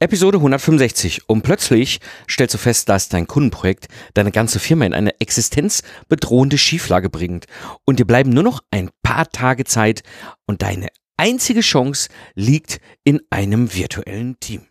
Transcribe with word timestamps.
Episode 0.00 0.38
165 0.38 1.28
und 1.28 1.42
plötzlich 1.42 1.98
stellst 2.30 2.54
du 2.54 2.58
fest, 2.58 2.88
dass 2.88 3.08
dein 3.08 3.26
Kundenprojekt 3.26 3.88
deine 4.14 4.30
ganze 4.30 4.60
Firma 4.60 4.86
in 4.86 4.94
eine 4.94 5.20
existenzbedrohende 5.20 6.56
Schieflage 6.56 7.10
bringt 7.10 7.46
und 7.84 7.98
dir 7.98 8.06
bleiben 8.06 8.30
nur 8.30 8.44
noch 8.44 8.60
ein 8.70 8.90
paar 9.02 9.28
Tage 9.28 9.64
Zeit 9.64 10.04
und 10.46 10.62
deine 10.62 10.86
einzige 11.16 11.62
Chance 11.62 12.10
liegt 12.36 12.80
in 13.02 13.20
einem 13.30 13.74
virtuellen 13.74 14.38
Team. 14.38 14.67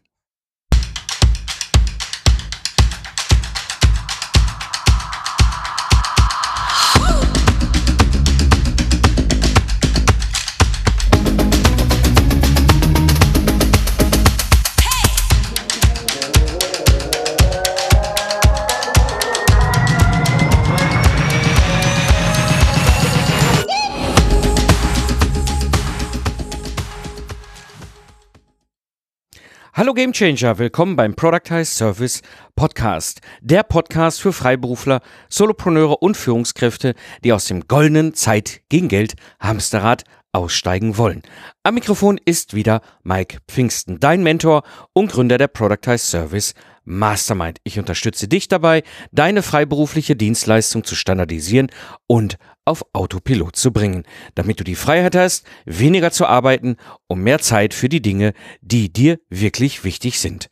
Hallo 29.78 29.94
Gamechanger, 29.94 30.58
willkommen 30.58 30.96
beim 30.96 31.14
Productize 31.14 31.66
Service 31.66 32.24
Podcast. 32.56 33.22
Der 33.42 33.62
Podcast 33.62 34.20
für 34.20 34.34
Freiberufler, 34.34 35.02
Solopreneure 35.30 36.02
und 36.02 36.18
Führungskräfte, 36.18 36.96
die 37.24 37.32
aus 37.32 37.46
dem 37.46 37.68
goldenen 37.68 38.16
Zeit 38.16 38.62
gegen 38.70 38.88
Geld 38.88 39.14
Hamsterrad 39.40 40.04
aussteigen 40.32 40.98
wollen. 40.98 41.22
Am 41.62 41.76
Mikrofon 41.76 42.20
ist 42.26 42.56
wieder 42.56 42.82
Mike 43.04 43.38
Pfingsten, 43.48 44.00
dein 44.00 44.24
Mentor 44.24 44.64
und 44.94 45.12
Gründer 45.12 45.38
der 45.38 45.48
Productize 45.48 46.08
Service 46.08 46.56
Mastermind. 46.84 47.60
Ich 47.64 47.78
unterstütze 47.78 48.28
dich 48.28 48.48
dabei, 48.48 48.82
deine 49.12 49.44
freiberufliche 49.44 50.16
Dienstleistung 50.16 50.86
zu 50.86 50.96
standardisieren 50.96 51.70
und 52.08 52.38
auf 52.68 52.86
Autopilot 52.94 53.56
zu 53.56 53.72
bringen, 53.72 54.04
damit 54.36 54.60
du 54.60 54.64
die 54.64 54.76
Freiheit 54.76 55.16
hast, 55.16 55.46
weniger 55.66 56.12
zu 56.12 56.26
arbeiten 56.26 56.78
und 57.08 57.22
mehr 57.22 57.40
Zeit 57.40 57.74
für 57.74 57.90
die 57.90 58.02
Dinge, 58.02 58.34
die 58.62 58.92
dir 58.92 59.20
wirklich 59.30 59.84
wichtig 59.84 60.20
sind 60.20 60.50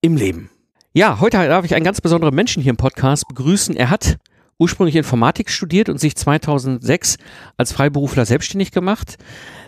im 0.00 0.16
Leben. 0.16 0.50
Ja, 0.92 1.20
heute 1.20 1.38
darf 1.48 1.64
ich 1.64 1.74
einen 1.74 1.84
ganz 1.84 2.00
besonderen 2.00 2.34
Menschen 2.34 2.62
hier 2.62 2.70
im 2.70 2.76
Podcast 2.76 3.26
begrüßen. 3.28 3.76
Er 3.76 3.88
hat 3.88 4.18
ursprünglich 4.58 4.96
Informatik 4.96 5.50
studiert 5.50 5.88
und 5.88 5.98
sich 5.98 6.16
2006 6.16 7.16
als 7.56 7.72
Freiberufler 7.72 8.24
selbstständig 8.24 8.70
gemacht. 8.70 9.16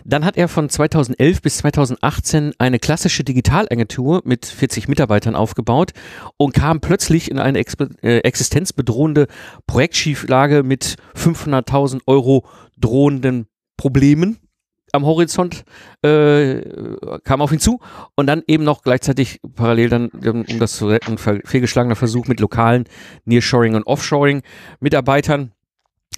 Dann 0.05 0.23
hat 0.23 0.37
er 0.37 0.47
von 0.47 0.69
2011 0.69 1.41
bis 1.41 1.57
2018 1.57 2.53
eine 2.59 2.79
klassische 2.79 3.23
Digitalagentur 3.23 4.21
mit 4.25 4.45
40 4.45 4.87
Mitarbeitern 4.87 5.35
aufgebaut 5.35 5.91
und 6.37 6.53
kam 6.53 6.79
plötzlich 6.79 7.29
in 7.29 7.39
eine 7.39 7.59
äh, 7.59 8.19
existenzbedrohende 8.19 9.27
Projektschieflage 9.67 10.63
mit 10.63 10.95
500.000 11.15 12.01
Euro 12.05 12.45
drohenden 12.77 13.47
Problemen 13.77 14.37
am 14.95 15.05
Horizont 15.05 15.63
äh, 16.01 16.61
kam 17.23 17.41
auf 17.41 17.51
ihn 17.51 17.59
zu 17.59 17.79
und 18.15 18.27
dann 18.27 18.43
eben 18.47 18.63
noch 18.63 18.81
gleichzeitig 18.81 19.39
parallel 19.55 19.89
dann, 19.89 20.09
um 20.09 20.59
das 20.59 20.77
zu 20.77 20.87
retten, 20.87 21.17
fehlgeschlagener 21.17 21.95
Versuch 21.95 22.27
mit 22.27 22.39
lokalen 22.39 22.85
Nearshoring 23.25 23.75
und 23.75 23.87
Offshoring 23.87 24.41
Mitarbeitern 24.79 25.51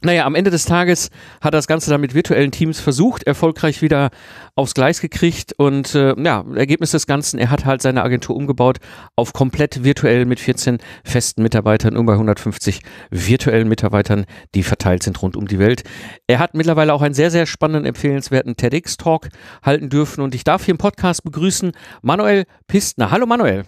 naja, 0.04 0.26
am 0.26 0.36
Ende 0.36 0.52
des 0.52 0.66
Tages 0.66 1.10
hat 1.42 1.56
das 1.56 1.66
Ganze 1.66 1.90
dann 1.90 2.02
mit 2.02 2.14
virtuellen 2.14 2.52
Teams 2.52 2.80
versucht, 2.80 3.24
erfolgreich 3.24 3.82
wieder 3.82 4.12
aufs 4.56 4.76
Gleis 4.76 5.02
gekriegt 5.02 5.56
und 5.58 5.96
äh, 5.96 6.14
ja, 6.22 6.46
Ergebnis 6.56 6.92
des 6.92 7.08
Ganzen, 7.08 7.40
er 7.40 7.50
hat 7.50 7.66
halt 7.66 7.82
seine 7.82 8.04
Agentur 8.04 8.36
umgebaut 8.36 8.78
auf 9.16 9.34
komplett 9.34 9.84
virtuell 9.84 10.26
mit 10.26 10.40
14 10.40 10.78
festen 11.04 11.42
Mitarbeitern 11.42 11.98
und 11.98 12.06
bei 12.06 12.14
150 12.14 12.82
virtuellen 13.10 13.68
Mitarbeitern, 13.68 14.26
die 14.54 14.62
verteilt 14.62 15.02
sind 15.02 15.20
rund 15.24 15.36
um 15.36 15.48
die 15.48 15.58
Welt. 15.58 15.82
Er 16.28 16.38
hat 16.38 16.54
mittlerweile 16.54 16.94
auch 16.94 17.02
einen 17.02 17.16
sehr, 17.16 17.32
sehr 17.32 17.48
spannenden, 17.48 17.86
empfehlenswerten 17.86 18.56
TEDx-Talk 18.56 19.30
halten 19.64 19.90
dürfen 19.90 20.22
und 20.22 20.36
ich 20.36 20.44
darf 20.44 20.66
hier 20.66 20.74
im 20.74 20.78
Podcast 20.78 21.24
begrüßen 21.24 21.72
Manuel 22.04 22.46
Pistner. 22.68 23.10
Hallo 23.10 23.26
Manuel. 23.26 23.64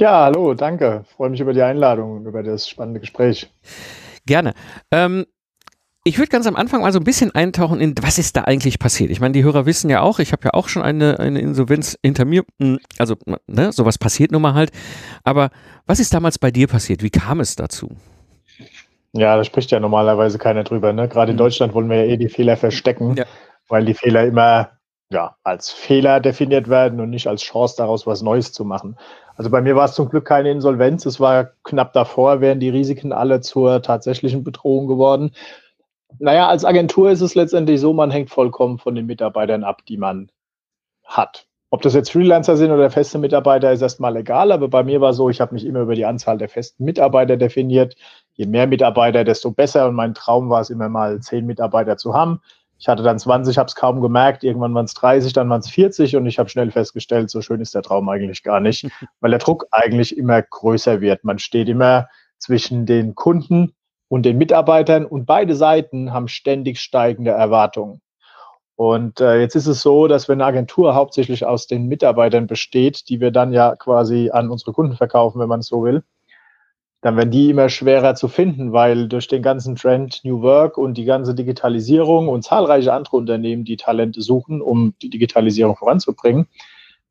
Ja, 0.00 0.22
hallo, 0.22 0.54
danke. 0.54 1.04
Freue 1.16 1.30
mich 1.30 1.40
über 1.40 1.52
die 1.52 1.62
Einladung 1.62 2.18
und 2.18 2.26
über 2.26 2.44
das 2.44 2.68
spannende 2.68 3.00
Gespräch. 3.00 3.50
Gerne. 4.30 4.54
Ähm, 4.92 5.26
ich 6.04 6.16
würde 6.18 6.28
ganz 6.28 6.46
am 6.46 6.54
Anfang 6.54 6.82
mal 6.82 6.92
so 6.92 7.00
ein 7.00 7.04
bisschen 7.04 7.34
eintauchen 7.34 7.80
in, 7.80 7.96
was 8.00 8.16
ist 8.16 8.36
da 8.36 8.42
eigentlich 8.42 8.78
passiert? 8.78 9.10
Ich 9.10 9.18
meine, 9.18 9.32
die 9.32 9.42
Hörer 9.42 9.66
wissen 9.66 9.90
ja 9.90 10.02
auch, 10.02 10.20
ich 10.20 10.30
habe 10.30 10.42
ja 10.44 10.54
auch 10.54 10.68
schon 10.68 10.82
eine, 10.82 11.18
eine 11.18 11.40
Insolvenz 11.40 11.98
hinter 12.00 12.24
mir, 12.24 12.44
hm, 12.60 12.78
also 12.96 13.16
ne, 13.48 13.72
sowas 13.72 13.98
passiert 13.98 14.30
nun 14.30 14.42
mal 14.42 14.54
halt. 14.54 14.70
Aber 15.24 15.50
was 15.86 15.98
ist 15.98 16.14
damals 16.14 16.38
bei 16.38 16.52
dir 16.52 16.68
passiert? 16.68 17.02
Wie 17.02 17.10
kam 17.10 17.40
es 17.40 17.56
dazu? 17.56 17.88
Ja, 19.14 19.36
da 19.36 19.42
spricht 19.42 19.72
ja 19.72 19.80
normalerweise 19.80 20.38
keiner 20.38 20.62
drüber. 20.62 20.92
Ne? 20.92 21.08
Gerade 21.08 21.32
in 21.32 21.34
mhm. 21.34 21.38
Deutschland 21.38 21.74
wollen 21.74 21.90
wir 21.90 22.04
ja 22.04 22.12
eh 22.12 22.16
die 22.16 22.28
Fehler 22.28 22.56
verstecken, 22.56 23.16
ja. 23.16 23.24
weil 23.66 23.84
die 23.84 23.94
Fehler 23.94 24.26
immer 24.26 24.78
ja, 25.12 25.36
als 25.42 25.70
Fehler 25.70 26.20
definiert 26.20 26.68
werden 26.68 27.00
und 27.00 27.10
nicht 27.10 27.26
als 27.26 27.42
Chance 27.42 27.74
daraus 27.76 28.06
was 28.06 28.22
Neues 28.22 28.52
zu 28.52 28.64
machen. 28.64 28.96
Also 29.34 29.50
bei 29.50 29.60
mir 29.60 29.74
war 29.74 29.86
es 29.86 29.94
zum 29.94 30.08
Glück 30.08 30.24
keine 30.24 30.50
Insolvenz. 30.50 31.04
Es 31.04 31.18
war 31.18 31.50
knapp 31.64 31.92
davor, 31.92 32.40
wären 32.40 32.60
die 32.60 32.68
Risiken 32.68 33.12
alle 33.12 33.40
zur 33.40 33.82
tatsächlichen 33.82 34.44
Bedrohung 34.44 34.86
geworden. 34.86 35.32
Naja, 36.18 36.48
als 36.48 36.64
Agentur 36.64 37.10
ist 37.10 37.22
es 37.22 37.34
letztendlich 37.34 37.80
so, 37.80 37.92
man 37.92 38.10
hängt 38.10 38.30
vollkommen 38.30 38.78
von 38.78 38.94
den 38.94 39.06
Mitarbeitern 39.06 39.64
ab, 39.64 39.84
die 39.86 39.96
man 39.96 40.30
hat. 41.04 41.46
Ob 41.72 41.82
das 41.82 41.94
jetzt 41.94 42.10
Freelancer 42.10 42.56
sind 42.56 42.72
oder 42.72 42.90
feste 42.90 43.18
Mitarbeiter, 43.18 43.72
ist 43.72 43.82
erstmal 43.82 44.16
egal. 44.16 44.50
Aber 44.52 44.68
bei 44.68 44.82
mir 44.82 45.00
war 45.00 45.12
so, 45.12 45.30
ich 45.30 45.40
habe 45.40 45.54
mich 45.54 45.64
immer 45.64 45.80
über 45.80 45.94
die 45.94 46.04
Anzahl 46.04 46.36
der 46.36 46.48
festen 46.48 46.84
Mitarbeiter 46.84 47.36
definiert. 47.36 47.96
Je 48.34 48.46
mehr 48.46 48.66
Mitarbeiter, 48.66 49.22
desto 49.24 49.52
besser. 49.52 49.88
Und 49.88 49.94
mein 49.94 50.14
Traum 50.14 50.50
war 50.50 50.60
es 50.60 50.70
immer 50.70 50.88
mal, 50.88 51.20
zehn 51.20 51.46
Mitarbeiter 51.46 51.96
zu 51.96 52.12
haben. 52.12 52.40
Ich 52.80 52.88
hatte 52.88 53.02
dann 53.02 53.18
20, 53.18 53.58
habe 53.58 53.66
es 53.66 53.74
kaum 53.74 54.00
gemerkt, 54.00 54.42
irgendwann 54.42 54.74
waren 54.74 54.86
es 54.86 54.94
30, 54.94 55.34
dann 55.34 55.50
waren 55.50 55.60
es 55.60 55.68
40 55.68 56.16
und 56.16 56.24
ich 56.24 56.38
habe 56.38 56.48
schnell 56.48 56.70
festgestellt, 56.70 57.28
so 57.28 57.42
schön 57.42 57.60
ist 57.60 57.74
der 57.74 57.82
Traum 57.82 58.08
eigentlich 58.08 58.42
gar 58.42 58.58
nicht, 58.58 58.88
weil 59.20 59.30
der 59.30 59.38
Druck 59.38 59.66
eigentlich 59.70 60.16
immer 60.16 60.40
größer 60.40 61.02
wird. 61.02 61.22
Man 61.22 61.38
steht 61.38 61.68
immer 61.68 62.08
zwischen 62.38 62.86
den 62.86 63.14
Kunden 63.14 63.74
und 64.08 64.24
den 64.24 64.38
Mitarbeitern 64.38 65.04
und 65.04 65.26
beide 65.26 65.54
Seiten 65.54 66.14
haben 66.14 66.26
ständig 66.26 66.80
steigende 66.80 67.32
Erwartungen. 67.32 68.00
Und 68.76 69.20
äh, 69.20 69.40
jetzt 69.40 69.56
ist 69.56 69.66
es 69.66 69.82
so, 69.82 70.08
dass 70.08 70.26
wenn 70.30 70.40
eine 70.40 70.46
Agentur 70.46 70.94
hauptsächlich 70.94 71.44
aus 71.44 71.66
den 71.66 71.86
Mitarbeitern 71.86 72.46
besteht, 72.46 73.10
die 73.10 73.20
wir 73.20 73.30
dann 73.30 73.52
ja 73.52 73.76
quasi 73.76 74.30
an 74.32 74.48
unsere 74.48 74.72
Kunden 74.72 74.96
verkaufen, 74.96 75.38
wenn 75.38 75.50
man 75.50 75.60
es 75.60 75.66
so 75.66 75.84
will, 75.84 76.02
dann 77.02 77.16
werden 77.16 77.30
die 77.30 77.50
immer 77.50 77.68
schwerer 77.68 78.14
zu 78.14 78.28
finden, 78.28 78.72
weil 78.72 79.08
durch 79.08 79.26
den 79.26 79.42
ganzen 79.42 79.76
Trend 79.76 80.20
New 80.22 80.42
Work 80.42 80.76
und 80.76 80.94
die 80.94 81.06
ganze 81.06 81.34
Digitalisierung 81.34 82.28
und 82.28 82.44
zahlreiche 82.44 82.92
andere 82.92 83.16
Unternehmen, 83.16 83.64
die 83.64 83.76
Talente 83.76 84.20
suchen, 84.20 84.60
um 84.60 84.94
die 85.00 85.08
Digitalisierung 85.08 85.76
voranzubringen, 85.76 86.46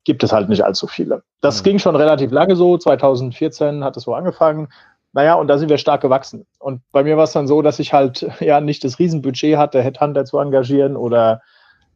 gibt 0.03 0.23
es 0.23 0.31
halt 0.31 0.47
nicht 0.49 0.63
allzu 0.63 0.85
viele. 0.87 1.23
Das 1.41 1.61
mhm. 1.61 1.63
ging 1.63 1.79
schon 1.79 1.95
relativ 1.95 2.31
lange 2.31 2.55
so. 2.55 2.77
2014 2.77 3.83
hat 3.83 3.97
es 3.97 4.03
so 4.03 4.13
angefangen. 4.13 4.67
Naja, 5.11 5.33
und 5.33 5.47
da 5.47 5.57
sind 5.57 5.69
wir 5.69 5.79
stark 5.79 6.01
gewachsen. 6.01 6.45
Und 6.59 6.81
bei 6.91 7.03
mir 7.03 7.17
war 7.17 7.23
es 7.23 7.31
dann 7.31 7.47
so, 7.47 7.63
dass 7.63 7.79
ich 7.79 7.91
halt 7.91 8.29
ja 8.39 8.61
nicht 8.61 8.83
das 8.83 8.99
Riesenbudget 8.99 9.57
hatte, 9.57 9.81
Headhunter 9.81 10.25
zu 10.25 10.37
engagieren 10.37 10.95
oder 10.95 11.41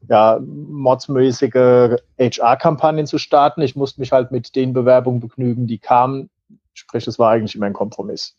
ja, 0.09 0.39
modsmäßige 0.41 1.97
HR-Kampagnen 2.19 3.05
zu 3.05 3.19
starten. 3.19 3.61
Ich 3.61 3.75
musste 3.75 4.01
mich 4.01 4.11
halt 4.11 4.31
mit 4.31 4.55
den 4.55 4.73
Bewerbungen 4.73 5.21
begnügen, 5.21 5.67
die 5.67 5.77
kamen, 5.77 6.29
Sprich, 6.73 7.07
es 7.07 7.19
war 7.19 7.31
eigentlich 7.31 7.55
immer 7.55 7.65
ein 7.65 7.73
Kompromiss. 7.73 8.35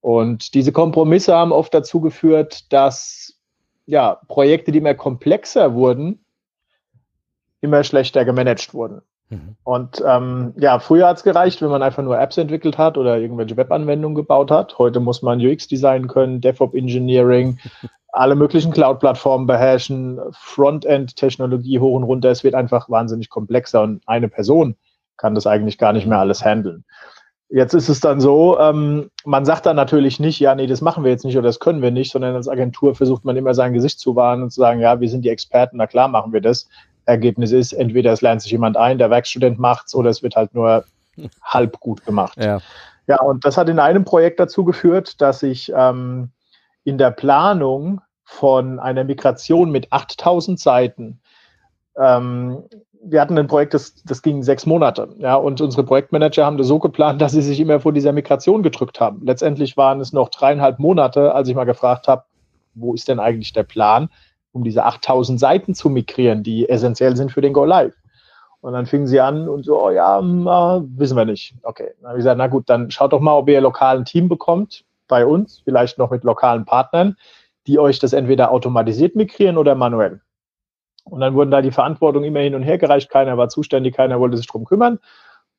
Und 0.00 0.54
diese 0.54 0.72
Kompromisse 0.72 1.34
haben 1.34 1.52
oft 1.52 1.74
dazu 1.74 2.00
geführt, 2.00 2.72
dass 2.72 3.34
ja, 3.86 4.20
Projekte, 4.28 4.72
die 4.72 4.78
immer 4.78 4.94
komplexer 4.94 5.74
wurden, 5.74 6.24
immer 7.60 7.84
schlechter 7.84 8.24
gemanagt 8.24 8.74
wurden. 8.74 9.02
Mhm. 9.28 9.56
Und 9.64 10.02
ähm, 10.06 10.54
ja, 10.56 10.78
früher 10.78 11.08
hat 11.08 11.18
es 11.18 11.24
gereicht, 11.24 11.60
wenn 11.62 11.70
man 11.70 11.82
einfach 11.82 12.02
nur 12.02 12.18
Apps 12.18 12.36
entwickelt 12.36 12.78
hat 12.78 12.96
oder 12.96 13.18
irgendwelche 13.18 13.56
Webanwendungen 13.56 14.14
gebaut 14.14 14.50
hat. 14.50 14.78
Heute 14.78 15.00
muss 15.00 15.22
man 15.22 15.44
UX 15.44 15.66
designen 15.66 16.08
können, 16.08 16.40
DevOps 16.40 16.74
Engineering, 16.74 17.58
alle 18.12 18.34
möglichen 18.34 18.72
Cloud-Plattformen 18.72 19.46
beherrschen, 19.46 20.20
Frontend-Technologie 20.32 21.80
hoch 21.80 21.96
und 21.96 22.04
runter. 22.04 22.30
Es 22.30 22.44
wird 22.44 22.54
einfach 22.54 22.88
wahnsinnig 22.88 23.28
komplexer 23.28 23.82
und 23.82 24.02
eine 24.06 24.28
Person 24.28 24.76
kann 25.16 25.34
das 25.34 25.46
eigentlich 25.46 25.78
gar 25.78 25.92
nicht 25.92 26.06
mehr 26.06 26.18
alles 26.18 26.44
handeln. 26.44 26.84
Jetzt 27.48 27.74
ist 27.74 27.88
es 27.88 28.00
dann 28.00 28.20
so, 28.20 28.58
ähm, 28.58 29.10
man 29.24 29.44
sagt 29.44 29.66
dann 29.66 29.76
natürlich 29.76 30.18
nicht, 30.18 30.40
ja, 30.40 30.54
nee, 30.54 30.66
das 30.66 30.80
machen 30.80 31.04
wir 31.04 31.12
jetzt 31.12 31.24
nicht 31.24 31.36
oder 31.36 31.46
das 31.46 31.60
können 31.60 31.80
wir 31.80 31.92
nicht, 31.92 32.10
sondern 32.10 32.34
als 32.34 32.48
Agentur 32.48 32.96
versucht 32.96 33.24
man 33.24 33.36
immer 33.36 33.54
sein 33.54 33.72
Gesicht 33.72 34.00
zu 34.00 34.16
wahren 34.16 34.42
und 34.42 34.50
zu 34.50 34.60
sagen, 34.60 34.80
ja, 34.80 35.00
wir 35.00 35.08
sind 35.08 35.24
die 35.24 35.30
Experten, 35.30 35.76
na 35.76 35.86
klar 35.86 36.08
machen 36.08 36.32
wir 36.32 36.40
das. 36.40 36.68
Ergebnis 37.06 37.52
ist, 37.52 37.72
entweder 37.72 38.12
es 38.12 38.20
lernt 38.20 38.42
sich 38.42 38.50
jemand 38.50 38.76
ein, 38.76 38.98
der 38.98 39.10
Werkstudent 39.10 39.58
macht's, 39.58 39.94
oder 39.94 40.10
es 40.10 40.22
wird 40.22 40.36
halt 40.36 40.54
nur 40.54 40.84
halb 41.42 41.78
gut 41.80 42.04
gemacht. 42.04 42.36
Ja. 42.36 42.60
ja, 43.06 43.20
und 43.20 43.44
das 43.44 43.56
hat 43.56 43.68
in 43.68 43.78
einem 43.78 44.04
Projekt 44.04 44.40
dazu 44.40 44.64
geführt, 44.64 45.20
dass 45.20 45.42
ich 45.42 45.72
ähm, 45.74 46.30
in 46.84 46.98
der 46.98 47.12
Planung 47.12 48.00
von 48.24 48.80
einer 48.80 49.04
Migration 49.04 49.70
mit 49.70 49.92
8000 49.92 50.58
Seiten 50.58 51.20
ähm, 51.96 52.64
wir 53.08 53.20
hatten 53.20 53.38
ein 53.38 53.46
Projekt, 53.46 53.74
das, 53.74 54.02
das 54.04 54.22
ging 54.22 54.42
sechs 54.42 54.66
Monate. 54.66 55.08
Ja, 55.18 55.36
und 55.36 55.60
unsere 55.60 55.84
Projektmanager 55.84 56.44
haben 56.44 56.58
das 56.58 56.66
so 56.66 56.78
geplant, 56.78 57.20
dass 57.22 57.32
sie 57.32 57.42
sich 57.42 57.60
immer 57.60 57.80
vor 57.80 57.92
dieser 57.92 58.12
Migration 58.12 58.62
gedrückt 58.62 59.00
haben. 59.00 59.20
Letztendlich 59.24 59.76
waren 59.76 60.00
es 60.00 60.12
noch 60.12 60.28
dreieinhalb 60.28 60.78
Monate, 60.78 61.34
als 61.34 61.48
ich 61.48 61.54
mal 61.54 61.64
gefragt 61.64 62.08
habe, 62.08 62.24
wo 62.74 62.94
ist 62.94 63.08
denn 63.08 63.20
eigentlich 63.20 63.52
der 63.52 63.62
Plan, 63.62 64.08
um 64.52 64.64
diese 64.64 64.84
8000 64.84 65.38
Seiten 65.38 65.74
zu 65.74 65.88
migrieren, 65.88 66.42
die 66.42 66.68
essentiell 66.68 67.16
sind 67.16 67.32
für 67.32 67.40
den 67.40 67.52
Go 67.52 67.64
Live. 67.64 67.94
Und 68.60 68.72
dann 68.72 68.86
fingen 68.86 69.06
sie 69.06 69.20
an 69.20 69.48
und 69.48 69.64
so, 69.64 69.80
oh 69.82 69.90
ja, 69.90 70.20
na, 70.20 70.76
hm, 70.76 70.98
wissen 70.98 71.16
wir 71.16 71.24
nicht. 71.24 71.54
Okay, 71.62 71.92
dann 72.00 72.08
habe 72.08 72.18
ich 72.18 72.22
gesagt, 72.22 72.38
na 72.38 72.46
gut, 72.48 72.68
dann 72.68 72.90
schaut 72.90 73.12
doch 73.12 73.20
mal, 73.20 73.34
ob 73.34 73.48
ihr 73.48 73.60
lokalen 73.60 74.04
Team 74.04 74.28
bekommt 74.28 74.84
bei 75.08 75.24
uns, 75.24 75.60
vielleicht 75.64 75.98
noch 75.98 76.10
mit 76.10 76.24
lokalen 76.24 76.64
Partnern, 76.64 77.16
die 77.66 77.78
euch 77.78 77.98
das 77.98 78.12
entweder 78.12 78.50
automatisiert 78.50 79.14
migrieren 79.14 79.58
oder 79.58 79.74
manuell. 79.74 80.20
Und 81.08 81.20
dann 81.20 81.34
wurden 81.34 81.50
da 81.50 81.62
die 81.62 81.70
Verantwortung 81.70 82.24
immer 82.24 82.40
hin 82.40 82.54
und 82.54 82.62
her 82.62 82.78
gereicht. 82.78 83.10
Keiner 83.10 83.38
war 83.38 83.48
zuständig, 83.48 83.96
keiner 83.96 84.18
wollte 84.20 84.36
sich 84.36 84.46
drum 84.46 84.64
kümmern. 84.64 84.98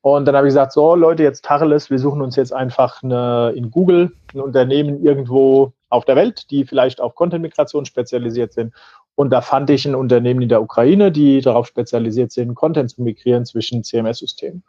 Und 0.00 0.26
dann 0.26 0.36
habe 0.36 0.46
ich 0.46 0.50
gesagt, 0.50 0.72
so 0.72 0.94
Leute, 0.94 1.22
jetzt 1.22 1.44
Tacheles, 1.44 1.90
wir 1.90 1.98
suchen 1.98 2.22
uns 2.22 2.36
jetzt 2.36 2.52
einfach 2.52 3.02
eine, 3.02 3.52
in 3.56 3.70
Google 3.70 4.12
ein 4.32 4.40
Unternehmen 4.40 5.02
irgendwo 5.02 5.72
auf 5.88 6.04
der 6.04 6.16
Welt, 6.16 6.50
die 6.50 6.64
vielleicht 6.64 7.00
auf 7.00 7.14
Content-Migration 7.14 7.84
spezialisiert 7.86 8.52
sind. 8.52 8.74
Und 9.14 9.30
da 9.30 9.40
fand 9.40 9.68
ich 9.70 9.84
ein 9.84 9.94
Unternehmen 9.96 10.42
in 10.42 10.48
der 10.48 10.62
Ukraine, 10.62 11.10
die 11.10 11.40
darauf 11.40 11.66
spezialisiert 11.66 12.30
sind, 12.30 12.54
Content 12.54 12.90
zu 12.90 13.02
migrieren 13.02 13.44
zwischen 13.44 13.82
CMS-Systemen. 13.82 14.62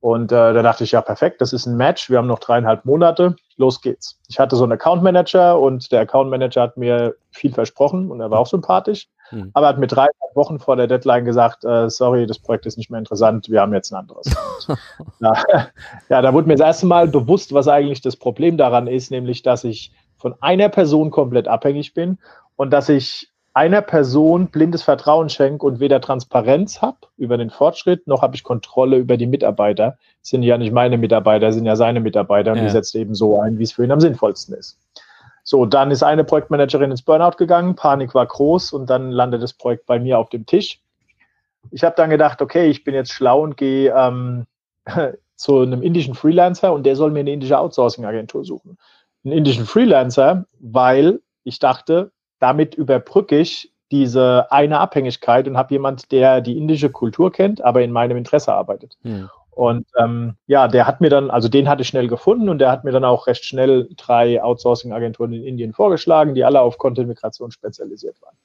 Und 0.00 0.32
äh, 0.32 0.52
da 0.52 0.62
dachte 0.62 0.84
ich, 0.84 0.92
ja, 0.92 1.00
perfekt, 1.00 1.40
das 1.40 1.52
ist 1.52 1.66
ein 1.66 1.76
Match. 1.76 2.10
Wir 2.10 2.18
haben 2.18 2.26
noch 2.26 2.40
dreieinhalb 2.40 2.84
Monate. 2.84 3.36
Los 3.56 3.80
geht's. 3.80 4.18
Ich 4.28 4.38
hatte 4.38 4.56
so 4.56 4.64
einen 4.64 4.72
Account 4.72 5.02
Manager 5.02 5.58
und 5.58 5.92
der 5.92 6.00
Account 6.00 6.28
Manager 6.28 6.62
hat 6.62 6.76
mir 6.76 7.14
viel 7.30 7.54
versprochen 7.54 8.10
und 8.10 8.20
er 8.20 8.30
war 8.30 8.40
auch 8.40 8.46
sympathisch. 8.46 9.08
Mhm. 9.30 9.50
Aber 9.54 9.68
hat 9.68 9.78
mir 9.78 9.86
drei 9.86 10.08
Wochen 10.34 10.58
vor 10.58 10.76
der 10.76 10.86
Deadline 10.86 11.24
gesagt, 11.24 11.64
äh, 11.64 11.88
sorry, 11.88 12.26
das 12.26 12.38
Projekt 12.38 12.66
ist 12.66 12.76
nicht 12.76 12.90
mehr 12.90 12.98
interessant, 12.98 13.48
wir 13.48 13.60
haben 13.60 13.72
jetzt 13.72 13.92
ein 13.92 13.96
anderes. 13.96 14.34
ja, 15.20 15.34
ja, 16.08 16.22
da 16.22 16.32
wurde 16.32 16.48
mir 16.48 16.56
das 16.56 16.66
erste 16.66 16.86
Mal 16.86 17.08
bewusst, 17.08 17.54
was 17.54 17.68
eigentlich 17.68 18.00
das 18.00 18.16
Problem 18.16 18.56
daran 18.56 18.86
ist, 18.86 19.10
nämlich, 19.10 19.42
dass 19.42 19.64
ich 19.64 19.92
von 20.16 20.34
einer 20.40 20.68
Person 20.68 21.10
komplett 21.10 21.48
abhängig 21.48 21.94
bin 21.94 22.18
und 22.56 22.70
dass 22.70 22.88
ich 22.88 23.30
einer 23.54 23.82
Person 23.82 24.48
blindes 24.48 24.82
Vertrauen 24.82 25.28
schenke 25.28 25.64
und 25.64 25.78
weder 25.78 26.00
Transparenz 26.00 26.82
habe 26.82 26.98
über 27.16 27.38
den 27.38 27.50
Fortschritt, 27.50 28.06
noch 28.08 28.20
habe 28.20 28.34
ich 28.34 28.42
Kontrolle 28.42 28.96
über 28.96 29.16
die 29.16 29.28
Mitarbeiter. 29.28 29.96
Das 30.20 30.30
sind 30.30 30.42
ja 30.42 30.58
nicht 30.58 30.72
meine 30.72 30.98
Mitarbeiter, 30.98 31.52
sind 31.52 31.64
ja 31.64 31.76
seine 31.76 32.00
Mitarbeiter 32.00 32.50
und 32.50 32.58
ja. 32.58 32.64
die 32.64 32.70
setzt 32.70 32.96
eben 32.96 33.14
so 33.14 33.40
ein, 33.40 33.58
wie 33.60 33.62
es 33.62 33.72
für 33.72 33.84
ihn 33.84 33.92
am 33.92 34.00
sinnvollsten 34.00 34.56
ist. 34.56 34.76
So, 35.44 35.66
dann 35.66 35.90
ist 35.90 36.02
eine 36.02 36.24
Projektmanagerin 36.24 36.90
ins 36.90 37.02
Burnout 37.02 37.36
gegangen, 37.36 37.76
Panik 37.76 38.14
war 38.14 38.26
groß 38.26 38.72
und 38.72 38.88
dann 38.88 39.10
landet 39.10 39.42
das 39.42 39.52
Projekt 39.52 39.84
bei 39.84 40.00
mir 40.00 40.18
auf 40.18 40.30
dem 40.30 40.46
Tisch. 40.46 40.80
Ich 41.70 41.84
habe 41.84 41.94
dann 41.96 42.10
gedacht, 42.10 42.40
okay, 42.42 42.68
ich 42.68 42.82
bin 42.82 42.94
jetzt 42.94 43.12
schlau 43.12 43.42
und 43.42 43.56
gehe 43.56 43.94
ähm, 43.94 44.46
zu 45.36 45.60
einem 45.60 45.82
indischen 45.82 46.14
Freelancer 46.14 46.72
und 46.72 46.84
der 46.84 46.96
soll 46.96 47.10
mir 47.10 47.20
eine 47.20 47.32
indische 47.32 47.58
Outsourcing-Agentur 47.58 48.44
suchen. 48.44 48.78
Einen 49.24 49.34
indischen 49.34 49.66
Freelancer, 49.66 50.46
weil 50.60 51.20
ich 51.44 51.58
dachte, 51.58 52.10
damit 52.38 52.74
überbrücke 52.74 53.38
ich 53.38 53.70
diese 53.90 54.50
eine 54.50 54.80
Abhängigkeit 54.80 55.46
und 55.46 55.58
habe 55.58 55.74
jemand, 55.74 56.10
der 56.10 56.40
die 56.40 56.56
indische 56.56 56.90
Kultur 56.90 57.30
kennt, 57.30 57.62
aber 57.62 57.82
in 57.82 57.92
meinem 57.92 58.16
Interesse 58.16 58.52
arbeitet. 58.52 58.96
Hm. 59.02 59.28
Und 59.54 59.86
ähm, 59.96 60.34
ja, 60.46 60.66
der 60.66 60.86
hat 60.86 61.00
mir 61.00 61.10
dann, 61.10 61.30
also 61.30 61.48
den 61.48 61.68
hatte 61.68 61.82
ich 61.82 61.88
schnell 61.88 62.08
gefunden 62.08 62.48
und 62.48 62.58
der 62.58 62.70
hat 62.70 62.84
mir 62.84 62.90
dann 62.90 63.04
auch 63.04 63.26
recht 63.26 63.44
schnell 63.44 63.88
drei 63.96 64.42
Outsourcing-Agenturen 64.42 65.32
in 65.32 65.44
Indien 65.44 65.72
vorgeschlagen, 65.72 66.34
die 66.34 66.44
alle 66.44 66.60
auf 66.60 66.78
Content-Migration 66.78 67.52
spezialisiert 67.52 68.20
waren. 68.20 68.36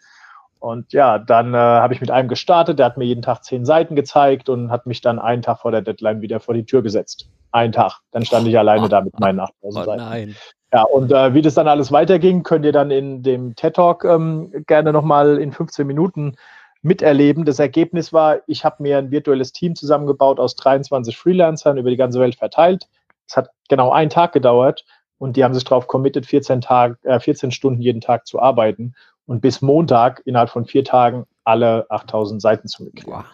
Und 0.59 0.91
ja, 0.91 1.17
dann 1.17 1.53
äh, 1.53 1.57
habe 1.57 1.94
ich 1.94 2.01
mit 2.01 2.11
einem 2.11 2.27
gestartet, 2.27 2.79
der 2.79 2.85
hat 2.85 2.97
mir 2.97 3.06
jeden 3.06 3.21
Tag 3.21 3.44
zehn 3.44 3.65
Seiten 3.65 3.95
gezeigt 3.95 4.50
und 4.50 4.69
hat 4.69 4.85
mich 4.85 5.01
dann 5.01 5.17
einen 5.17 5.41
Tag 5.41 5.59
vor 5.59 5.71
der 5.71 5.81
Deadline 5.81 6.21
wieder 6.21 6.39
vor 6.39 6.53
die 6.53 6.65
Tür 6.65 6.83
gesetzt. 6.83 7.29
Einen 7.51 7.71
Tag. 7.71 8.00
Dann 8.12 8.25
stand 8.25 8.47
ich 8.47 8.59
alleine 8.59 8.89
da 8.89 9.01
mit 9.01 9.19
meinen 9.19 9.39
8000 9.39 9.85
Seiten. 9.85 10.03
Nein. 10.03 10.35
Ja, 10.71 10.83
und 10.83 11.12
äh, 11.12 11.33
wie 11.33 11.41
das 11.41 11.55
dann 11.55 11.67
alles 11.67 11.91
weiterging, 11.91 12.44
könnt 12.44 12.65
ihr 12.65 12.73
dann 12.73 12.91
in 12.91 13.23
dem 13.23 13.55
TED 13.55 13.75
Talk 13.75 14.03
ähm, 14.03 14.51
gerne 14.67 14.94
nochmal 14.94 15.39
in 15.39 15.51
15 15.51 15.88
Minuten 15.88 16.35
miterleben. 16.81 17.45
Das 17.45 17.59
Ergebnis 17.59 18.13
war, 18.13 18.39
ich 18.47 18.63
habe 18.63 18.81
mir 18.81 18.97
ein 18.97 19.11
virtuelles 19.11 19.51
Team 19.51 19.75
zusammengebaut 19.75 20.39
aus 20.39 20.55
23 20.55 21.17
Freelancern 21.17 21.77
über 21.77 21.89
die 21.89 21.97
ganze 21.97 22.19
Welt 22.19 22.35
verteilt. 22.35 22.87
Es 23.27 23.37
hat 23.37 23.49
genau 23.67 23.91
einen 23.91 24.09
Tag 24.09 24.33
gedauert 24.33 24.85
und 25.17 25.35
die 25.35 25.43
haben 25.43 25.53
sich 25.53 25.63
darauf 25.63 25.87
committed, 25.87 26.25
14, 26.25 26.61
Tag, 26.61 26.97
äh, 27.03 27.19
14 27.19 27.51
Stunden 27.51 27.81
jeden 27.81 28.01
Tag 28.01 28.25
zu 28.25 28.39
arbeiten 28.39 28.95
und 29.25 29.41
bis 29.41 29.61
Montag 29.61 30.21
innerhalb 30.25 30.49
von 30.49 30.65
vier 30.65 30.83
Tagen 30.83 31.25
alle 31.43 31.85
8000 31.89 32.41
Seiten 32.41 32.67
zu 32.67 32.83
migrieren. 32.83 33.19
Wow. 33.19 33.25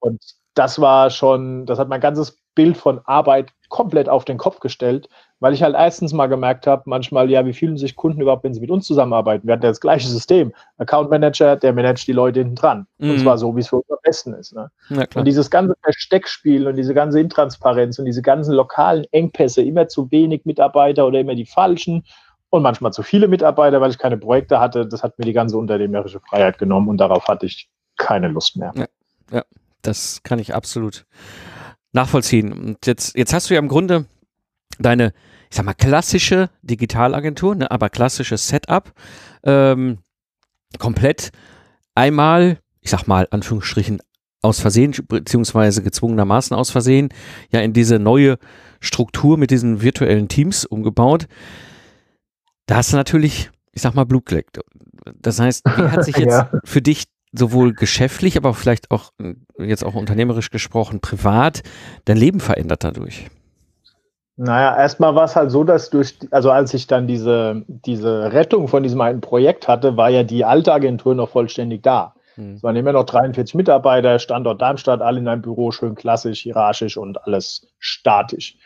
Und 0.00 0.20
das 0.54 0.80
war 0.80 1.10
schon, 1.10 1.66
das 1.66 1.78
hat 1.78 1.88
mein 1.88 2.00
ganzes 2.00 2.38
Bild 2.54 2.76
von 2.76 3.00
Arbeit 3.04 3.52
komplett 3.68 4.08
auf 4.08 4.24
den 4.24 4.38
Kopf 4.38 4.58
gestellt, 4.60 5.08
weil 5.40 5.54
ich 5.54 5.62
halt 5.62 5.74
erstens 5.76 6.12
mal 6.12 6.26
gemerkt 6.26 6.66
habe, 6.66 6.82
manchmal, 6.86 7.30
ja, 7.30 7.44
wie 7.46 7.52
fühlen 7.52 7.76
sich 7.76 7.94
Kunden 7.94 8.20
überhaupt, 8.20 8.44
wenn 8.44 8.54
sie 8.54 8.60
mit 8.60 8.70
uns 8.70 8.86
zusammenarbeiten? 8.86 9.46
Wir 9.46 9.52
hatten 9.52 9.62
ja 9.62 9.70
das 9.70 9.80
gleiche 9.80 10.08
System. 10.08 10.52
Account 10.78 11.10
Manager, 11.10 11.56
der 11.56 11.72
managt 11.72 12.08
die 12.08 12.12
Leute 12.12 12.40
hinten 12.40 12.56
dran. 12.56 12.86
Mhm. 12.98 13.10
Und 13.10 13.20
zwar 13.20 13.38
so, 13.38 13.54
wie 13.54 13.60
es 13.60 13.68
für 13.68 13.76
uns 13.76 13.90
am 13.90 13.98
besten 14.02 14.32
ist. 14.34 14.54
Ne? 14.54 14.70
Und 15.14 15.24
dieses 15.24 15.50
ganze 15.50 15.76
Versteckspiel 15.82 16.66
und 16.66 16.76
diese 16.76 16.94
ganze 16.94 17.20
Intransparenz 17.20 17.98
und 17.98 18.06
diese 18.06 18.22
ganzen 18.22 18.54
lokalen 18.54 19.04
Engpässe, 19.12 19.62
immer 19.62 19.88
zu 19.88 20.10
wenig 20.10 20.44
Mitarbeiter 20.44 21.06
oder 21.06 21.20
immer 21.20 21.34
die 21.34 21.46
falschen 21.46 22.04
und 22.50 22.62
manchmal 22.62 22.92
zu 22.92 23.02
viele 23.02 23.28
Mitarbeiter, 23.28 23.80
weil 23.80 23.90
ich 23.90 23.98
keine 23.98 24.16
Projekte 24.16 24.58
hatte, 24.58 24.86
das 24.86 25.02
hat 25.02 25.18
mir 25.18 25.24
die 25.24 25.32
ganze 25.32 25.56
unternehmerische 25.58 26.20
Freiheit 26.20 26.58
genommen 26.58 26.88
und 26.88 26.98
darauf 26.98 27.28
hatte 27.28 27.46
ich 27.46 27.68
keine 27.96 28.28
Lust 28.28 28.56
mehr. 28.56 28.72
Ja, 28.74 28.86
ja 29.30 29.44
das 29.82 30.22
kann 30.22 30.38
ich 30.38 30.54
absolut 30.54 31.04
nachvollziehen. 31.92 32.52
Und 32.52 32.86
jetzt, 32.86 33.16
jetzt 33.16 33.32
hast 33.32 33.50
du 33.50 33.54
ja 33.54 33.60
im 33.60 33.68
Grunde 33.68 34.06
deine, 34.78 35.12
ich 35.50 35.56
sag 35.56 35.64
mal, 35.64 35.74
klassische 35.74 36.50
Digitalagentur, 36.62 37.54
ne, 37.54 37.70
aber 37.70 37.88
klassisches 37.90 38.48
Setup 38.48 38.92
ähm, 39.44 39.98
komplett 40.78 41.30
einmal, 41.94 42.58
ich 42.80 42.90
sag 42.90 43.06
mal, 43.06 43.26
Anführungsstrichen, 43.30 44.00
aus 44.40 44.60
Versehen, 44.60 44.94
beziehungsweise 45.08 45.82
gezwungenermaßen 45.82 46.56
aus 46.56 46.70
Versehen, 46.70 47.08
ja 47.50 47.60
in 47.60 47.72
diese 47.72 47.98
neue 47.98 48.38
Struktur 48.80 49.36
mit 49.36 49.50
diesen 49.50 49.82
virtuellen 49.82 50.28
Teams 50.28 50.64
umgebaut. 50.64 51.26
Da 52.66 52.76
hast 52.76 52.92
du 52.92 52.96
natürlich, 52.96 53.50
ich 53.72 53.82
sag 53.82 53.94
mal, 53.94 54.04
Blut 54.04 54.26
geleckt. 54.26 54.60
Das 55.20 55.40
heißt, 55.40 55.64
wie 55.64 55.82
hat 55.82 56.04
sich 56.04 56.16
jetzt 56.18 56.32
ja. 56.32 56.50
für 56.64 56.82
dich 56.82 57.04
sowohl 57.32 57.72
geschäftlich, 57.72 58.36
aber 58.36 58.54
vielleicht 58.54 58.90
auch 58.90 59.12
jetzt 59.58 59.84
auch 59.84 59.94
unternehmerisch 59.94 60.50
gesprochen, 60.50 61.00
privat, 61.00 61.62
dein 62.04 62.16
Leben 62.16 62.40
verändert 62.40 62.84
dadurch? 62.84 63.26
Naja, 64.40 64.76
erstmal 64.78 65.16
war 65.16 65.24
es 65.24 65.34
halt 65.34 65.50
so, 65.50 65.64
dass 65.64 65.90
durch, 65.90 66.14
also 66.30 66.52
als 66.52 66.72
ich 66.72 66.86
dann 66.86 67.08
diese, 67.08 67.64
diese 67.66 68.32
Rettung 68.32 68.68
von 68.68 68.84
diesem 68.84 69.00
alten 69.00 69.20
Projekt 69.20 69.66
hatte, 69.66 69.96
war 69.96 70.10
ja 70.10 70.22
die 70.22 70.44
alte 70.44 70.72
Agentur 70.72 71.16
noch 71.16 71.30
vollständig 71.30 71.82
da. 71.82 72.14
Hm. 72.36 72.54
Es 72.54 72.62
waren 72.62 72.76
immer 72.76 72.92
noch 72.92 73.04
43 73.04 73.56
Mitarbeiter, 73.56 74.20
Standort 74.20 74.62
Darmstadt, 74.62 75.02
alle 75.02 75.18
in 75.18 75.26
einem 75.26 75.42
Büro, 75.42 75.72
schön 75.72 75.96
klassisch, 75.96 76.42
hierarchisch 76.42 76.96
und 76.96 77.26
alles 77.26 77.66
statisch. 77.80 78.56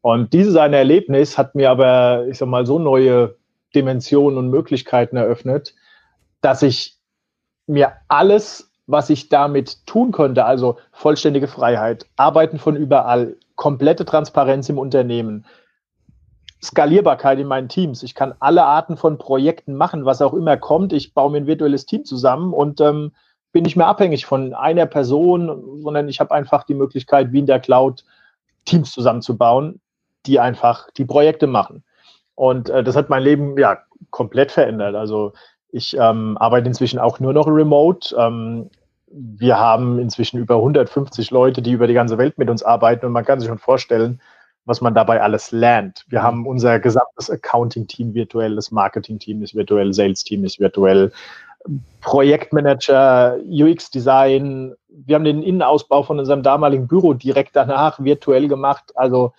Und 0.00 0.32
dieses 0.32 0.56
eine 0.56 0.78
Erlebnis 0.78 1.38
hat 1.38 1.54
mir 1.54 1.70
aber, 1.70 2.26
ich 2.26 2.38
sag 2.38 2.48
mal, 2.48 2.66
so 2.66 2.80
neue 2.80 3.36
Dimensionen 3.76 4.36
und 4.36 4.50
Möglichkeiten 4.50 5.16
eröffnet, 5.16 5.76
dass 6.40 6.62
ich 6.62 6.96
mir 7.68 7.92
alles, 8.08 8.72
was 8.88 9.08
ich 9.08 9.28
damit 9.28 9.86
tun 9.86 10.10
konnte, 10.10 10.44
also 10.44 10.78
vollständige 10.90 11.46
Freiheit, 11.46 12.06
Arbeiten 12.16 12.58
von 12.58 12.74
überall, 12.74 13.36
komplette 13.56 14.04
Transparenz 14.04 14.68
im 14.68 14.78
Unternehmen, 14.78 15.46
Skalierbarkeit 16.62 17.38
in 17.38 17.48
meinen 17.48 17.68
Teams. 17.68 18.02
Ich 18.02 18.14
kann 18.14 18.34
alle 18.38 18.64
Arten 18.64 18.96
von 18.96 19.18
Projekten 19.18 19.74
machen, 19.74 20.04
was 20.04 20.22
auch 20.22 20.32
immer 20.32 20.56
kommt. 20.56 20.92
Ich 20.92 21.12
baue 21.12 21.32
mir 21.32 21.38
ein 21.38 21.46
virtuelles 21.46 21.86
Team 21.86 22.04
zusammen 22.04 22.52
und 22.52 22.80
ähm, 22.80 23.12
bin 23.52 23.64
nicht 23.64 23.76
mehr 23.76 23.88
abhängig 23.88 24.26
von 24.26 24.54
einer 24.54 24.86
Person, 24.86 25.82
sondern 25.82 26.08
ich 26.08 26.20
habe 26.20 26.34
einfach 26.34 26.62
die 26.64 26.74
Möglichkeit, 26.74 27.32
wie 27.32 27.40
in 27.40 27.46
der 27.46 27.60
Cloud 27.60 28.04
Teams 28.64 28.92
zusammenzubauen, 28.92 29.80
die 30.26 30.38
einfach 30.38 30.88
die 30.96 31.04
Projekte 31.04 31.46
machen. 31.46 31.82
Und 32.34 32.70
äh, 32.70 32.84
das 32.84 32.96
hat 32.96 33.10
mein 33.10 33.22
Leben 33.22 33.58
ja 33.58 33.78
komplett 34.10 34.52
verändert. 34.52 34.94
Also 34.94 35.32
ich 35.70 35.96
ähm, 35.98 36.38
arbeite 36.38 36.68
inzwischen 36.68 36.98
auch 36.98 37.18
nur 37.18 37.32
noch 37.32 37.46
remote. 37.46 38.14
Ähm, 38.16 38.70
wir 39.12 39.58
haben 39.58 39.98
inzwischen 39.98 40.38
über 40.38 40.56
150 40.56 41.30
Leute, 41.30 41.62
die 41.62 41.72
über 41.72 41.86
die 41.86 41.94
ganze 41.94 42.18
Welt 42.18 42.38
mit 42.38 42.48
uns 42.48 42.62
arbeiten 42.62 43.06
und 43.06 43.12
man 43.12 43.24
kann 43.24 43.40
sich 43.40 43.48
schon 43.48 43.58
vorstellen, 43.58 44.20
was 44.64 44.80
man 44.80 44.94
dabei 44.94 45.20
alles 45.20 45.50
lernt. 45.50 46.04
Wir 46.08 46.22
haben 46.22 46.46
unser 46.46 46.78
gesamtes 46.78 47.28
Accounting-Team 47.30 48.14
virtuell, 48.14 48.54
das 48.54 48.70
Marketing-Team 48.70 49.42
ist 49.42 49.54
virtuell, 49.54 49.92
Sales-Team 49.92 50.44
ist 50.44 50.60
virtuell, 50.60 51.12
Projektmanager, 52.00 53.38
UX-Design. 53.44 54.74
Wir 54.88 55.14
haben 55.14 55.24
den 55.24 55.42
Innenausbau 55.42 56.02
von 56.02 56.18
unserem 56.18 56.42
damaligen 56.42 56.88
Büro 56.88 57.14
direkt 57.14 57.54
danach 57.54 58.02
virtuell 58.02 58.48
gemacht. 58.48 58.92
Also 58.94 59.32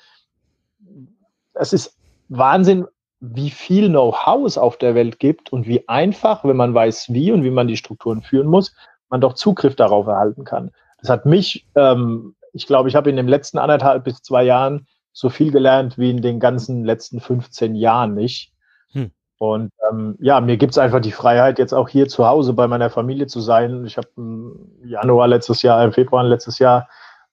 es 1.53 1.73
ist 1.73 1.97
Wahnsinn, 2.29 2.85
wie 3.19 3.49
viel 3.49 3.89
Know-how 3.89 4.45
es 4.45 4.57
auf 4.57 4.77
der 4.77 4.95
Welt 4.95 5.19
gibt 5.19 5.53
und 5.53 5.67
wie 5.67 5.87
einfach, 5.87 6.43
wenn 6.43 6.57
man 6.57 6.73
weiß, 6.73 7.13
wie 7.13 7.31
und 7.31 7.43
wie 7.43 7.51
man 7.51 7.67
die 7.67 7.77
Strukturen 7.77 8.21
führen 8.21 8.47
muss, 8.47 8.75
man 9.13 9.21
doch 9.21 9.33
Zugriff 9.33 9.75
darauf 9.75 10.07
erhalten 10.07 10.43
kann. 10.43 10.71
es 10.97 11.07
hat 11.07 11.27
mich, 11.27 11.67
ähm, 11.75 12.35
ich 12.51 12.65
glaube, 12.65 12.89
ich 12.89 12.95
habe 12.95 13.11
in 13.11 13.15
den 13.15 13.27
letzten 13.27 13.59
anderthalb 13.59 14.03
bis 14.03 14.23
zwei 14.23 14.43
Jahren 14.43 14.87
so 15.11 15.29
viel 15.29 15.51
gelernt 15.51 15.99
wie 15.99 16.09
in 16.09 16.23
den 16.23 16.39
ganzen 16.39 16.83
letzten 16.83 17.19
15 17.19 17.75
Jahren 17.75 18.15
nicht. 18.15 18.51
Hm. 18.91 19.11
Und 19.37 19.71
ähm, 19.87 20.15
ja, 20.19 20.41
mir 20.41 20.57
gibt 20.57 20.71
es 20.71 20.79
einfach 20.79 20.99
die 20.99 21.11
Freiheit, 21.11 21.59
jetzt 21.59 21.73
auch 21.73 21.89
hier 21.89 22.07
zu 22.07 22.25
Hause 22.25 22.53
bei 22.53 22.67
meiner 22.67 22.89
Familie 22.89 23.27
zu 23.27 23.39
sein. 23.39 23.85
Ich 23.85 23.97
habe 23.97 24.07
im 24.17 24.71
Januar 24.83 25.27
letztes 25.27 25.61
Jahr, 25.61 25.83
im 25.83 25.93
Februar 25.93 26.23
letztes 26.23 26.57
Jahr 26.57 26.89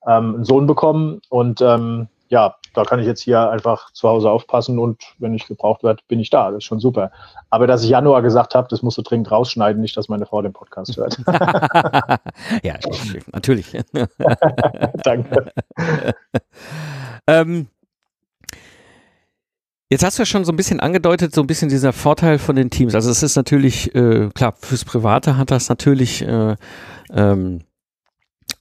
ähm, 0.07 0.35
einen 0.35 0.45
Sohn 0.45 0.67
bekommen 0.67 1.23
und 1.31 1.63
ähm, 1.63 2.09
ja, 2.31 2.55
da 2.75 2.85
kann 2.85 3.01
ich 3.01 3.07
jetzt 3.07 3.21
hier 3.21 3.51
einfach 3.51 3.93
zu 3.93 4.09
Hause 4.09 4.31
aufpassen 4.31 4.79
und 4.79 5.03
wenn 5.19 5.35
ich 5.35 5.47
gebraucht 5.47 5.83
werde, 5.83 6.01
bin 6.07 6.21
ich 6.21 6.31
da. 6.31 6.51
Das 6.51 6.59
ist 6.59 6.65
schon 6.65 6.79
super. 6.79 7.11
Aber 7.51 7.67
dass 7.67 7.83
ich 7.83 7.91
Januar 7.91 8.23
gesagt 8.23 8.55
habe, 8.55 8.69
das 8.71 8.83
musst 8.83 8.97
du 8.99 9.03
dringend 9.03 9.31
rausschneiden, 9.31 9.83
nicht, 9.83 9.97
dass 9.97 10.09
meine 10.09 10.27
Frau 10.27 10.41
den 10.41 10.53
Podcast 10.53 10.97
hört. 10.97 11.19
ja, 12.63 12.77
natürlich. 13.33 13.73
Danke. 15.03 15.53
ähm, 17.27 17.67
Jetzt 19.93 20.05
hast 20.05 20.19
du 20.19 20.23
ja 20.23 20.27
schon 20.27 20.45
so 20.45 20.53
ein 20.53 20.57
bisschen 20.57 20.79
angedeutet, 20.79 21.35
so 21.35 21.41
ein 21.41 21.49
bisschen 21.49 21.69
dieser 21.69 21.93
Vorteil 21.93 22.39
von 22.39 22.55
den 22.55 22.71
Teams. 22.71 22.95
Also 22.95 23.11
es 23.11 23.25
ist 23.25 23.35
natürlich, 23.35 23.93
äh, 23.93 24.29
klar, 24.33 24.55
fürs 24.57 24.85
Private 24.85 25.37
hat 25.37 25.51
das 25.51 25.69
natürlich 25.69 26.23
äh, 26.23 26.55
ähm, 27.13 27.63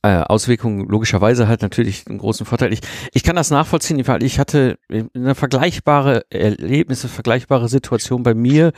äh, 0.01 0.21
Auswirkungen 0.21 0.87
logischerweise 0.87 1.47
halt 1.47 1.61
natürlich 1.61 2.07
einen 2.07 2.19
großen 2.19 2.45
Vorteil. 2.45 2.71
Ich, 2.71 2.79
ich 3.13 3.23
kann 3.23 3.35
das 3.35 3.51
nachvollziehen, 3.51 4.07
weil 4.07 4.23
ich 4.23 4.39
hatte 4.39 4.77
eine 4.89 5.35
vergleichbare 5.35 6.23
Erlebnisse, 6.29 7.09
vergleichbare 7.09 7.67
Situation 7.67 8.23
bei 8.23 8.33
mir. 8.33 8.71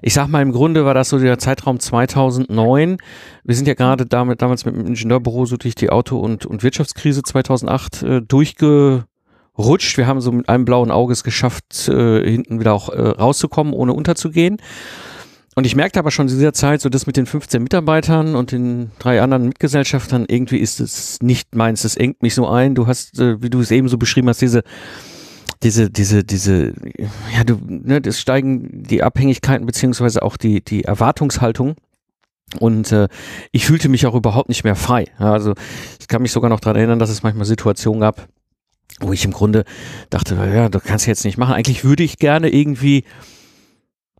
Ich 0.00 0.14
sag 0.14 0.28
mal, 0.28 0.40
im 0.40 0.52
Grunde 0.52 0.86
war 0.86 0.94
das 0.94 1.10
so 1.10 1.18
der 1.18 1.38
Zeitraum 1.38 1.80
2009. 1.80 2.96
Wir 3.44 3.54
sind 3.54 3.68
ja 3.68 3.74
gerade 3.74 4.06
damit, 4.06 4.40
damals 4.40 4.64
mit 4.64 4.74
dem 4.74 4.86
Ingenieurbüro 4.86 5.44
so 5.44 5.58
durch 5.58 5.74
die 5.74 5.90
Auto- 5.90 6.18
und, 6.18 6.46
und 6.46 6.62
Wirtschaftskrise 6.62 7.22
2008 7.22 8.02
äh, 8.02 8.22
durchgerutscht. 8.22 9.98
Wir 9.98 10.06
haben 10.06 10.22
so 10.22 10.32
mit 10.32 10.48
einem 10.48 10.64
blauen 10.64 10.90
Auge 10.90 11.12
es 11.12 11.24
geschafft, 11.24 11.88
äh, 11.88 12.24
hinten 12.24 12.58
wieder 12.58 12.72
auch 12.72 12.88
äh, 12.88 13.00
rauszukommen, 13.00 13.74
ohne 13.74 13.92
unterzugehen. 13.92 14.56
Und 15.54 15.66
ich 15.66 15.76
merkte 15.76 16.00
aber 16.00 16.10
schon 16.10 16.26
in 16.28 16.34
dieser 16.34 16.52
Zeit, 16.52 16.80
so 16.80 16.88
das 16.88 17.06
mit 17.06 17.16
den 17.16 17.26
15 17.26 17.62
Mitarbeitern 17.62 18.34
und 18.34 18.50
den 18.50 18.90
drei 18.98 19.22
anderen 19.22 19.46
Mitgesellschaftern, 19.46 20.24
irgendwie 20.28 20.58
ist 20.58 20.80
es 20.80 21.20
nicht 21.22 21.54
meins, 21.54 21.82
das 21.82 21.96
engt 21.96 22.22
mich 22.22 22.34
so 22.34 22.48
ein. 22.48 22.74
Du 22.74 22.86
hast, 22.86 23.20
äh, 23.20 23.40
wie 23.40 23.50
du 23.50 23.60
es 23.60 23.70
eben 23.70 23.88
so 23.88 23.96
beschrieben 23.96 24.28
hast, 24.28 24.42
diese, 24.42 24.64
diese, 25.62 25.90
diese, 25.90 26.24
diese, 26.24 26.74
ja, 27.34 27.44
du, 27.44 27.58
ne, 27.66 28.00
das 28.00 28.20
steigen 28.20 28.82
die 28.82 29.02
Abhängigkeiten 29.02 29.64
beziehungsweise 29.64 30.22
auch 30.22 30.36
die, 30.36 30.62
die 30.62 30.84
Erwartungshaltung. 30.84 31.76
Und 32.58 32.92
äh, 32.92 33.08
ich 33.52 33.66
fühlte 33.66 33.88
mich 33.88 34.06
auch 34.06 34.14
überhaupt 34.14 34.48
nicht 34.48 34.64
mehr 34.64 34.76
frei. 34.76 35.06
Ja, 35.18 35.32
also 35.32 35.54
ich 36.00 36.08
kann 36.08 36.22
mich 36.22 36.32
sogar 36.32 36.50
noch 36.50 36.60
daran 36.60 36.76
erinnern, 36.76 36.98
dass 36.98 37.10
es 37.10 37.22
manchmal 37.22 37.46
Situationen 37.46 38.00
gab, 38.00 38.28
wo 39.00 39.12
ich 39.12 39.24
im 39.24 39.32
Grunde 39.32 39.64
dachte, 40.10 40.34
ja, 40.34 40.68
du 40.68 40.80
kannst 40.80 41.06
jetzt 41.06 41.24
nicht 41.24 41.38
machen. 41.38 41.54
Eigentlich 41.54 41.84
würde 41.84 42.02
ich 42.02 42.18
gerne 42.18 42.50
irgendwie 42.50 43.04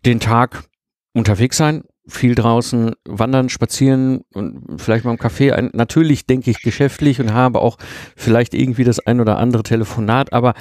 den 0.04 0.20
Tag 0.20 0.64
unterwegs 1.14 1.56
sein, 1.56 1.84
viel 2.06 2.34
draußen 2.34 2.92
wandern, 3.04 3.48
spazieren 3.48 4.24
und 4.34 4.80
vielleicht 4.80 5.04
mal 5.04 5.12
im 5.12 5.18
Café. 5.18 5.70
Natürlich 5.72 6.26
denke 6.26 6.50
ich 6.50 6.60
geschäftlich 6.60 7.20
und 7.20 7.32
habe 7.32 7.60
auch 7.60 7.78
vielleicht 8.16 8.52
irgendwie 8.52 8.84
das 8.84 9.00
ein 9.00 9.20
oder 9.20 9.38
andere 9.38 9.62
Telefonat, 9.62 10.32
aber 10.32 10.54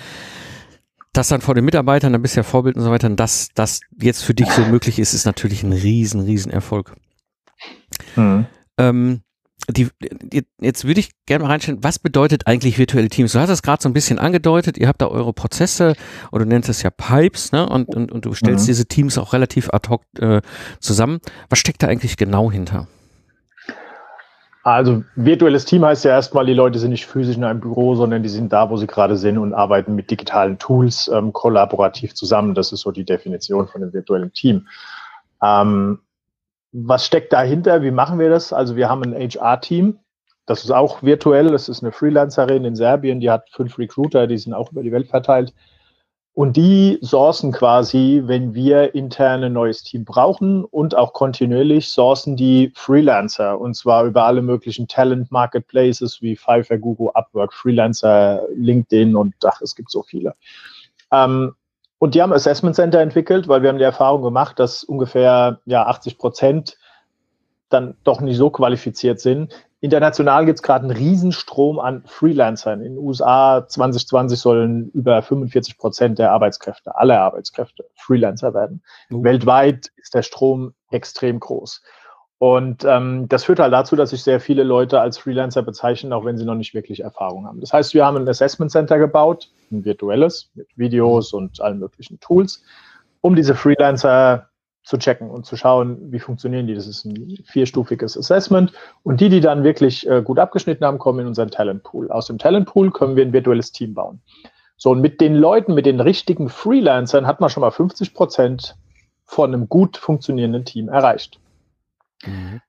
das 1.11 1.27
dann 1.27 1.41
vor 1.41 1.53
den 1.53 1.65
Mitarbeitern, 1.65 2.13
dann 2.13 2.21
bist 2.21 2.35
du 2.35 2.39
ja 2.39 2.43
Vorbild 2.43 2.75
und 2.75 2.83
so 2.83 2.91
weiter, 2.91 3.09
dass 3.09 3.49
das 3.53 3.81
jetzt 3.99 4.23
für 4.23 4.33
dich 4.33 4.49
so 4.49 4.65
möglich 4.65 4.99
ist, 4.99 5.13
ist 5.13 5.25
natürlich 5.25 5.63
ein 5.63 5.73
riesen, 5.73 6.21
riesen 6.21 6.51
Erfolg. 6.51 6.95
Mhm. 8.15 8.45
Ähm, 8.77 9.21
die, 9.69 9.89
jetzt 10.59 10.85
würde 10.85 10.99
ich 10.99 11.11
gerne 11.25 11.43
mal 11.43 11.51
reinstellen, 11.51 11.83
was 11.83 11.99
bedeutet 11.99 12.47
eigentlich 12.47 12.77
virtuelle 12.77 13.09
Teams? 13.09 13.31
Du 13.31 13.39
hast 13.39 13.49
es 13.49 13.61
gerade 13.61 13.81
so 13.81 13.89
ein 13.89 13.93
bisschen 13.93 14.19
angedeutet, 14.19 14.77
ihr 14.77 14.87
habt 14.87 15.01
da 15.01 15.07
eure 15.07 15.33
Prozesse 15.33 15.95
oder 16.31 16.45
du 16.45 16.49
nennst 16.49 16.69
es 16.69 16.83
ja 16.83 16.89
Pipes, 16.89 17.51
ne? 17.51 17.67
Und, 17.67 17.95
und, 17.95 18.11
und 18.11 18.25
du 18.25 18.33
stellst 18.33 18.65
mhm. 18.65 18.67
diese 18.67 18.85
Teams 18.85 19.17
auch 19.17 19.33
relativ 19.33 19.69
ad 19.73 19.89
hoc 19.89 20.03
äh, 20.19 20.41
zusammen. 20.79 21.19
Was 21.49 21.59
steckt 21.59 21.83
da 21.83 21.87
eigentlich 21.87 22.17
genau 22.17 22.51
hinter? 22.51 22.87
Also 24.63 25.03
virtuelles 25.15 25.65
Team 25.65 25.83
heißt 25.83 26.05
ja 26.05 26.11
erstmal, 26.11 26.45
die 26.45 26.53
Leute 26.53 26.79
sind 26.79 26.91
nicht 26.91 27.05
physisch 27.05 27.35
in 27.35 27.43
einem 27.43 27.59
Büro, 27.59 27.95
sondern 27.95 28.23
die 28.23 28.29
sind 28.29 28.53
da, 28.53 28.69
wo 28.69 28.77
sie 28.77 28.87
gerade 28.87 29.17
sind 29.17 29.37
und 29.37 29.53
arbeiten 29.53 29.93
mit 29.93 30.09
digitalen 30.09 30.57
Tools 30.57 31.09
ähm, 31.13 31.33
kollaborativ 31.33 32.15
zusammen. 32.15 32.55
Das 32.55 32.71
ist 32.71 32.81
so 32.81 32.91
die 32.91 33.03
Definition 33.03 33.67
von 33.67 33.81
dem 33.81 33.91
virtuellen 33.91 34.31
Team. 34.31 34.67
Ähm, 35.41 35.99
was 36.73 37.05
steckt 37.05 37.31
dahinter? 37.31 37.83
Wie 37.83 37.91
machen 37.91 38.19
wir 38.19 38.29
das? 38.29 38.51
Also 38.51 38.75
wir 38.75 38.89
haben 38.89 39.03
ein 39.03 39.13
HR-Team. 39.13 39.99
Das 40.45 40.63
ist 40.63 40.71
auch 40.71 41.03
virtuell. 41.03 41.51
Das 41.51 41.69
ist 41.69 41.83
eine 41.83 41.91
Freelancerin 41.91 42.65
in 42.65 42.75
Serbien, 42.75 43.19
die 43.19 43.29
hat 43.29 43.49
fünf 43.51 43.77
Recruiter, 43.77 44.27
die 44.27 44.37
sind 44.37 44.53
auch 44.53 44.71
über 44.71 44.83
die 44.83 44.91
Welt 44.91 45.07
verteilt. 45.07 45.53
Und 46.35 46.57
die 46.57 46.97
sourcen 47.01 47.51
quasi, 47.51 48.23
wenn 48.25 48.55
wir 48.55 48.95
intern 48.95 49.43
ein 49.43 49.53
neues 49.53 49.83
Team 49.83 50.03
brauchen 50.03 50.65
und 50.65 50.95
auch 50.95 51.13
kontinuierlich 51.13 51.89
sourcen 51.89 52.35
die 52.35 52.71
Freelancer 52.73 53.59
und 53.59 53.75
zwar 53.75 54.05
über 54.05 54.25
alle 54.25 54.41
möglichen 54.41 54.87
Talent 54.87 55.31
Marketplaces 55.31 56.23
wie 56.23 56.35
Fiverr, 56.35 56.79
Google, 56.79 57.11
Upwork, 57.13 57.53
Freelancer, 57.53 58.47
LinkedIn 58.55 59.15
und 59.15 59.35
ach, 59.45 59.61
es 59.61 59.75
gibt 59.75 59.91
so 59.91 60.01
viele. 60.01 60.33
Ähm, 61.11 61.53
und 62.03 62.15
die 62.15 62.21
haben 62.21 62.33
Assessment 62.33 62.75
Center 62.75 62.99
entwickelt, 62.99 63.47
weil 63.47 63.61
wir 63.61 63.69
haben 63.69 63.77
die 63.77 63.83
Erfahrung 63.85 64.23
gemacht, 64.23 64.59
dass 64.59 64.83
ungefähr 64.83 65.61
ja, 65.63 65.85
80 65.85 66.17
Prozent 66.17 66.77
dann 67.69 67.95
doch 68.03 68.19
nicht 68.19 68.35
so 68.35 68.49
qualifiziert 68.49 69.21
sind. 69.21 69.53
International 69.79 70.45
gibt 70.45 70.59
es 70.59 70.63
gerade 70.63 70.83
einen 70.83 70.97
Riesenstrom 70.97 71.79
an 71.79 72.03
Freelancern. 72.05 72.81
In 72.81 72.95
den 72.95 72.97
USA 72.97 73.65
2020 73.65 74.37
sollen 74.37 74.89
über 74.89 75.21
45 75.21 75.77
Prozent 75.77 76.19
der 76.19 76.33
Arbeitskräfte, 76.33 76.93
aller 76.93 77.21
Arbeitskräfte, 77.21 77.85
Freelancer 77.95 78.53
werden. 78.53 78.83
Uh. 79.09 79.23
Weltweit 79.23 79.93
ist 79.95 80.13
der 80.13 80.23
Strom 80.23 80.73
extrem 80.91 81.39
groß. 81.39 81.83
Und 82.43 82.83
ähm, 82.83 83.29
das 83.29 83.45
führt 83.45 83.59
halt 83.59 83.71
dazu, 83.71 83.95
dass 83.95 84.09
sich 84.09 84.21
sehr 84.21 84.41
viele 84.41 84.63
Leute 84.63 84.99
als 84.99 85.17
Freelancer 85.17 85.61
bezeichnen, 85.61 86.11
auch 86.11 86.25
wenn 86.25 86.37
sie 86.37 86.43
noch 86.43 86.55
nicht 86.55 86.73
wirklich 86.73 86.99
Erfahrung 86.99 87.47
haben. 87.47 87.61
Das 87.61 87.71
heißt, 87.71 87.93
wir 87.93 88.05
haben 88.05 88.17
ein 88.17 88.27
Assessment 88.27 88.69
Center 88.69 88.99
gebaut, 88.99 89.49
ein 89.71 89.85
virtuelles, 89.85 90.51
mit 90.53 90.67
Videos 90.75 91.31
und 91.31 91.61
allen 91.61 91.79
möglichen 91.79 92.19
Tools, 92.19 92.61
um 93.21 93.33
diese 93.37 93.55
Freelancer 93.55 94.49
zu 94.83 94.97
checken 94.97 95.29
und 95.29 95.45
zu 95.45 95.55
schauen, 95.55 96.11
wie 96.11 96.19
funktionieren 96.19 96.67
die. 96.67 96.75
Das 96.75 96.85
ist 96.85 97.05
ein 97.05 97.37
vierstufiges 97.45 98.17
Assessment. 98.17 98.73
Und 99.03 99.21
die, 99.21 99.29
die 99.29 99.39
dann 99.39 99.63
wirklich 99.63 100.05
äh, 100.09 100.21
gut 100.21 100.37
abgeschnitten 100.37 100.85
haben, 100.85 100.99
kommen 100.99 101.19
in 101.19 101.27
unseren 101.27 101.49
Talent 101.49 101.83
Pool. 101.83 102.11
Aus 102.11 102.27
dem 102.27 102.39
Talent 102.39 102.67
Pool 102.67 102.91
können 102.91 103.15
wir 103.15 103.23
ein 103.23 103.31
virtuelles 103.31 103.71
Team 103.71 103.93
bauen. 103.93 104.19
So, 104.75 104.91
und 104.91 104.99
mit 104.99 105.21
den 105.21 105.35
Leuten, 105.35 105.75
mit 105.75 105.85
den 105.85 106.01
richtigen 106.01 106.49
Freelancern 106.49 107.25
hat 107.25 107.39
man 107.39 107.49
schon 107.49 107.61
mal 107.61 107.71
50 107.71 108.13
Prozent 108.13 108.75
von 109.23 109.53
einem 109.53 109.69
gut 109.69 109.95
funktionierenden 109.95 110.65
Team 110.65 110.89
erreicht. 110.89 111.39
Mhm. 112.25 112.61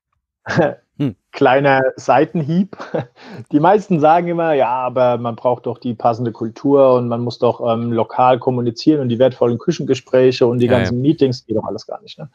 Hm. 0.96 1.16
Kleiner 1.32 1.82
Seitenhieb. 1.96 2.76
Die 3.52 3.58
meisten 3.58 3.98
sagen 3.98 4.28
immer, 4.28 4.52
ja, 4.52 4.70
aber 4.70 5.18
man 5.18 5.34
braucht 5.34 5.66
doch 5.66 5.78
die 5.78 5.94
passende 5.94 6.30
Kultur 6.30 6.94
und 6.94 7.08
man 7.08 7.20
muss 7.20 7.38
doch 7.38 7.60
ähm, 7.60 7.90
lokal 7.90 8.38
kommunizieren 8.38 9.00
und 9.00 9.08
die 9.08 9.18
wertvollen 9.18 9.58
Küchengespräche 9.58 10.46
und 10.46 10.58
die 10.58 10.66
ja, 10.66 10.78
ganzen 10.78 10.98
ja. 10.98 11.02
Meetings, 11.02 11.46
geht 11.46 11.56
doch 11.56 11.64
alles 11.64 11.86
gar 11.86 12.00
nicht. 12.00 12.18
Ne? 12.18 12.30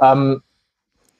Ähm, 0.00 0.42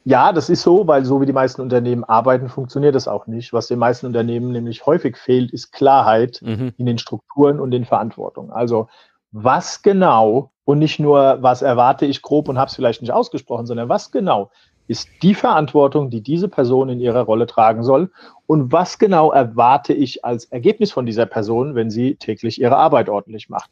ja, 0.04 0.32
das 0.32 0.50
ist 0.50 0.62
so, 0.62 0.86
weil 0.86 1.04
so 1.04 1.20
wie 1.20 1.26
die 1.26 1.32
meisten 1.32 1.62
Unternehmen 1.62 2.04
arbeiten, 2.04 2.48
funktioniert 2.48 2.94
das 2.94 3.08
auch 3.08 3.26
nicht. 3.26 3.52
Was 3.52 3.66
den 3.66 3.78
meisten 3.78 4.06
Unternehmen 4.06 4.52
nämlich 4.52 4.86
häufig 4.86 5.16
fehlt, 5.16 5.50
ist 5.50 5.72
Klarheit 5.72 6.40
mhm. 6.42 6.74
in 6.76 6.86
den 6.86 6.98
Strukturen 6.98 7.58
und 7.58 7.72
den 7.72 7.86
Verantwortungen. 7.86 8.52
Also 8.52 8.88
was 9.32 9.82
genau 9.82 10.52
und 10.64 10.78
nicht 10.78 11.00
nur, 11.00 11.38
was 11.40 11.62
erwarte 11.62 12.06
ich 12.06 12.22
grob 12.22 12.48
und 12.48 12.58
habe 12.58 12.68
es 12.68 12.76
vielleicht 12.76 13.00
nicht 13.02 13.12
ausgesprochen, 13.12 13.66
sondern 13.66 13.88
was 13.88 14.12
genau 14.12 14.50
ist 14.86 15.08
die 15.22 15.34
Verantwortung, 15.34 16.10
die 16.10 16.20
diese 16.20 16.48
Person 16.48 16.88
in 16.88 17.00
ihrer 17.00 17.22
Rolle 17.22 17.46
tragen 17.46 17.82
soll 17.82 18.10
und 18.46 18.72
was 18.72 18.98
genau 18.98 19.32
erwarte 19.32 19.92
ich 19.92 20.24
als 20.24 20.44
Ergebnis 20.46 20.92
von 20.92 21.06
dieser 21.06 21.26
Person, 21.26 21.74
wenn 21.74 21.90
sie 21.90 22.16
täglich 22.16 22.60
ihre 22.60 22.76
Arbeit 22.76 23.08
ordentlich 23.08 23.48
macht. 23.48 23.70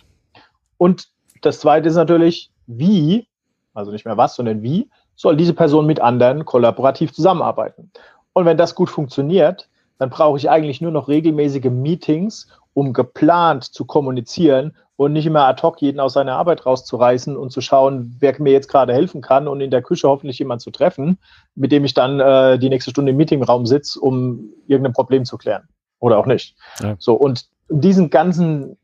Und 0.78 1.08
das 1.42 1.60
Zweite 1.60 1.88
ist 1.88 1.96
natürlich, 1.96 2.50
wie, 2.66 3.26
also 3.74 3.92
nicht 3.92 4.04
mehr 4.04 4.16
was, 4.16 4.36
sondern 4.36 4.62
wie 4.62 4.88
soll 5.14 5.36
diese 5.36 5.54
Person 5.54 5.86
mit 5.86 6.00
anderen 6.00 6.44
kollaborativ 6.44 7.12
zusammenarbeiten. 7.12 7.90
Und 8.32 8.46
wenn 8.46 8.56
das 8.56 8.74
gut 8.74 8.88
funktioniert, 8.88 9.68
dann 9.98 10.10
brauche 10.10 10.38
ich 10.38 10.50
eigentlich 10.50 10.80
nur 10.80 10.90
noch 10.90 11.08
regelmäßige 11.08 11.70
Meetings, 11.70 12.48
um 12.74 12.92
geplant 12.92 13.64
zu 13.64 13.84
kommunizieren 13.84 14.74
und 14.96 15.12
nicht 15.12 15.26
immer 15.26 15.46
ad 15.46 15.62
hoc 15.62 15.80
jeden 15.80 16.00
aus 16.00 16.14
seiner 16.14 16.36
Arbeit 16.36 16.64
rauszureißen 16.64 17.36
und 17.36 17.50
zu 17.50 17.60
schauen, 17.60 18.16
wer 18.20 18.40
mir 18.40 18.52
jetzt 18.52 18.68
gerade 18.68 18.92
helfen 18.92 19.20
kann 19.20 19.48
und 19.48 19.60
in 19.60 19.70
der 19.70 19.82
Küche 19.82 20.08
hoffentlich 20.08 20.38
jemand 20.38 20.60
zu 20.60 20.70
treffen, 20.70 21.18
mit 21.54 21.72
dem 21.72 21.84
ich 21.84 21.94
dann 21.94 22.20
äh, 22.20 22.58
die 22.58 22.68
nächste 22.68 22.90
Stunde 22.90 23.10
im 23.10 23.16
Meetingraum 23.16 23.66
sitze, 23.66 24.00
um 24.00 24.50
irgendein 24.66 24.92
Problem 24.92 25.24
zu 25.24 25.38
klären. 25.38 25.68
Oder 25.98 26.18
auch 26.18 26.26
nicht. 26.26 26.56
Ja. 26.80 26.96
So, 26.98 27.14
und 27.14 27.46
diesen 27.68 28.10
ganzen, 28.10 28.76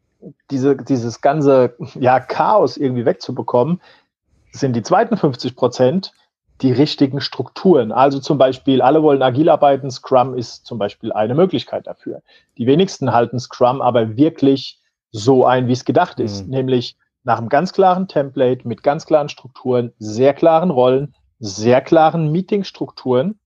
diese, 0.51 0.77
dieses 0.77 1.21
ganze 1.21 1.75
ja, 1.99 2.21
Chaos 2.21 2.77
irgendwie 2.77 3.05
wegzubekommen, 3.05 3.81
sind 4.53 4.75
die 4.75 4.83
zweiten 4.83 5.17
50 5.17 5.57
Prozent 5.57 6.13
die 6.61 6.73
richtigen 6.73 7.21
Strukturen. 7.21 7.93
Also 7.93 8.19
zum 8.19 8.39
Beispiel, 8.39 8.83
alle 8.83 9.03
wollen 9.03 9.23
agil 9.23 9.49
arbeiten, 9.49 9.91
Scrum 9.91 10.35
ist 10.35 10.67
zum 10.67 10.79
Beispiel 10.79 11.13
eine 11.13 11.35
Möglichkeit 11.35 11.87
dafür. 11.87 12.23
Die 12.57 12.67
wenigsten 12.67 13.13
halten 13.13 13.39
Scrum 13.39 13.81
aber 13.81 14.17
wirklich 14.17 14.81
so 15.11 15.47
ein, 15.47 15.69
wie 15.69 15.73
es 15.73 15.85
gedacht 15.85 16.21
ist, 16.21 16.45
mhm. 16.45 16.51
nämlich 16.51 16.97
nach 17.25 17.39
einem 17.39 17.49
ganz 17.49 17.73
klaren 17.73 18.09
Template 18.09 18.67
mit 18.67 18.83
ganz 18.83 19.07
klaren 19.07 19.29
Strukturen, 19.29 19.93
sehr 19.99 20.35
klaren 20.35 20.71
Rollen, 20.71 21.15
sehr 21.39 21.81
klaren 21.81 22.33
Meetingstrukturen 22.33 23.39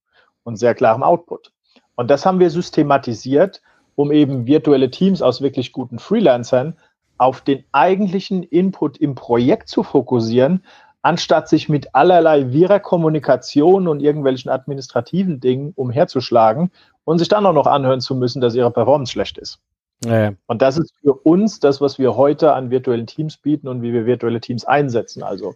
und 0.45 0.57
sehr 0.57 0.75
klarem 0.75 1.02
Output. 1.02 1.52
Und 1.95 2.11
das 2.11 2.25
haben 2.25 2.40
wir 2.40 2.50
systematisiert, 2.50 3.61
um 3.95 4.11
eben 4.11 4.47
virtuelle 4.47 4.90
Teams 4.90 5.21
aus 5.21 5.42
wirklich 5.42 5.73
guten 5.73 5.99
Freelancern 5.99 6.76
auf 7.19 7.42
den 7.42 7.64
eigentlichen 7.73 8.42
Input 8.42 8.97
im 8.99 9.14
Projekt 9.14 9.69
zu 9.69 9.83
fokussieren, 9.83 10.64
anstatt 11.02 11.49
sich 11.49 11.68
mit 11.68 11.94
allerlei 11.94 12.52
wirrer 12.52 12.80
Kommunikation 12.80 13.88
und 13.88 14.00
irgendwelchen 14.00 14.50
administrativen 14.50 15.40
Dingen 15.40 15.73
umherzuschlagen 15.75 16.71
und 17.04 17.18
sich 17.18 17.28
dann 17.28 17.44
auch 17.44 17.52
noch 17.52 17.66
anhören 17.66 18.00
zu 18.00 18.14
müssen, 18.14 18.40
dass 18.40 18.54
ihre 18.54 18.71
Performance 18.71 19.12
schlecht 19.12 19.37
ist. 19.38 19.61
Ja. 20.04 20.32
Und 20.47 20.62
das 20.62 20.78
ist 20.78 20.94
für 21.00 21.14
uns 21.14 21.61
das, 21.61 21.80
was 21.80 21.99
wir 21.99 22.16
heute 22.16 22.54
an 22.54 22.71
virtuellen 22.71 23.06
Teams 23.06 23.37
bieten 23.37 23.68
und 23.68 23.82
wie 23.82 23.92
wir 23.92 24.06
virtuelle 24.06 24.40
Teams 24.40 24.64
einsetzen. 24.64 25.23
Also 25.23 25.54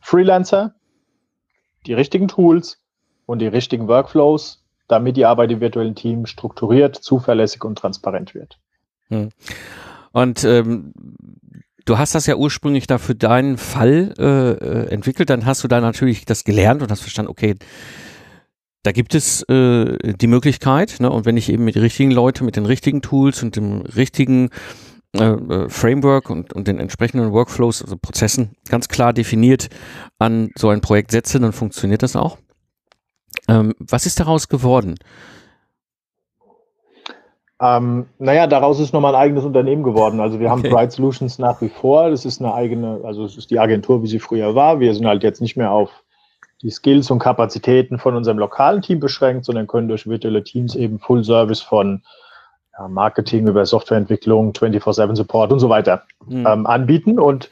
Freelancer, 0.00 0.74
die 1.86 1.94
richtigen 1.94 2.28
Tools 2.28 2.80
und 3.26 3.40
die 3.40 3.46
richtigen 3.46 3.88
Workflows, 3.88 4.64
damit 4.88 5.16
die 5.16 5.26
Arbeit 5.26 5.50
im 5.50 5.60
virtuellen 5.60 5.94
Team 5.94 6.26
strukturiert, 6.26 6.96
zuverlässig 6.96 7.64
und 7.64 7.76
transparent 7.78 8.34
wird. 8.34 8.58
Hm. 9.08 9.30
Und 10.12 10.44
ähm, 10.44 10.92
Du 11.88 11.96
hast 11.96 12.14
das 12.14 12.26
ja 12.26 12.36
ursprünglich 12.36 12.86
da 12.86 12.98
für 12.98 13.14
deinen 13.14 13.56
Fall 13.56 14.12
äh, 14.18 14.22
äh, 14.22 14.88
entwickelt, 14.90 15.30
dann 15.30 15.46
hast 15.46 15.64
du 15.64 15.68
da 15.68 15.80
natürlich 15.80 16.26
das 16.26 16.44
gelernt 16.44 16.82
und 16.82 16.90
hast 16.90 17.00
verstanden, 17.00 17.30
okay, 17.30 17.54
da 18.82 18.92
gibt 18.92 19.14
es 19.14 19.40
äh, 19.44 19.96
die 20.02 20.26
Möglichkeit, 20.26 20.96
ne? 21.00 21.10
und 21.10 21.24
wenn 21.24 21.38
ich 21.38 21.48
eben 21.48 21.64
mit 21.64 21.76
den 21.76 21.82
richtigen 21.82 22.10
Leuten, 22.10 22.44
mit 22.44 22.56
den 22.56 22.66
richtigen 22.66 23.00
Tools 23.00 23.42
und 23.42 23.56
dem 23.56 23.80
richtigen 23.80 24.50
äh, 25.16 25.30
äh, 25.30 25.70
Framework 25.70 26.28
und, 26.28 26.52
und 26.52 26.68
den 26.68 26.78
entsprechenden 26.78 27.32
Workflows, 27.32 27.80
also 27.80 27.96
Prozessen 27.96 28.50
ganz 28.68 28.88
klar 28.88 29.14
definiert 29.14 29.70
an 30.18 30.50
so 30.58 30.68
ein 30.68 30.82
Projekt 30.82 31.10
setze, 31.10 31.40
dann 31.40 31.54
funktioniert 31.54 32.02
das 32.02 32.16
auch. 32.16 32.36
Ähm, 33.48 33.72
was 33.78 34.04
ist 34.04 34.20
daraus 34.20 34.48
geworden? 34.48 34.96
Ähm, 37.60 38.06
naja, 38.18 38.46
daraus 38.46 38.78
ist 38.78 38.92
nochmal 38.92 39.14
ein 39.14 39.20
eigenes 39.20 39.44
Unternehmen 39.44 39.82
geworden. 39.82 40.20
Also 40.20 40.38
wir 40.38 40.50
haben 40.50 40.60
okay. 40.60 40.70
Bright 40.70 40.92
Solutions 40.92 41.38
nach 41.38 41.60
wie 41.60 41.68
vor. 41.68 42.10
Das 42.10 42.24
ist 42.24 42.40
eine 42.40 42.54
eigene, 42.54 43.00
also 43.02 43.24
es 43.24 43.36
ist 43.36 43.50
die 43.50 43.58
Agentur, 43.58 44.02
wie 44.02 44.06
sie 44.06 44.20
früher 44.20 44.54
war. 44.54 44.78
Wir 44.78 44.94
sind 44.94 45.06
halt 45.06 45.24
jetzt 45.24 45.40
nicht 45.40 45.56
mehr 45.56 45.72
auf 45.72 45.90
die 46.62 46.70
Skills 46.70 47.10
und 47.10 47.18
Kapazitäten 47.18 47.98
von 47.98 48.16
unserem 48.16 48.38
lokalen 48.38 48.82
Team 48.82 49.00
beschränkt, 49.00 49.44
sondern 49.44 49.66
können 49.66 49.88
durch 49.88 50.08
virtuelle 50.08 50.44
Teams 50.44 50.74
eben 50.74 50.98
Full 50.98 51.24
Service 51.24 51.60
von 51.60 52.02
ja, 52.78 52.86
Marketing 52.88 53.46
über 53.46 53.66
Softwareentwicklung, 53.66 54.52
24-7 54.52 55.16
Support 55.16 55.52
und 55.52 55.58
so 55.58 55.68
weiter 55.68 56.02
mhm. 56.26 56.46
ähm, 56.46 56.66
anbieten. 56.66 57.18
Und 57.18 57.50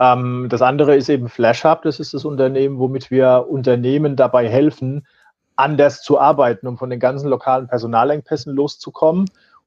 ähm, 0.00 0.46
das 0.48 0.62
andere 0.62 0.96
ist 0.96 1.08
eben 1.08 1.28
FlashHub. 1.28 1.82
Das 1.82 2.00
ist 2.00 2.14
das 2.14 2.24
Unternehmen, 2.24 2.78
womit 2.78 3.10
wir 3.10 3.46
Unternehmen 3.48 4.16
dabei 4.16 4.48
helfen, 4.48 5.06
anders 5.56 6.02
zu 6.02 6.18
arbeiten, 6.18 6.66
um 6.66 6.78
von 6.78 6.90
den 6.90 7.00
ganzen 7.00 7.28
lokalen 7.28 7.68
Personalengpässen 7.68 8.54
loszukommen, 8.54 9.26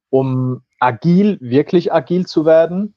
um 0.10 0.62
agil, 0.80 1.38
wirklich 1.42 1.94
agil 1.94 2.26
zu 2.26 2.46
werden, 2.46 2.94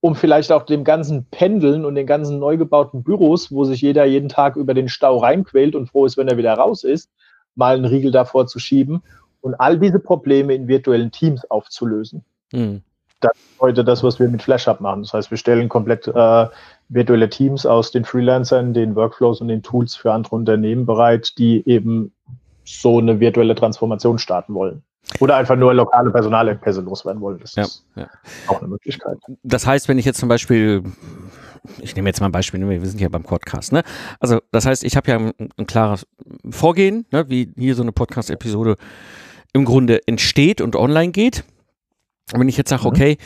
um 0.00 0.14
vielleicht 0.14 0.50
auch 0.52 0.64
dem 0.64 0.84
ganzen 0.84 1.26
Pendeln 1.26 1.84
und 1.84 1.94
den 1.94 2.06
ganzen 2.06 2.38
neu 2.38 2.56
gebauten 2.56 3.02
Büros, 3.02 3.52
wo 3.52 3.64
sich 3.64 3.82
jeder 3.82 4.04
jeden 4.04 4.28
Tag 4.28 4.56
über 4.56 4.74
den 4.74 4.88
Stau 4.88 5.18
reinquält 5.18 5.74
und 5.74 5.88
froh 5.88 6.06
ist, 6.06 6.16
wenn 6.16 6.28
er 6.28 6.38
wieder 6.38 6.54
raus 6.54 6.84
ist, 6.84 7.10
mal 7.54 7.76
einen 7.76 7.84
Riegel 7.84 8.10
davor 8.10 8.46
zu 8.46 8.58
schieben 8.58 9.02
und 9.42 9.54
all 9.54 9.78
diese 9.78 9.98
Probleme 9.98 10.54
in 10.54 10.68
virtuellen 10.68 11.10
Teams 11.10 11.48
aufzulösen. 11.50 12.24
Mhm. 12.52 12.82
Das 13.20 13.32
ist 13.34 13.60
heute 13.60 13.84
das, 13.84 14.02
was 14.02 14.18
wir 14.18 14.28
mit 14.28 14.42
FlashUp 14.42 14.80
machen. 14.80 15.02
Das 15.02 15.12
heißt, 15.12 15.30
wir 15.30 15.36
stellen 15.36 15.68
komplett 15.68 16.08
äh, 16.08 16.46
virtuelle 16.88 17.28
Teams 17.28 17.66
aus 17.66 17.90
den 17.90 18.06
Freelancern, 18.06 18.72
den 18.72 18.96
Workflows 18.96 19.42
und 19.42 19.48
den 19.48 19.62
Tools 19.62 19.94
für 19.94 20.12
andere 20.12 20.36
Unternehmen 20.36 20.86
bereit, 20.86 21.36
die 21.36 21.68
eben 21.68 22.14
so 22.64 22.98
eine 22.98 23.20
virtuelle 23.20 23.54
Transformation 23.54 24.18
starten 24.18 24.54
wollen. 24.54 24.82
Oder 25.18 25.36
einfach 25.36 25.56
nur 25.56 25.74
lokale 25.74 26.10
Personalengpässe 26.10 26.80
loswerden 26.80 27.20
wollen. 27.20 27.40
Das 27.40 27.54
ja, 27.54 27.64
ist 27.64 27.84
ja. 27.96 28.08
auch 28.46 28.60
eine 28.60 28.68
Möglichkeit. 28.68 29.18
Das 29.42 29.66
heißt, 29.66 29.88
wenn 29.88 29.98
ich 29.98 30.04
jetzt 30.04 30.20
zum 30.20 30.28
Beispiel, 30.28 30.82
ich 31.80 31.96
nehme 31.96 32.08
jetzt 32.08 32.20
mal 32.20 32.26
ein 32.26 32.32
Beispiel, 32.32 32.60
wir 32.68 32.86
sind 32.86 33.00
ja 33.00 33.08
beim 33.08 33.24
Podcast, 33.24 33.72
ne? 33.72 33.82
Also 34.20 34.40
das 34.52 34.66
heißt, 34.66 34.84
ich 34.84 34.96
habe 34.96 35.10
ja 35.10 35.18
ein, 35.18 35.32
ein, 35.56 35.66
klares 35.66 36.06
Vorgehen, 36.48 37.06
ne? 37.10 37.28
wie 37.28 37.52
hier 37.56 37.74
so 37.74 37.82
eine 37.82 37.92
Podcast-Episode 37.92 38.76
im 39.52 39.64
Grunde 39.64 40.06
entsteht 40.06 40.60
und 40.60 40.76
online 40.76 41.12
geht. 41.12 41.44
Und 42.32 42.40
wenn 42.40 42.48
ich 42.48 42.56
jetzt 42.56 42.70
sage, 42.70 42.82
mhm. 42.82 42.88
okay, 42.88 43.18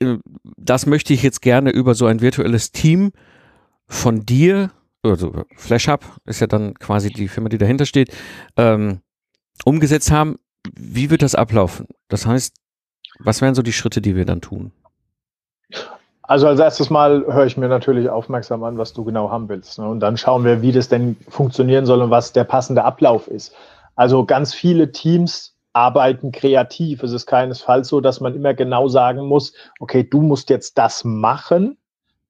äh, 0.00 0.18
das 0.56 0.86
möchte 0.86 1.14
ich 1.14 1.22
jetzt 1.22 1.40
gerne 1.40 1.70
über 1.70 1.94
so 1.94 2.06
ein 2.06 2.20
virtuelles 2.20 2.70
Team 2.70 3.12
von 3.86 4.26
dir 4.26 4.70
also 5.04 5.44
FlashHub 5.56 6.04
ist 6.24 6.40
ja 6.40 6.46
dann 6.46 6.74
quasi 6.74 7.10
die 7.10 7.28
Firma, 7.28 7.48
die 7.48 7.58
dahinter 7.58 7.86
steht, 7.86 8.14
ähm, 8.56 9.00
umgesetzt 9.64 10.10
haben. 10.10 10.36
Wie 10.72 11.10
wird 11.10 11.22
das 11.22 11.34
ablaufen? 11.34 11.86
Das 12.08 12.26
heißt, 12.26 12.54
was 13.18 13.40
wären 13.40 13.54
so 13.54 13.62
die 13.62 13.72
Schritte, 13.72 14.00
die 14.00 14.16
wir 14.16 14.24
dann 14.24 14.40
tun? 14.40 14.72
Also 16.22 16.48
als 16.48 16.58
erstes 16.58 16.88
Mal 16.88 17.24
höre 17.26 17.44
ich 17.44 17.56
mir 17.56 17.68
natürlich 17.68 18.08
aufmerksam 18.08 18.64
an, 18.64 18.78
was 18.78 18.94
du 18.94 19.04
genau 19.04 19.30
haben 19.30 19.48
willst. 19.48 19.78
Ne? 19.78 19.86
Und 19.86 20.00
dann 20.00 20.16
schauen 20.16 20.44
wir, 20.44 20.62
wie 20.62 20.72
das 20.72 20.88
denn 20.88 21.16
funktionieren 21.28 21.84
soll 21.84 22.00
und 22.00 22.10
was 22.10 22.32
der 22.32 22.44
passende 22.44 22.84
Ablauf 22.84 23.28
ist. 23.28 23.54
Also 23.94 24.24
ganz 24.24 24.54
viele 24.54 24.90
Teams 24.90 25.54
arbeiten 25.74 26.32
kreativ. 26.32 27.02
Es 27.02 27.12
ist 27.12 27.26
keinesfalls 27.26 27.88
so, 27.88 28.00
dass 28.00 28.20
man 28.20 28.34
immer 28.34 28.54
genau 28.54 28.88
sagen 28.88 29.26
muss, 29.26 29.52
okay, 29.80 30.02
du 30.02 30.22
musst 30.22 30.48
jetzt 30.48 30.78
das 30.78 31.04
machen, 31.04 31.76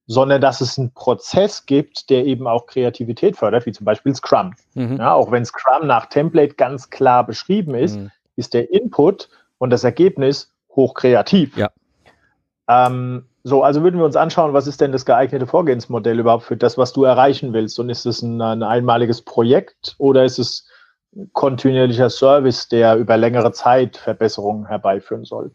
sondern 0.07 0.41
dass 0.41 0.61
es 0.61 0.79
einen 0.79 0.93
Prozess 0.93 1.65
gibt, 1.67 2.11
der 2.11 2.27
eben 2.27 2.47
auch 2.47 2.67
Kreativität 2.67 3.37
fördert, 3.37 3.65
wie 3.67 3.73
zum 3.73 3.85
Beispiel 3.85 4.15
Scrum. 4.15 4.55
Mhm. 4.75 4.97
Ja, 4.97 5.15
auch 5.15 5.31
wenn 5.31 5.45
Scrum 5.45 5.87
nach 5.87 6.07
Template 6.07 6.55
ganz 6.55 6.91
klar 6.91 7.25
beschrieben 7.25 7.75
ist, 7.75 7.97
mhm. 7.97 8.11
Ist 8.37 8.55
der 8.55 8.73
Input 8.73 9.29
und 9.59 9.71
das 9.71 9.85
Ergebnis 9.85 10.53
hochkreativ. 10.71 11.57
Ja. 11.57 11.71
Ähm, 12.69 13.27
so, 13.43 13.63
also 13.63 13.83
würden 13.83 13.99
wir 13.99 14.07
uns 14.07 14.17
anschauen, 14.17 14.55
was 14.55 14.67
ist 14.67 14.81
denn 14.81 14.93
das 14.93 15.05
geeignete 15.05 15.47
Vorgehensmodell 15.47 16.19
überhaupt 16.19 16.45
für 16.45 16.57
das, 16.57 16.79
was 16.79 16.93
du 16.93 17.05
erreichen 17.05 17.53
willst? 17.53 17.79
Und 17.79 17.91
ist 17.91 18.07
es 18.07 18.23
ein, 18.23 18.41
ein 18.41 18.63
einmaliges 18.63 19.23
Projekt 19.23 19.95
oder 19.99 20.25
ist 20.25 20.39
es 20.39 20.67
ein 21.15 21.31
kontinuierlicher 21.33 22.09
Service, 22.09 22.69
der 22.69 22.97
über 22.97 23.17
längere 23.17 23.53
Zeit 23.53 23.99
Verbesserungen 23.99 24.67
herbeiführen 24.67 25.25
soll? 25.25 25.53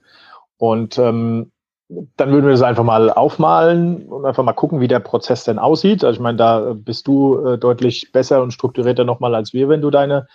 Und 0.57 0.99
ähm, 0.99 1.51
dann 1.89 2.31
würden 2.31 2.45
wir 2.45 2.51
das 2.51 2.61
einfach 2.61 2.83
mal 2.83 3.09
aufmalen 3.09 4.05
und 4.07 4.23
einfach 4.23 4.43
mal 4.43 4.53
gucken, 4.53 4.79
wie 4.79 4.87
der 4.87 4.99
Prozess 4.99 5.43
denn 5.43 5.57
aussieht. 5.57 6.03
Also 6.03 6.17
ich 6.17 6.21
meine, 6.21 6.37
da 6.37 6.73
bist 6.75 7.07
du 7.07 7.43
äh, 7.43 7.57
deutlich 7.57 8.11
besser 8.11 8.43
und 8.43 8.51
strukturierter 8.51 9.03
nochmal 9.03 9.33
als 9.33 9.53
wir, 9.53 9.69
wenn 9.69 9.81
du 9.81 9.89
deine 9.89 10.27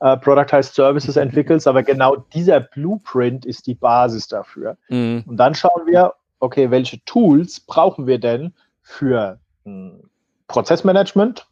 äh, 0.00 0.16
Productized 0.16 0.74
Services 0.74 1.16
entwickelst. 1.16 1.66
Aber 1.66 1.82
genau 1.82 2.16
dieser 2.16 2.60
Blueprint 2.60 3.44
ist 3.46 3.66
die 3.66 3.74
Basis 3.74 4.28
dafür. 4.28 4.76
Mhm. 4.88 5.24
Und 5.26 5.36
dann 5.36 5.54
schauen 5.54 5.86
wir, 5.86 6.14
okay, 6.40 6.70
welche 6.70 7.04
Tools 7.04 7.60
brauchen 7.60 8.06
wir 8.06 8.18
denn 8.18 8.54
für 8.82 9.38
hm, 9.64 10.08
Prozessmanagement? 10.46 11.46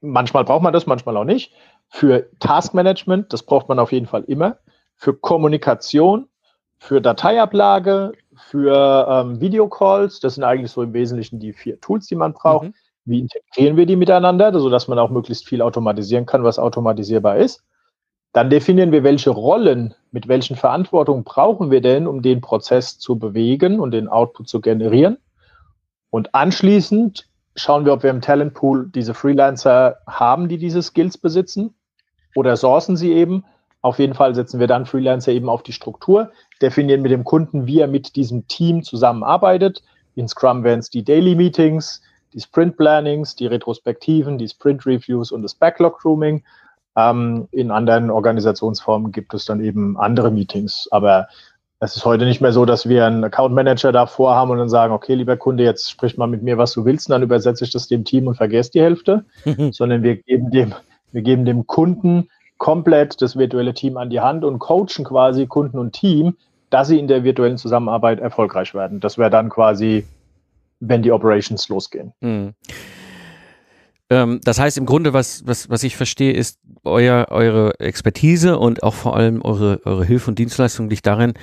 Manchmal 0.00 0.44
braucht 0.44 0.62
man 0.62 0.72
das, 0.72 0.86
manchmal 0.86 1.16
auch 1.16 1.24
nicht. 1.24 1.52
Für 1.88 2.28
Taskmanagement, 2.40 3.32
das 3.32 3.42
braucht 3.42 3.68
man 3.68 3.78
auf 3.78 3.92
jeden 3.92 4.06
Fall 4.06 4.24
immer. 4.24 4.58
Für 4.96 5.14
Kommunikation, 5.14 6.28
für 6.78 7.00
Dateiablage, 7.00 8.12
für 8.34 9.06
ähm, 9.08 9.40
Videocalls. 9.40 10.20
Das 10.20 10.34
sind 10.34 10.44
eigentlich 10.44 10.70
so 10.70 10.82
im 10.82 10.92
Wesentlichen 10.92 11.38
die 11.38 11.52
vier 11.52 11.80
Tools, 11.80 12.06
die 12.06 12.16
man 12.16 12.32
braucht. 12.32 12.68
Mhm. 12.68 12.74
Wie 13.06 13.20
integrieren 13.20 13.76
wir 13.76 13.86
die 13.86 13.96
miteinander, 13.96 14.58
sodass 14.58 14.88
man 14.88 14.98
auch 14.98 15.10
möglichst 15.10 15.48
viel 15.48 15.62
automatisieren 15.62 16.26
kann, 16.26 16.44
was 16.44 16.58
automatisierbar 16.58 17.36
ist. 17.36 17.64
Dann 18.32 18.50
definieren 18.50 18.92
wir, 18.92 19.02
welche 19.02 19.30
Rollen 19.30 19.94
mit 20.10 20.28
welchen 20.28 20.56
Verantwortungen 20.56 21.24
brauchen 21.24 21.70
wir 21.70 21.80
denn, 21.80 22.06
um 22.06 22.20
den 22.20 22.42
Prozess 22.42 22.98
zu 22.98 23.18
bewegen 23.18 23.80
und 23.80 23.92
den 23.92 24.08
Output 24.08 24.48
zu 24.48 24.60
generieren. 24.60 25.16
Und 26.10 26.34
anschließend 26.34 27.28
schauen 27.54 27.86
wir, 27.86 27.94
ob 27.94 28.02
wir 28.02 28.10
im 28.10 28.20
Talentpool 28.20 28.90
diese 28.94 29.14
Freelancer 29.14 29.96
haben, 30.06 30.48
die 30.48 30.58
diese 30.58 30.82
Skills 30.82 31.16
besitzen 31.16 31.74
oder 32.34 32.56
sourcen 32.56 32.96
sie 32.96 33.12
eben 33.12 33.44
auf 33.86 34.00
jeden 34.00 34.14
Fall 34.14 34.34
setzen 34.34 34.58
wir 34.58 34.66
dann 34.66 34.84
Freelancer 34.84 35.30
eben 35.30 35.48
auf 35.48 35.62
die 35.62 35.72
Struktur, 35.72 36.32
definieren 36.60 37.02
mit 37.02 37.12
dem 37.12 37.22
Kunden, 37.22 37.68
wie 37.68 37.78
er 37.78 37.86
mit 37.86 38.16
diesem 38.16 38.48
Team 38.48 38.82
zusammenarbeitet. 38.82 39.84
In 40.16 40.26
Scrum 40.26 40.64
wären 40.64 40.80
es 40.80 40.90
die 40.90 41.04
Daily 41.04 41.36
Meetings, 41.36 42.02
die 42.36 42.42
Sprint 42.42 42.76
Plannings, 42.76 43.34
die 43.34 43.46
Retrospektiven, 43.46 44.36
die 44.36 44.46
Sprint 44.46 44.84
Reviews 44.86 45.32
und 45.32 45.42
das 45.42 45.54
Backlog 45.54 45.98
Grooming. 46.00 46.44
Ähm, 46.94 47.48
in 47.50 47.70
anderen 47.70 48.10
Organisationsformen 48.10 49.10
gibt 49.10 49.32
es 49.32 49.46
dann 49.46 49.64
eben 49.64 49.96
andere 49.96 50.30
Meetings. 50.30 50.86
Aber 50.90 51.28
es 51.80 51.96
ist 51.96 52.04
heute 52.04 52.26
nicht 52.26 52.42
mehr 52.42 52.52
so, 52.52 52.66
dass 52.66 52.88
wir 52.88 53.06
einen 53.06 53.24
Account 53.24 53.54
Manager 53.54 53.90
davor 53.90 54.34
haben 54.34 54.50
und 54.50 54.58
dann 54.58 54.68
sagen, 54.68 54.92
okay, 54.92 55.14
lieber 55.14 55.38
Kunde, 55.38 55.64
jetzt 55.64 55.90
sprich 55.90 56.18
mal 56.18 56.26
mit 56.26 56.42
mir, 56.42 56.58
was 56.58 56.72
du 56.72 56.84
willst, 56.84 57.08
und 57.08 57.12
dann 57.12 57.22
übersetze 57.22 57.64
ich 57.64 57.70
das 57.70 57.88
dem 57.88 58.04
Team 58.04 58.26
und 58.26 58.34
vergesse 58.34 58.72
die 58.72 58.82
Hälfte, 58.82 59.24
sondern 59.72 60.02
wir 60.02 60.16
geben 60.16 60.50
dem 60.50 60.74
Wir 61.12 61.22
geben 61.22 61.46
dem 61.46 61.66
Kunden 61.66 62.28
komplett 62.58 63.20
das 63.22 63.36
virtuelle 63.36 63.72
Team 63.72 63.96
an 63.96 64.10
die 64.10 64.20
Hand 64.20 64.44
und 64.44 64.58
coachen 64.58 65.04
quasi 65.04 65.46
Kunden 65.46 65.78
und 65.78 65.92
Team, 65.92 66.36
dass 66.68 66.88
sie 66.88 66.98
in 66.98 67.08
der 67.08 67.24
virtuellen 67.24 67.58
Zusammenarbeit 67.58 68.20
erfolgreich 68.20 68.74
werden. 68.74 69.00
Das 69.00 69.18
wäre 69.18 69.30
dann 69.30 69.48
quasi, 69.48 70.06
wenn 70.80 71.02
die 71.02 71.12
Operations 71.12 71.68
losgehen. 71.68 72.12
Mhm. 72.20 72.54
Ähm, 74.08 74.40
das 74.44 74.58
heißt 74.58 74.78
im 74.78 74.86
Grunde, 74.86 75.12
was, 75.12 75.46
was, 75.46 75.68
was 75.68 75.82
ich 75.82 75.96
verstehe, 75.96 76.32
ist 76.32 76.60
euer, 76.84 77.26
eure 77.30 77.78
Expertise 77.80 78.58
und 78.58 78.82
auch 78.82 78.94
vor 78.94 79.16
allem 79.16 79.42
eure, 79.42 79.80
eure 79.84 80.04
Hilfe 80.04 80.30
und 80.30 80.38
Dienstleistung 80.38 80.88
liegt 80.88 81.06
darin, 81.06 81.34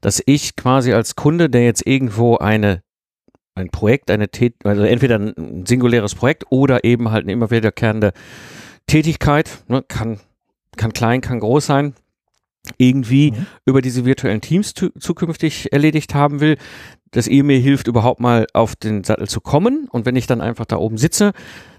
dass 0.00 0.22
ich 0.24 0.54
quasi 0.54 0.92
als 0.92 1.16
Kunde, 1.16 1.50
der 1.50 1.64
jetzt 1.64 1.86
irgendwo 1.86 2.36
eine 2.36 2.82
ein 3.54 3.68
Projekt, 3.68 4.10
eine 4.10 4.28
Tät 4.30 4.54
also 4.64 4.82
entweder 4.82 5.18
ein 5.18 5.66
singuläres 5.66 6.14
Projekt 6.14 6.44
oder 6.50 6.84
eben 6.84 7.10
halt 7.10 7.24
eine 7.24 7.32
immer 7.32 7.50
wiederkehrende 7.50 8.12
Tätigkeit, 8.86 9.62
ne, 9.68 9.84
kann, 9.86 10.20
kann 10.76 10.92
klein, 10.92 11.20
kann 11.20 11.40
groß 11.40 11.66
sein, 11.66 11.94
irgendwie 12.78 13.32
mhm. 13.32 13.46
über 13.66 13.82
diese 13.82 14.04
virtuellen 14.04 14.40
Teams 14.40 14.74
zukünftig 14.74 15.72
erledigt 15.72 16.14
haben 16.14 16.40
will, 16.40 16.56
dass 17.10 17.26
ihr 17.26 17.44
mir 17.44 17.58
hilft, 17.58 17.88
überhaupt 17.88 18.20
mal 18.20 18.46
auf 18.54 18.76
den 18.76 19.04
Sattel 19.04 19.28
zu 19.28 19.40
kommen. 19.40 19.88
Und 19.90 20.06
wenn 20.06 20.16
ich 20.16 20.26
dann 20.26 20.40
einfach 20.40 20.64
da 20.64 20.76
oben 20.76 20.96
sitze, 20.96 21.32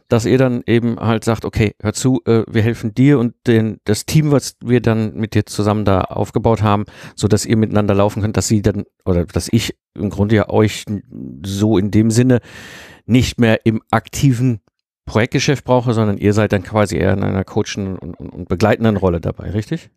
dass 0.10 0.26
ihr 0.26 0.38
dann 0.38 0.64
eben 0.68 1.00
halt 1.00 1.24
sagt, 1.24 1.46
okay, 1.46 1.74
hör 1.82 1.94
zu, 1.94 2.22
äh, 2.26 2.44
wir 2.48 2.62
helfen 2.62 2.94
dir 2.94 3.18
und 3.20 3.34
den, 3.48 3.80
das 3.86 4.06
Team, 4.06 4.32
was 4.32 4.58
wir 4.64 4.82
dann 4.82 5.16
mit 5.16 5.34
dir 5.34 5.46
zusammen 5.46 5.86
da 5.86 6.02
aufgebaut 6.02 6.62
haben, 6.62 6.86
so 7.16 7.28
dass 7.28 7.46
ihr 7.46 7.58
miteinander 7.58 7.96
laufen 7.96 8.22
könnt, 8.22 8.38
dass 8.38 8.48
sie 8.48 8.62
dann 8.62 8.84
oder 9.06 9.26
dass 9.26 9.48
ich 9.52 9.76
im 9.96 10.10
Grunde 10.10 10.36
ja 10.36 10.50
euch 10.50 10.86
so 11.44 11.78
in 11.78 11.90
dem 11.90 12.12
Sinne 12.12 12.42
nicht 13.06 13.40
mehr 13.40 13.66
im 13.66 13.82
aktiven 13.92 14.60
Projektgeschäft 15.06 15.66
brauche, 15.66 15.94
sondern 15.94 16.18
ihr 16.18 16.34
seid 16.34 16.54
dann 16.54 16.64
quasi 16.64 16.98
eher 16.98 17.14
in 17.14 17.24
einer 17.24 17.44
coachenden 17.44 17.98
und, 17.98 18.14
und, 18.14 18.30
und 18.30 18.48
begleitenden 18.48 18.98
Rolle 18.98 19.20
dabei, 19.20 19.50
richtig? 19.50 19.90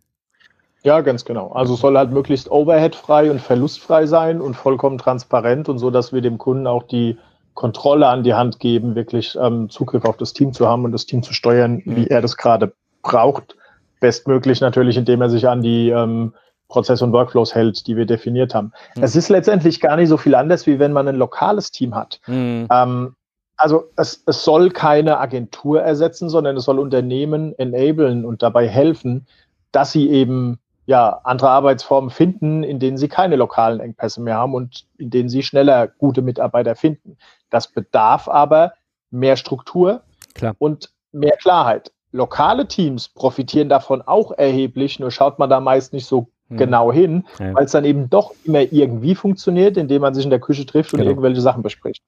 Ja, 0.82 1.00
ganz 1.00 1.24
genau. 1.24 1.48
Also 1.52 1.74
es 1.74 1.80
soll 1.80 1.96
halt 1.96 2.12
möglichst 2.12 2.50
overheadfrei 2.50 3.30
und 3.30 3.40
verlustfrei 3.40 4.06
sein 4.06 4.40
und 4.40 4.54
vollkommen 4.54 4.98
transparent 4.98 5.68
und 5.68 5.78
so, 5.78 5.90
dass 5.90 6.12
wir 6.12 6.20
dem 6.20 6.38
Kunden 6.38 6.66
auch 6.66 6.84
die 6.84 7.18
Kontrolle 7.54 8.06
an 8.06 8.22
die 8.22 8.34
Hand 8.34 8.60
geben, 8.60 8.94
wirklich 8.94 9.36
ähm, 9.40 9.68
Zugriff 9.70 10.04
auf 10.04 10.16
das 10.16 10.32
Team 10.32 10.52
zu 10.52 10.68
haben 10.68 10.84
und 10.84 10.92
das 10.92 11.06
Team 11.06 11.22
zu 11.22 11.32
steuern, 11.32 11.82
mhm. 11.84 11.96
wie 11.96 12.06
er 12.06 12.20
das 12.20 12.36
gerade 12.36 12.72
braucht. 13.02 13.56
Bestmöglich 13.98 14.60
natürlich, 14.60 14.96
indem 14.96 15.22
er 15.22 15.30
sich 15.30 15.48
an 15.48 15.62
die 15.62 15.88
ähm, 15.88 16.34
Prozesse 16.68 17.04
und 17.04 17.12
Workflows 17.12 17.54
hält, 17.54 17.86
die 17.86 17.96
wir 17.96 18.06
definiert 18.06 18.54
haben. 18.54 18.72
Mhm. 18.94 19.02
Es 19.02 19.16
ist 19.16 19.28
letztendlich 19.28 19.80
gar 19.80 19.96
nicht 19.96 20.08
so 20.08 20.18
viel 20.18 20.34
anders, 20.34 20.66
wie 20.66 20.78
wenn 20.78 20.92
man 20.92 21.08
ein 21.08 21.16
lokales 21.16 21.70
Team 21.70 21.94
hat. 21.94 22.20
Mhm. 22.26 22.68
Ähm, 22.70 23.16
also 23.56 23.90
es, 23.96 24.22
es 24.26 24.44
soll 24.44 24.70
keine 24.70 25.18
Agentur 25.18 25.80
ersetzen, 25.80 26.28
sondern 26.28 26.56
es 26.56 26.64
soll 26.64 26.78
Unternehmen 26.78 27.58
enablen 27.58 28.24
und 28.24 28.42
dabei 28.42 28.68
helfen, 28.68 29.26
dass 29.72 29.92
sie 29.92 30.10
eben 30.10 30.58
ja, 30.86 31.20
andere 31.24 31.50
Arbeitsformen 31.50 32.10
finden, 32.10 32.62
in 32.62 32.78
denen 32.78 32.96
sie 32.96 33.08
keine 33.08 33.36
lokalen 33.36 33.80
Engpässe 33.80 34.22
mehr 34.22 34.36
haben 34.36 34.54
und 34.54 34.86
in 34.98 35.10
denen 35.10 35.28
sie 35.28 35.42
schneller 35.42 35.88
gute 35.88 36.22
Mitarbeiter 36.22 36.76
finden. 36.76 37.18
Das 37.50 37.68
bedarf 37.68 38.28
aber 38.28 38.72
mehr 39.10 39.36
Struktur 39.36 40.02
Klar. 40.34 40.54
und 40.58 40.92
mehr 41.12 41.36
Klarheit. 41.36 41.92
Lokale 42.12 42.68
Teams 42.68 43.08
profitieren 43.08 43.68
davon 43.68 44.00
auch 44.00 44.30
erheblich, 44.32 45.00
nur 45.00 45.10
schaut 45.10 45.38
man 45.38 45.50
da 45.50 45.60
meist 45.60 45.92
nicht 45.92 46.06
so 46.06 46.28
hm. 46.48 46.56
genau 46.56 46.92
hin, 46.92 47.26
ja. 47.40 47.52
weil 47.54 47.64
es 47.64 47.72
dann 47.72 47.84
eben 47.84 48.08
doch 48.08 48.32
immer 48.44 48.60
irgendwie 48.72 49.16
funktioniert, 49.16 49.76
indem 49.76 50.02
man 50.02 50.14
sich 50.14 50.24
in 50.24 50.30
der 50.30 50.40
Küche 50.40 50.66
trifft 50.66 50.92
und 50.92 51.00
genau. 51.00 51.10
irgendwelche 51.10 51.40
Sachen 51.40 51.62
bespricht. 51.62 52.02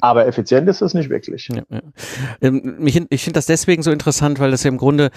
Aber 0.00 0.26
effizient 0.26 0.68
ist 0.68 0.80
es 0.80 0.94
nicht 0.94 1.10
wirklich. 1.10 1.48
Ja, 1.48 1.62
ja. 1.68 1.80
Ähm, 2.40 2.78
ich 2.80 3.22
finde 3.22 3.38
das 3.38 3.46
deswegen 3.46 3.82
so 3.82 3.90
interessant, 3.90 4.40
weil 4.40 4.50
das 4.50 4.64
ja 4.64 4.70
im 4.70 4.78
Grunde 4.78 5.10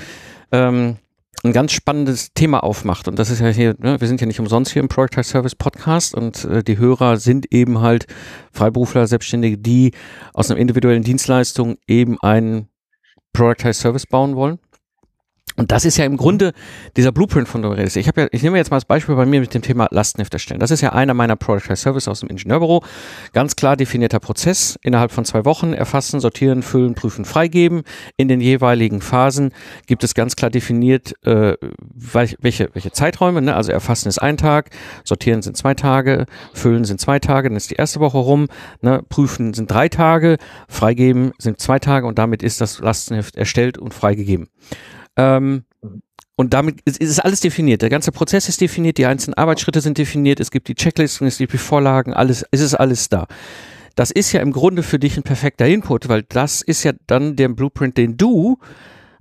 ähm, 0.51 0.97
ein 1.43 1.53
ganz 1.53 1.71
spannendes 1.71 2.33
Thema 2.33 2.63
aufmacht. 2.63 3.07
Und 3.07 3.19
das 3.19 3.29
ist 3.29 3.39
ja 3.39 3.47
hier, 3.47 3.75
ne, 3.79 3.99
wir 4.01 4.07
sind 4.07 4.21
ja 4.21 4.27
nicht 4.27 4.39
umsonst 4.39 4.71
hier 4.71 4.81
im 4.81 4.87
Productize 4.87 5.29
Service 5.29 5.55
Podcast 5.55 6.15
und 6.15 6.45
äh, 6.45 6.63
die 6.63 6.77
Hörer 6.77 7.17
sind 7.17 7.51
eben 7.53 7.81
halt 7.81 8.07
Freiberufler, 8.51 9.07
Selbstständige, 9.07 9.57
die 9.57 9.93
aus 10.33 10.49
einer 10.49 10.59
individuellen 10.59 11.03
Dienstleistung 11.03 11.77
eben 11.87 12.19
einen 12.21 12.69
Productize 13.33 13.79
Service 13.79 14.07
bauen 14.07 14.35
wollen. 14.35 14.59
Und 15.57 15.71
das 15.71 15.85
ist 15.85 15.97
ja 15.97 16.05
im 16.05 16.17
Grunde 16.17 16.53
dieser 16.95 17.11
Blueprint, 17.11 17.47
von 17.47 17.63
dem 17.63 17.71
du 17.71 17.77
redest. 17.77 17.97
Ich 17.97 18.05
ja, 18.05 18.13
ich 18.31 18.43
nehme 18.43 18.57
jetzt 18.57 18.69
mal 18.69 18.77
das 18.77 18.85
Beispiel 18.85 19.15
bei 19.15 19.25
mir 19.25 19.41
mit 19.41 19.53
dem 19.55 19.63
Thema 19.63 19.87
Lastenheft 19.89 20.31
erstellen. 20.31 20.59
Das 20.59 20.69
ist 20.69 20.81
ja 20.81 20.93
einer 20.93 21.15
meiner 21.15 21.35
Product 21.35 21.75
Service 21.75 22.07
aus 22.07 22.19
dem 22.19 22.29
Ingenieurbüro. 22.29 22.83
Ganz 23.33 23.55
klar 23.55 23.75
definierter 23.75 24.19
Prozess. 24.19 24.77
Innerhalb 24.83 25.11
von 25.11 25.25
zwei 25.25 25.45
Wochen 25.45 25.73
erfassen, 25.73 26.19
sortieren, 26.19 26.61
füllen, 26.61 26.93
prüfen, 26.93 27.25
freigeben. 27.25 27.81
In 28.17 28.27
den 28.27 28.39
jeweiligen 28.39 29.01
Phasen 29.01 29.51
gibt 29.87 30.03
es 30.03 30.13
ganz 30.13 30.35
klar 30.35 30.51
definiert, 30.51 31.15
äh, 31.25 31.55
welche, 31.79 32.69
welche 32.73 32.91
Zeiträume. 32.91 33.41
Ne? 33.41 33.55
Also 33.55 33.71
erfassen 33.71 34.09
ist 34.09 34.19
ein 34.19 34.37
Tag, 34.37 34.69
sortieren 35.03 35.41
sind 35.41 35.57
zwei 35.57 35.73
Tage, 35.73 36.27
füllen 36.53 36.85
sind 36.85 37.01
zwei 37.01 37.17
Tage, 37.17 37.49
dann 37.49 37.57
ist 37.57 37.71
die 37.71 37.75
erste 37.75 37.99
Woche 37.99 38.19
rum. 38.19 38.47
Ne? 38.81 39.01
Prüfen 39.09 39.55
sind 39.55 39.71
drei 39.71 39.89
Tage, 39.89 40.37
freigeben 40.69 41.31
sind 41.39 41.59
zwei 41.59 41.79
Tage 41.79 42.05
und 42.05 42.19
damit 42.19 42.43
ist 42.43 42.61
das 42.61 42.77
Lastenheft 42.77 43.35
erstellt 43.35 43.79
und 43.79 43.95
freigegeben. 43.95 44.49
Ähm, 45.17 45.63
und 46.35 46.53
damit 46.53 46.81
ist, 46.85 46.99
ist 46.99 47.19
alles 47.19 47.41
definiert. 47.41 47.81
Der 47.81 47.89
ganze 47.89 48.11
Prozess 48.11 48.47
ist 48.47 48.61
definiert, 48.61 48.99
die 48.99 49.07
einzelnen 49.07 49.33
Arbeitsschritte 49.33 49.81
sind 49.81 49.97
definiert, 49.97 50.39
es 50.39 50.51
gibt 50.51 50.67
die 50.67 50.75
Checklisten, 50.75 51.27
es 51.27 51.39
gibt 51.39 51.51
die 51.51 51.57
Vorlagen, 51.57 52.13
alles, 52.13 52.45
es 52.51 52.61
ist 52.61 52.75
alles 52.75 53.09
da. 53.09 53.27
Das 53.95 54.11
ist 54.11 54.31
ja 54.31 54.41
im 54.41 54.51
Grunde 54.51 54.83
für 54.83 54.99
dich 54.99 55.17
ein 55.17 55.23
perfekter 55.23 55.65
Input, 55.65 56.07
weil 56.07 56.21
das 56.21 56.61
ist 56.61 56.83
ja 56.83 56.93
dann 57.07 57.35
der 57.35 57.49
Blueprint, 57.49 57.97
den 57.97 58.15
du 58.15 58.59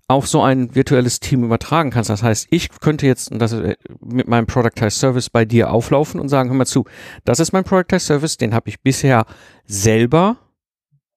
auf 0.09 0.29
so 0.29 0.43
ein 0.43 0.75
virtuelles 0.75 1.19
Team 1.19 1.43
übertragen 1.43 1.91
kannst. 1.91 2.11
Das 2.11 2.23
heißt, 2.23 2.49
ich 2.51 2.69
könnte 2.81 3.07
jetzt 3.07 3.31
das 3.33 3.55
äh, 3.55 3.77
mit 4.01 4.29
meinem 4.29 4.47
Productized 4.47 5.01
Service 5.01 5.31
bei 5.31 5.47
dir 5.47 5.71
auflaufen 5.73 6.21
und 6.21 6.29
sagen, 6.29 6.51
hör 6.51 6.57
mal 6.57 6.67
zu, 6.67 6.85
das 7.25 7.41
ist 7.41 7.53
mein 7.53 7.65
Productized 7.65 8.07
Service, 8.07 8.37
den 8.37 8.55
habe 8.55 8.69
ich 8.69 8.83
bisher 8.83 9.25
selber 9.65 10.37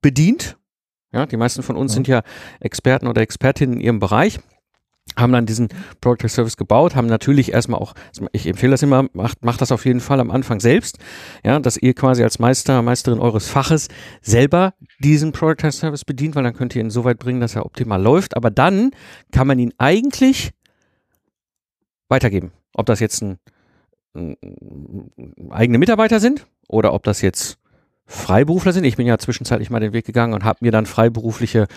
bedient. 0.01 0.57
Ja, 1.11 1.25
die 1.25 1.37
meisten 1.37 1.61
von 1.61 1.75
uns 1.75 1.91
ja. 1.91 1.95
sind 1.95 2.07
ja 2.07 2.21
Experten 2.61 3.07
oder 3.07 3.21
Expertinnen 3.21 3.75
in 3.75 3.81
ihrem 3.81 3.99
Bereich 3.99 4.39
haben 5.17 5.33
dann 5.33 5.45
diesen 5.45 5.69
Product 6.01 6.27
Service 6.27 6.57
gebaut, 6.57 6.95
haben 6.95 7.07
natürlich 7.07 7.51
erstmal 7.51 7.79
auch, 7.79 7.93
ich 8.31 8.47
empfehle 8.47 8.71
das 8.71 8.83
immer, 8.83 9.07
macht, 9.13 9.43
macht 9.43 9.61
das 9.61 9.71
auf 9.71 9.85
jeden 9.85 9.99
Fall 9.99 10.19
am 10.19 10.31
Anfang 10.31 10.59
selbst, 10.59 10.97
ja, 11.43 11.59
dass 11.59 11.77
ihr 11.77 11.93
quasi 11.93 12.23
als 12.23 12.39
Meister, 12.39 12.81
Meisterin 12.81 13.19
eures 13.19 13.47
Faches 13.47 13.87
selber 14.21 14.73
diesen 14.99 15.31
Product 15.31 15.71
Service 15.71 16.05
bedient, 16.05 16.35
weil 16.35 16.43
dann 16.43 16.55
könnt 16.55 16.75
ihr 16.75 16.81
ihn 16.81 16.89
so 16.89 17.03
weit 17.03 17.19
bringen, 17.19 17.41
dass 17.41 17.55
er 17.55 17.65
optimal 17.65 18.01
läuft, 18.01 18.35
aber 18.35 18.49
dann 18.51 18.91
kann 19.31 19.47
man 19.47 19.59
ihn 19.59 19.73
eigentlich 19.77 20.51
weitergeben. 22.07 22.51
Ob 22.73 22.85
das 22.85 22.99
jetzt 22.99 23.21
ein, 23.21 23.37
ein, 24.15 24.35
ein 25.17 25.51
eigene 25.51 25.77
Mitarbeiter 25.77 26.19
sind 26.19 26.45
oder 26.67 26.93
ob 26.93 27.03
das 27.03 27.21
jetzt 27.21 27.57
Freiberufler 28.09 28.73
sind. 28.73 28.85
Ich 28.85 28.97
bin 28.97 29.05
ja 29.05 29.19
zwischenzeitlich 29.19 29.69
mal 29.69 29.79
den 29.79 29.93
Weg 29.93 30.03
gegangen 30.03 30.33
und 30.33 30.43
habe 30.43 30.57
mir 30.61 30.71
dann 30.71 30.87
freiberufliche 30.87 31.67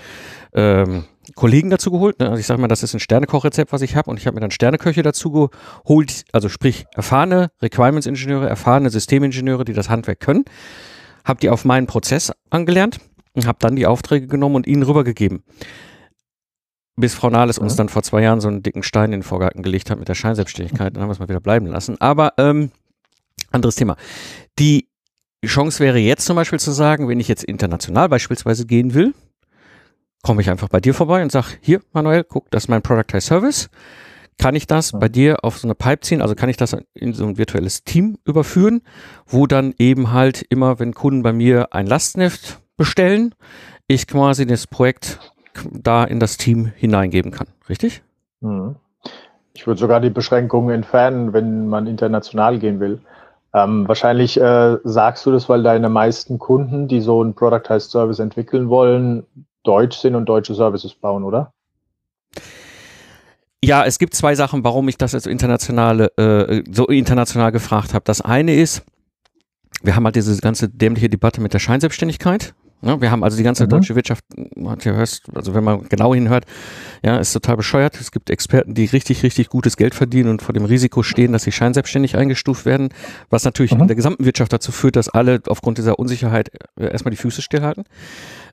ähm, 0.55 1.05
Kollegen 1.35 1.69
dazu 1.69 1.91
geholt. 1.91 2.19
Ne? 2.21 2.31
Also 2.31 2.41
ich 2.41 2.47
sage 2.47 2.59
mal, 2.59 2.69
das 2.69 2.83
ist 2.83 2.95
ein 2.95 3.01
Sternekochrezept, 3.01 3.71
was 3.71 3.83
ich 3.83 3.97
habe 3.97 4.11
und 4.11 4.19
ich 4.19 4.27
habe 4.27 4.35
mir 4.35 4.41
dann 4.41 4.51
Sterneköche 4.51 5.03
dazu 5.03 5.31
geholt, 5.31 6.25
also 6.33 6.49
sprich 6.49 6.87
erfahrene 6.95 7.51
Requirements-Ingenieure, 7.61 8.49
erfahrene 8.49 8.89
Systemingenieure, 8.89 9.67
die 9.67 9.75
das 9.75 9.91
Handwerk 9.91 10.21
können. 10.21 10.45
Habe 11.23 11.39
die 11.39 11.51
auf 11.51 11.67
meinen 11.67 11.87
Prozess 11.87 12.33
angelernt 12.49 12.99
und 13.35 13.47
habe 13.47 13.59
dann 13.61 13.77
die 13.77 13.87
Aufträge 13.87 14.27
genommen 14.27 14.57
und 14.57 14.67
ihnen 14.67 14.83
rübergegeben. 14.83 15.43
Bis 16.97 17.15
Frau 17.15 17.29
Nahles 17.29 17.59
uns 17.59 17.77
dann 17.77 17.91
vor 17.91 18.03
zwei 18.03 18.23
Jahren 18.23 18.41
so 18.41 18.49
einen 18.49 18.63
dicken 18.63 18.83
Stein 18.83 19.13
in 19.13 19.21
den 19.21 19.23
Vorgarten 19.23 19.63
gelegt 19.63 19.91
hat 19.91 19.99
mit 19.99 20.09
der 20.09 20.15
Scheinselbstständigkeit, 20.15 20.97
dann 20.97 21.03
haben 21.03 21.11
wir 21.11 21.13
es 21.13 21.19
mal 21.19 21.29
wieder 21.29 21.41
bleiben 21.41 21.67
lassen. 21.67 22.01
Aber 22.01 22.33
ähm, 22.39 22.71
anderes 23.51 23.77
Thema. 23.77 23.97
Die 24.59 24.89
die 25.43 25.49
Chance 25.49 25.81
wäre 25.81 25.99
jetzt 25.99 26.25
zum 26.25 26.37
Beispiel 26.37 26.61
zu 26.61 26.71
sagen, 26.71 27.09
wenn 27.09 27.21
ich 27.21 27.29
jetzt 27.29 27.45
international 27.45 28.09
beispielsweise 28.09 28.67
gehen 28.67 28.95
will, 28.95 29.15
komme 30.23 30.41
ich 30.41 30.51
einfach 30.51 30.69
bei 30.69 30.81
dir 30.81 30.95
vorbei 30.95 31.23
und 31.23 31.33
sage, 31.33 31.49
hier, 31.61 31.81
Manuel, 31.93 32.25
guck, 32.25 32.51
das 32.51 32.65
ist 32.65 32.69
mein 32.69 32.83
Productized 32.83 33.27
Service. 33.27 33.71
Kann 34.39 34.55
ich 34.55 34.67
das 34.67 34.93
bei 34.93 35.09
dir 35.09 35.45
auf 35.45 35.59
so 35.59 35.67
eine 35.67 35.75
Pipe 35.75 36.01
ziehen? 36.01 36.23
Also 36.23 36.35
kann 36.35 36.49
ich 36.49 36.57
das 36.57 36.77
in 36.95 37.13
so 37.13 37.27
ein 37.27 37.39
virtuelles 37.39 37.85
Team 37.85 38.19
überführen, 38.25 38.83
wo 39.27 39.47
dann 39.47 39.75
eben 39.79 40.13
halt 40.13 40.43
immer, 40.49 40.79
wenn 40.79 40.95
Kunden 40.95 41.23
bei 41.23 41.33
mir 41.33 41.75
ein 41.75 41.87
Lastneft 41.87 42.61
bestellen, 42.77 43.35
ich 43.89 44.07
quasi 44.07 44.47
das 44.47 44.67
Projekt 44.67 45.19
da 45.71 46.05
in 46.05 46.19
das 46.19 46.39
Team 46.39 46.73
hineingeben 46.77 47.31
kann. 47.31 47.49
Richtig? 47.69 48.03
Mhm. 48.41 48.77
Ich 49.55 49.67
würde 49.67 49.79
sogar 49.79 50.01
die 50.01 50.11
Beschränkungen 50.11 50.75
entfernen, 50.75 51.33
wenn 51.33 51.69
man 51.69 51.87
international 51.87 52.59
gehen 52.59 52.81
will. 52.81 53.01
Ähm, 53.55 53.87
wahrscheinlich 53.87 54.41
äh, 54.41 54.79
sagst 54.83 55.27
du 55.27 55.31
das, 55.31 55.49
weil 55.49 55.63
deine 55.63 55.89
meisten 55.89 56.39
Kunden, 56.39 56.89
die 56.89 57.01
so 57.01 57.23
ein 57.23 57.35
Productized 57.35 57.91
Service 57.91 58.19
entwickeln 58.19 58.69
wollen, 58.69 59.27
deutsch 59.63 59.99
sind 59.99 60.15
und 60.15 60.27
deutsche 60.27 60.55
Services 60.55 60.95
bauen, 60.95 61.23
oder? 61.23 61.53
Ja, 63.65 63.85
es 63.85 63.99
gibt 63.99 64.15
zwei 64.15 64.35
Sachen, 64.35 64.65
warum 64.65 64.89
ich 64.89 64.99
das 64.99 65.15
als 65.15 65.27
internationale, 65.27 66.07
äh, 66.17 66.65
so 66.73 66.87
international 66.87 67.53
gefragt 67.53 67.95
habe. 67.95 68.05
Das 68.05 68.21
eine 68.21 68.55
ist, 68.55 68.83
wir 69.83 69.95
haben 69.95 70.05
halt 70.05 70.17
diese 70.17 70.37
ganze 70.41 70.69
dämliche 70.69 71.09
Debatte 71.09 71.41
mit 71.41 71.55
der 71.55 71.61
Scheinselbstständigkeit. 71.61 72.55
Ja, 72.85 73.01
wir 73.01 73.11
haben 73.11 73.23
also 73.23 73.37
die 73.37 73.45
ganze 73.45 73.65
mhm. 73.65 73.69
deutsche 73.71 73.95
Wirtschaft, 73.95 74.25
hörst, 74.85 75.25
also 75.35 75.55
wenn 75.55 75.63
man 75.63 75.89
genau 75.89 76.15
hinhört, 76.15 76.47
ja, 77.05 77.17
ist 77.19 77.33
total 77.33 77.57
bescheuert. 77.57 78.01
Es 78.01 78.11
gibt 78.11 78.29
Experten, 78.29 78.75
die 78.75 78.87
richtig, 78.87 79.23
richtig 79.23 79.49
gutes 79.49 79.77
Geld 79.77 79.95
verdienen 79.95 80.31
und 80.31 80.43
vor 80.43 80.53
dem 80.53 80.65
Risiko 80.65 81.03
stehen, 81.03 81.33
dass 81.33 81.45
sie 81.45 81.53
scheinselbstständig 81.53 82.17
eingestuft 82.17 82.67
werden, 82.67 82.89
was 83.31 83.45
natürlich 83.45 83.73
mhm. 83.73 83.83
in 83.83 83.87
der 83.87 83.97
gesamten 83.97 84.25
Wirtschaft 84.25 84.53
dazu 84.53 84.73
führt, 84.73 84.97
dass 84.97 85.09
alle 85.09 85.41
aufgrund 85.47 85.79
dieser 85.79 85.99
Unsicherheit 85.99 86.51
äh, 86.77 86.91
erstmal 86.91 87.11
die 87.11 87.17
Füße 87.17 87.41
stillhalten. 87.41 87.85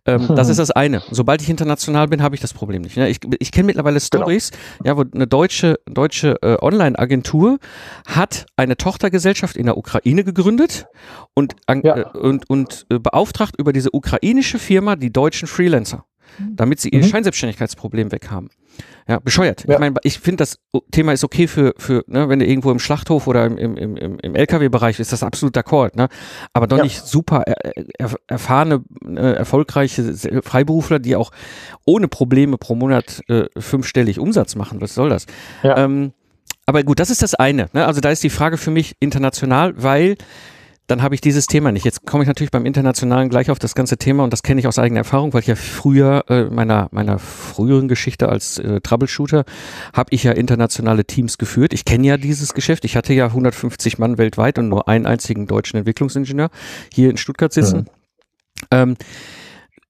Ähm, 0.05 0.29
hm. 0.29 0.35
Das 0.35 0.49
ist 0.49 0.59
das 0.59 0.71
eine. 0.71 1.01
Sobald 1.11 1.41
ich 1.41 1.49
international 1.49 2.07
bin, 2.07 2.21
habe 2.21 2.35
ich 2.35 2.41
das 2.41 2.53
Problem 2.53 2.81
nicht. 2.81 2.97
Ne? 2.97 3.09
Ich, 3.09 3.19
ich 3.39 3.51
kenne 3.51 3.67
mittlerweile 3.67 3.99
Stories, 3.99 4.51
genau. 4.51 4.61
ja, 4.85 4.97
wo 4.97 5.05
eine 5.13 5.27
deutsche 5.27 5.79
deutsche 5.85 6.41
äh, 6.41 6.57
Online-Agentur 6.61 7.59
hat 8.07 8.45
eine 8.55 8.77
Tochtergesellschaft 8.77 9.57
in 9.57 9.65
der 9.65 9.77
Ukraine 9.77 10.23
gegründet 10.23 10.87
und 11.33 11.55
ja. 11.69 11.97
äh, 11.97 12.17
und 12.17 12.49
und 12.49 12.85
äh, 12.89 12.99
beauftragt 12.99 13.55
über 13.57 13.73
diese 13.73 13.89
ukrainische 13.93 14.59
Firma 14.59 14.95
die 14.95 15.11
deutschen 15.11 15.47
Freelancer, 15.47 16.05
damit 16.39 16.79
sie 16.79 16.89
ihr 16.89 17.03
mhm. 17.03 17.09
Scheinselbstständigkeitsproblem 17.09 18.11
weghaben. 18.11 18.49
Ja, 19.07 19.19
bescheuert. 19.19 19.65
Ja. 19.67 19.73
Ich 19.73 19.79
meine, 19.79 19.95
ich 20.03 20.19
finde, 20.19 20.37
das 20.37 20.59
Thema 20.91 21.13
ist 21.13 21.23
okay 21.23 21.47
für, 21.47 21.73
für 21.77 22.03
ne, 22.07 22.29
wenn 22.29 22.39
du 22.39 22.45
irgendwo 22.45 22.71
im 22.71 22.79
Schlachthof 22.79 23.27
oder 23.27 23.45
im, 23.45 23.57
im, 23.57 23.75
im, 23.77 24.19
im 24.19 24.35
LKW-Bereich 24.35 24.99
ist, 24.99 25.11
das 25.11 25.23
absolut 25.23 25.55
d'accord, 25.57 25.97
ne? 25.97 26.09
Aber 26.53 26.67
doch 26.67 26.77
ja. 26.77 26.83
nicht 26.83 27.05
super 27.05 27.43
er, 27.45 27.83
er, 27.97 28.11
erfahrene, 28.27 28.83
äh, 29.05 29.33
erfolgreiche 29.33 30.13
Freiberufler, 30.43 30.99
die 30.99 31.15
auch 31.15 31.31
ohne 31.85 32.07
Probleme 32.07 32.57
pro 32.57 32.75
Monat 32.75 33.21
äh, 33.29 33.45
fünfstellig 33.57 34.19
Umsatz 34.19 34.55
machen. 34.55 34.81
Was 34.81 34.93
soll 34.93 35.09
das? 35.09 35.25
Ja. 35.63 35.77
Ähm, 35.77 36.13
aber 36.65 36.83
gut, 36.83 36.99
das 36.99 37.09
ist 37.09 37.23
das 37.23 37.33
eine. 37.33 37.67
Ne? 37.73 37.87
Also 37.87 37.99
da 37.99 38.11
ist 38.11 38.23
die 38.23 38.29
Frage 38.29 38.57
für 38.57 38.69
mich 38.69 38.95
international, 38.99 39.73
weil 39.75 40.17
dann 40.89 41.03
habe 41.03 41.13
ich 41.13 41.21
dieses 41.21 41.45
Thema 41.45 41.71
nicht. 41.71 41.85
Jetzt 41.85 42.05
komme 42.07 42.23
ich 42.23 42.27
natürlich 42.27 42.49
beim 42.49 42.65
Internationalen 42.65 43.29
gleich 43.29 43.51
auf 43.51 43.59
das 43.59 43.75
ganze 43.75 43.97
Thema 43.97 44.23
und 44.23 44.33
das 44.33 44.41
kenne 44.41 44.59
ich 44.59 44.65
aus 44.65 44.79
eigener 44.79 45.01
Erfahrung, 45.01 45.33
weil 45.33 45.41
ich 45.41 45.47
ja 45.47 45.55
früher, 45.55 46.25
äh, 46.29 46.45
meiner, 46.45 46.87
meiner 46.91 47.19
früheren 47.19 47.87
Geschichte 47.87 48.27
als 48.27 48.57
äh, 48.57 48.81
Troubleshooter, 48.81 49.45
habe 49.93 50.09
ich 50.11 50.23
ja 50.23 50.31
internationale 50.31 51.05
Teams 51.05 51.37
geführt. 51.37 51.73
Ich 51.73 51.85
kenne 51.85 52.07
ja 52.07 52.17
dieses 52.17 52.55
Geschäft. 52.55 52.85
Ich 52.85 52.95
hatte 52.95 53.13
ja 53.13 53.27
150 53.27 53.99
Mann 53.99 54.17
weltweit 54.17 54.57
und 54.57 54.67
nur 54.67 54.87
einen 54.87 55.05
einzigen 55.05 55.45
deutschen 55.45 55.77
Entwicklungsingenieur 55.77 56.49
hier 56.91 57.11
in 57.11 57.17
Stuttgart 57.17 57.53
sitzen. 57.53 57.85
Ja. 58.71 58.81
Ähm, 58.81 58.95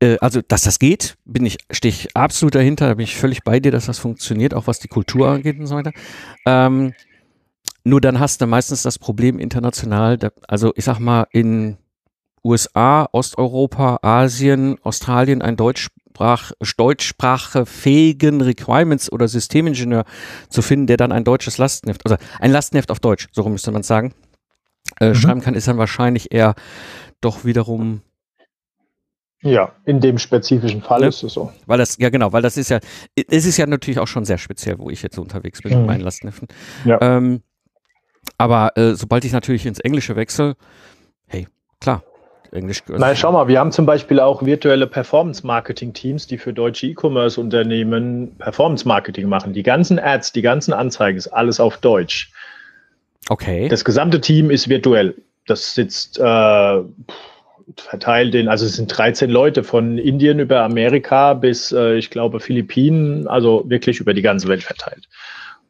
äh, 0.02 0.18
also, 0.20 0.42
dass 0.46 0.64
das 0.64 0.80
geht, 0.80 1.16
bin 1.24 1.46
ich, 1.46 1.60
stehe 1.72 1.94
ich 1.94 2.14
absolut 2.14 2.56
dahinter, 2.56 2.90
da 2.90 2.96
bin 2.96 3.06
ich 3.06 3.16
völlig 3.16 3.44
bei 3.46 3.62
dir, 3.62 3.72
dass 3.72 3.86
das 3.86 4.00
funktioniert, 4.00 4.54
auch 4.54 4.68
was 4.68 4.80
die 4.80 4.90
Kultur 4.90 5.30
angeht 5.30 5.60
und 5.60 5.68
so 5.68 5.76
weiter. 5.76 5.94
Ähm, 6.46 6.94
nur 7.84 8.02
dann 8.02 8.20
hast 8.20 8.42
du 8.42 8.48
meistens 8.48 8.84
das 8.84 9.00
Problem 9.00 9.40
international, 9.40 10.18
also 10.48 10.74
ich 10.76 10.86
sag 10.86 11.00
mal 11.00 11.28
in 11.32 11.78
USA, 12.44 13.08
Osteuropa, 13.12 14.00
Asien, 14.02 14.78
Australien 14.84 15.42
ein 15.42 15.56
Deutschsprach, 15.56 16.52
deutschsprachefähigen 16.78 18.42
Requirements 18.42 19.12
oder 19.12 19.28
Systemingenieur 19.28 20.06
zu 20.50 20.62
finden, 20.62 20.88
der 20.88 20.98
dann 20.98 21.12
ein 21.12 21.24
deutsches 21.24 21.58
Lastenheft, 21.58 22.06
also 22.06 22.18
ein 22.40 22.52
Lastenheft 22.52 22.92
auf 22.92 23.00
Deutsch, 23.00 23.28
so 23.32 23.42
rum 23.42 23.54
müsste 23.54 23.72
man 23.72 23.84
sagen, 23.84 24.14
äh, 25.00 25.10
mhm. 25.10 25.16
schreiben 25.16 25.42
kann, 25.42 25.56
ist 25.56 25.68
dann 25.68 25.78
wahrscheinlich 25.78 26.32
eher 26.32 26.56
doch 27.22 27.44
wiederum 27.44 28.02
ja, 29.42 29.72
in 29.86 30.02
dem 30.02 30.18
spezifischen 30.18 30.82
Fall 30.82 31.00
ne? 31.00 31.08
ist 31.08 31.24
es 31.24 31.34
so. 31.34 31.54
Weil 31.66 31.78
das, 31.78 31.98
ja 31.98 32.10
genau, 32.10 32.34
weil 32.34 32.42
das 32.42 32.58
ist 32.58 32.70
ja, 32.70 32.80
es 33.16 33.46
ist 33.46 33.56
ja 33.56 33.66
natürlich 33.66 34.00
auch 34.00 34.08
schon 34.08 34.26
sehr 34.26 34.38
speziell, 34.38 34.80
wo 34.80 34.90
ich 34.90 35.02
jetzt 35.02 35.18
unterwegs 35.18 35.62
bin 35.62 35.72
mhm. 35.72 35.78
mit 35.80 35.88
meinen 35.88 36.02
Lastenheften. 36.02 36.50
Ja. 36.84 37.00
Ähm, 37.02 37.42
aber 38.38 38.78
äh, 38.78 38.94
sobald 38.96 39.26
ich 39.26 39.32
natürlich 39.32 39.66
ins 39.66 39.80
Englische 39.80 40.16
wechsle, 40.16 40.56
hey, 41.28 41.48
klar, 41.80 42.04
Englisch. 42.52 42.82
Nein, 42.88 43.16
schau 43.16 43.32
mal, 43.32 43.48
wir 43.48 43.60
haben 43.60 43.72
zum 43.72 43.86
Beispiel 43.86 44.20
auch 44.20 44.44
virtuelle 44.44 44.88
Performance-Marketing-Teams, 44.88 46.28
die 46.28 46.38
für 46.38 46.54
deutsche 46.54 46.88
E-Commerce-Unternehmen 46.88 48.36
Performance-Marketing 48.38 49.28
machen. 49.28 49.54
Die 49.54 49.64
ganzen 49.64 50.00
Ads, 50.00 50.34
die 50.34 50.42
ganzen 50.42 50.74
Anzeigen 50.74 51.18
ist 51.18 51.28
alles 51.28 51.60
auf 51.60 51.78
Deutsch. 51.78 52.32
Okay. 53.30 53.68
Das 53.68 53.86
gesamte 53.86 54.20
Team 54.20 54.50
ist 54.50 54.70
virtuell. 54.70 55.16
Das 55.46 55.76
sitzt 55.76 56.20
äh, 56.20 56.82
verteilt 57.76 58.36
in, 58.36 58.48
also 58.48 58.66
es 58.66 58.76
sind 58.76 58.88
13 58.88 59.30
Leute 59.30 59.64
von 59.64 59.98
Indien 59.98 60.40
über 60.40 60.62
Amerika 60.62 61.34
bis, 61.34 61.72
äh, 61.72 61.96
ich 61.96 62.10
glaube, 62.10 62.40
Philippinen, 62.40 63.28
also 63.28 63.64
wirklich 63.68 64.00
über 64.00 64.14
die 64.14 64.22
ganze 64.22 64.48
Welt 64.48 64.64
verteilt. 64.64 65.08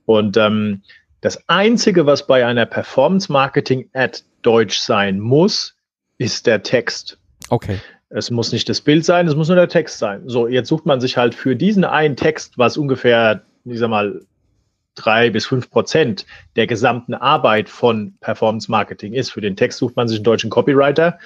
Und 0.05 0.37
ähm, 0.37 0.81
das 1.21 1.47
Einzige, 1.49 2.05
was 2.05 2.25
bei 2.25 2.45
einer 2.45 2.65
Performance-Marketing-Ad 2.65 4.19
Deutsch 4.41 4.79
sein 4.79 5.19
muss, 5.19 5.75
ist 6.17 6.47
der 6.47 6.63
Text. 6.63 7.17
Okay. 7.49 7.79
Es 8.09 8.31
muss 8.31 8.51
nicht 8.51 8.67
das 8.69 8.81
Bild 8.81 9.05
sein, 9.05 9.27
es 9.27 9.35
muss 9.35 9.47
nur 9.49 9.55
der 9.55 9.69
Text 9.69 9.99
sein. 9.99 10.23
So, 10.27 10.47
jetzt 10.47 10.67
sucht 10.67 10.85
man 10.85 10.99
sich 10.99 11.17
halt 11.17 11.35
für 11.35 11.55
diesen 11.55 11.83
einen 11.83 12.15
Text, 12.15 12.57
was 12.57 12.77
ungefähr, 12.77 13.43
ich 13.65 13.79
sag 13.79 13.89
mal, 13.89 14.21
drei 14.95 15.29
bis 15.29 15.45
fünf 15.45 15.69
Prozent 15.69 16.25
der 16.55 16.67
gesamten 16.67 17.13
Arbeit 17.13 17.69
von 17.69 18.15
Performance 18.19 18.69
Marketing 18.69 19.13
ist. 19.13 19.31
Für 19.31 19.41
den 19.41 19.55
Text 19.55 19.77
sucht 19.79 19.95
man 19.95 20.07
sich 20.07 20.17
einen 20.17 20.23
deutschen 20.23 20.49
Copywriter, 20.49 21.19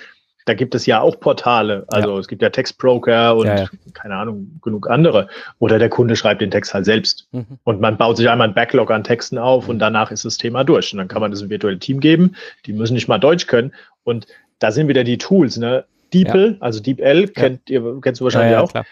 da 0.45 0.53
gibt 0.53 0.75
es 0.75 0.85
ja 0.85 1.01
auch 1.01 1.19
Portale. 1.19 1.85
Also 1.87 2.13
ja. 2.13 2.19
es 2.19 2.27
gibt 2.27 2.41
ja 2.41 2.49
Textbroker 2.49 3.35
und 3.35 3.47
ja, 3.47 3.55
ja. 3.55 3.69
keine 3.93 4.15
Ahnung, 4.15 4.59
genug 4.61 4.89
andere. 4.89 5.27
Oder 5.59 5.79
der 5.79 5.89
Kunde 5.89 6.15
schreibt 6.15 6.41
den 6.41 6.51
Text 6.51 6.73
halt 6.73 6.85
selbst. 6.85 7.27
Mhm. 7.31 7.45
Und 7.63 7.81
man 7.81 7.97
baut 7.97 8.17
sich 8.17 8.29
einmal 8.29 8.47
ein 8.47 8.53
Backlog 8.53 8.91
an 8.91 9.03
Texten 9.03 9.37
auf 9.37 9.69
und 9.69 9.79
danach 9.79 10.11
ist 10.11 10.25
das 10.25 10.37
Thema 10.37 10.63
durch. 10.63 10.91
Und 10.93 10.97
dann 10.99 11.07
kann 11.07 11.21
man 11.21 11.31
das 11.31 11.41
ein 11.41 11.49
virtuelles 11.49 11.79
Team 11.79 11.99
geben. 11.99 12.35
Die 12.65 12.73
müssen 12.73 12.93
nicht 12.93 13.07
mal 13.07 13.19
Deutsch 13.19 13.47
können. 13.47 13.73
Und 14.03 14.27
da 14.59 14.71
sind 14.71 14.87
wieder 14.87 15.03
die 15.03 15.17
Tools, 15.17 15.57
ne? 15.57 15.85
DeepL, 16.13 16.57
also 16.59 16.79
DeepL, 16.79 17.27
kennt 17.29 17.69
ihr, 17.71 17.99
kennst 18.01 18.21
du 18.21 18.25
wahrscheinlich 18.25 18.57
auch. 18.57 18.69
Klar. 18.69 18.85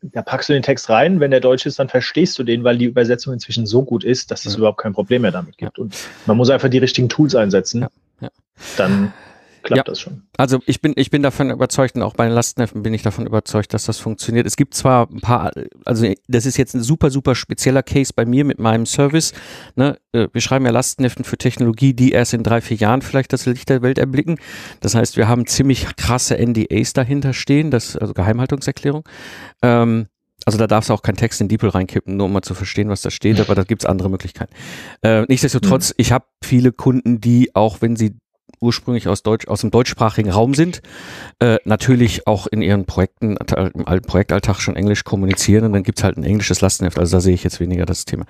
Da 0.00 0.22
packst 0.22 0.48
du 0.48 0.54
den 0.54 0.62
Text 0.62 0.88
rein, 0.88 1.20
wenn 1.20 1.30
der 1.30 1.40
Deutsch 1.40 1.64
ist, 1.66 1.78
dann 1.78 1.88
verstehst 1.88 2.36
du 2.38 2.42
den, 2.42 2.64
weil 2.64 2.78
die 2.78 2.86
Übersetzung 2.86 3.32
inzwischen 3.32 3.66
so 3.66 3.84
gut 3.84 4.02
ist, 4.02 4.30
dass 4.30 4.46
es 4.46 4.56
überhaupt 4.56 4.78
kein 4.78 4.94
Problem 4.94 5.22
mehr 5.22 5.30
damit 5.30 5.58
gibt. 5.58 5.78
Und 5.78 5.94
man 6.26 6.36
muss 6.36 6.50
einfach 6.50 6.70
die 6.70 6.78
richtigen 6.78 7.08
Tools 7.08 7.36
einsetzen. 7.36 7.86
Dann 8.76 9.12
klappt 9.62 9.78
ja, 9.78 9.84
das 9.84 10.00
schon. 10.00 10.22
Also 10.36 10.60
ich 10.66 10.80
bin, 10.80 10.92
ich 10.96 11.10
bin 11.10 11.22
davon 11.22 11.50
überzeugt 11.50 11.94
und 11.96 12.02
auch 12.02 12.14
bei 12.14 12.24
den 12.24 12.34
Lastenheften 12.34 12.82
bin 12.82 12.94
ich 12.94 13.02
davon 13.02 13.26
überzeugt, 13.26 13.74
dass 13.74 13.84
das 13.84 13.98
funktioniert. 13.98 14.46
Es 14.46 14.56
gibt 14.56 14.74
zwar 14.74 15.08
ein 15.10 15.20
paar, 15.20 15.52
also 15.84 16.06
das 16.28 16.46
ist 16.46 16.56
jetzt 16.56 16.74
ein 16.74 16.82
super, 16.82 17.10
super 17.10 17.34
spezieller 17.34 17.82
Case 17.82 18.12
bei 18.14 18.24
mir 18.24 18.44
mit 18.44 18.58
meinem 18.58 18.86
Service. 18.86 19.32
Ne? 19.76 19.96
Äh, 20.12 20.28
wir 20.32 20.40
schreiben 20.40 20.64
ja 20.64 20.72
Lastenheften 20.72 21.24
für 21.24 21.38
Technologie, 21.38 21.94
die 21.94 22.12
erst 22.12 22.34
in 22.34 22.42
drei, 22.42 22.60
vier 22.60 22.76
Jahren 22.76 23.02
vielleicht 23.02 23.32
das 23.32 23.46
Licht 23.46 23.68
der 23.68 23.82
Welt 23.82 23.98
erblicken. 23.98 24.38
Das 24.80 24.94
heißt, 24.94 25.16
wir 25.16 25.28
haben 25.28 25.46
ziemlich 25.46 25.96
krasse 25.96 26.36
NDAs 26.36 26.92
dahinter 26.92 27.32
stehen, 27.32 27.70
das, 27.70 27.96
also 27.96 28.14
Geheimhaltungserklärung. 28.14 29.04
Ähm, 29.62 30.06
also 30.44 30.58
da 30.58 30.66
darfst 30.66 30.90
du 30.90 30.94
auch 30.94 31.02
keinen 31.02 31.16
Text 31.16 31.40
in 31.40 31.48
DeepL 31.48 31.68
reinkippen, 31.68 32.16
nur 32.16 32.26
um 32.26 32.32
mal 32.32 32.42
zu 32.42 32.54
verstehen, 32.54 32.88
was 32.88 33.02
da 33.02 33.10
steht, 33.10 33.40
aber 33.40 33.54
da 33.54 33.64
gibt's 33.64 33.84
andere 33.84 34.10
Möglichkeiten. 34.10 34.52
Äh, 35.02 35.22
nichtsdestotrotz, 35.28 35.90
mhm. 35.90 35.94
ich 35.98 36.12
habe 36.12 36.24
viele 36.42 36.72
Kunden, 36.72 37.20
die 37.20 37.54
auch 37.54 37.80
wenn 37.80 37.96
sie 37.96 38.16
ursprünglich 38.62 39.08
aus 39.08 39.22
Deutsch, 39.22 39.48
aus 39.48 39.60
dem 39.60 39.70
deutschsprachigen 39.70 40.30
Raum 40.30 40.54
sind, 40.54 40.82
äh, 41.40 41.58
natürlich 41.64 42.26
auch 42.26 42.46
in 42.46 42.62
ihren 42.62 42.84
Projekten, 42.84 43.36
im 43.74 43.86
alten 43.86 44.06
Projektalltag 44.06 44.60
schon 44.60 44.76
Englisch 44.76 45.04
kommunizieren 45.04 45.64
und 45.64 45.72
dann 45.72 45.82
gibt's 45.82 46.04
halt 46.04 46.16
ein 46.16 46.24
englisches 46.24 46.60
Lastenheft, 46.60 46.98
also 46.98 47.16
da 47.16 47.20
sehe 47.20 47.34
ich 47.34 47.44
jetzt 47.44 47.60
weniger 47.60 47.86
das 47.86 48.04
Thema. 48.04 48.24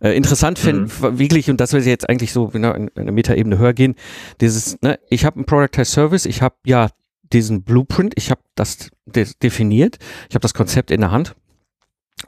Äh, 0.00 0.16
interessant 0.16 0.58
finde 0.58 0.82
mhm. 0.82 1.18
wirklich, 1.18 1.50
und 1.50 1.60
das 1.60 1.72
will 1.72 1.86
jetzt 1.86 2.08
eigentlich 2.08 2.32
so 2.32 2.50
in 2.52 2.64
eine 2.64 3.12
Metaebene 3.12 3.58
höher 3.58 3.72
gehen, 3.72 3.94
dieses, 4.40 4.80
ne, 4.82 4.98
ich 5.08 5.24
habe 5.24 5.40
ein 5.40 5.44
Productized 5.44 5.92
Service, 5.92 6.26
ich 6.26 6.42
habe 6.42 6.56
ja 6.64 6.88
diesen 7.32 7.62
Blueprint, 7.62 8.12
ich 8.16 8.30
habe 8.30 8.40
das 8.54 8.90
de 9.06 9.26
definiert, 9.42 9.98
ich 10.28 10.34
habe 10.34 10.42
das 10.42 10.54
Konzept 10.54 10.90
in 10.90 11.00
der 11.00 11.10
Hand 11.10 11.34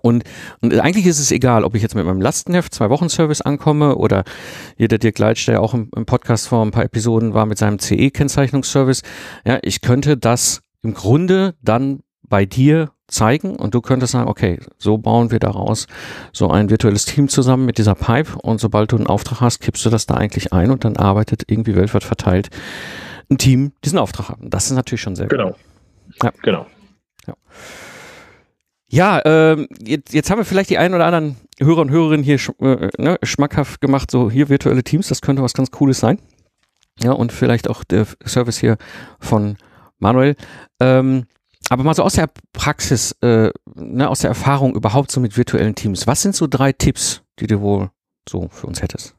und, 0.00 0.24
und 0.60 0.78
eigentlich 0.80 1.06
ist 1.06 1.18
es 1.18 1.30
egal, 1.30 1.64
ob 1.64 1.74
ich 1.74 1.82
jetzt 1.82 1.94
mit 1.94 2.04
meinem 2.04 2.20
Lastenheft 2.20 2.74
zwei 2.74 2.90
Wochen 2.90 3.08
Service 3.08 3.40
ankomme 3.40 3.96
oder 3.96 4.24
jeder 4.76 4.98
Dirk 4.98 5.18
Leitsch, 5.18 5.46
der 5.46 5.60
auch 5.60 5.74
im, 5.74 5.90
im 5.94 6.06
Podcast 6.06 6.48
vor 6.48 6.64
ein 6.64 6.70
paar 6.70 6.84
Episoden 6.84 7.34
war 7.34 7.46
mit 7.46 7.58
seinem 7.58 7.78
CE-Kennzeichnungsservice. 7.78 9.02
Ja, 9.44 9.58
ich 9.62 9.80
könnte 9.80 10.16
das 10.16 10.62
im 10.82 10.94
Grunde 10.94 11.54
dann 11.62 12.00
bei 12.28 12.46
dir 12.46 12.90
zeigen 13.08 13.56
und 13.56 13.74
du 13.74 13.82
könntest 13.82 14.12
sagen, 14.12 14.28
okay, 14.28 14.58
so 14.78 14.96
bauen 14.96 15.30
wir 15.30 15.38
daraus 15.38 15.86
so 16.32 16.48
ein 16.48 16.70
virtuelles 16.70 17.04
Team 17.04 17.28
zusammen 17.28 17.66
mit 17.66 17.76
dieser 17.76 17.94
Pipe 17.94 18.38
und 18.42 18.58
sobald 18.58 18.92
du 18.92 18.96
einen 18.96 19.06
Auftrag 19.06 19.40
hast, 19.40 19.60
kippst 19.60 19.84
du 19.84 19.90
das 19.90 20.06
da 20.06 20.14
eigentlich 20.14 20.52
ein 20.52 20.70
und 20.70 20.84
dann 20.84 20.96
arbeitet 20.96 21.42
irgendwie 21.48 21.76
weltweit 21.76 22.04
verteilt 22.04 22.48
ein 23.30 23.38
Team 23.38 23.72
diesen 23.84 23.98
Auftrag 23.98 24.30
ab. 24.30 24.38
Das 24.40 24.66
ist 24.66 24.72
natürlich 24.72 25.02
schon 25.02 25.16
sehr 25.16 25.26
genau. 25.26 25.50
gut. 25.50 25.56
Genau. 26.18 26.32
Ja. 26.32 26.32
Genau. 26.42 26.66
Ja. 27.26 27.34
Ja, 28.92 29.22
ähm, 29.24 29.68
jetzt, 29.82 30.12
jetzt 30.12 30.30
haben 30.30 30.36
wir 30.36 30.44
vielleicht 30.44 30.68
die 30.68 30.76
ein 30.76 30.92
oder 30.92 31.06
anderen 31.06 31.36
Hörer 31.58 31.80
und 31.80 31.90
Hörerinnen 31.90 32.22
hier 32.22 32.36
sch 32.36 32.50
äh, 32.60 32.90
ne, 32.98 33.18
schmackhaft 33.22 33.80
gemacht, 33.80 34.10
so 34.10 34.30
hier 34.30 34.50
virtuelle 34.50 34.84
Teams, 34.84 35.08
das 35.08 35.22
könnte 35.22 35.42
was 35.42 35.54
ganz 35.54 35.70
Cooles 35.70 35.98
sein. 35.98 36.18
Ja, 37.02 37.12
und 37.12 37.32
vielleicht 37.32 37.70
auch 37.70 37.84
der 37.84 38.06
Service 38.26 38.58
hier 38.58 38.76
von 39.18 39.56
Manuel. 39.98 40.36
Ähm, 40.78 41.24
aber 41.70 41.84
mal 41.84 41.94
so 41.94 42.02
aus 42.02 42.16
der 42.16 42.28
Praxis, 42.52 43.12
äh, 43.22 43.50
ne, 43.74 44.10
aus 44.10 44.18
der 44.20 44.28
Erfahrung 44.28 44.74
überhaupt 44.74 45.10
so 45.10 45.20
mit 45.20 45.38
virtuellen 45.38 45.74
Teams. 45.74 46.06
Was 46.06 46.20
sind 46.20 46.36
so 46.36 46.46
drei 46.46 46.72
Tipps, 46.72 47.22
die 47.38 47.46
du 47.46 47.62
wohl 47.62 47.88
so 48.28 48.48
für 48.50 48.66
uns 48.66 48.82
hättest? 48.82 49.14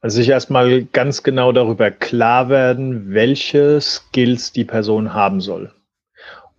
Also 0.00 0.18
sich 0.18 0.28
erstmal 0.28 0.84
ganz 0.84 1.24
genau 1.24 1.50
darüber 1.50 1.90
klar 1.90 2.48
werden, 2.48 3.12
welche 3.12 3.80
Skills 3.80 4.52
die 4.52 4.64
Person 4.64 5.12
haben 5.12 5.40
soll. 5.40 5.72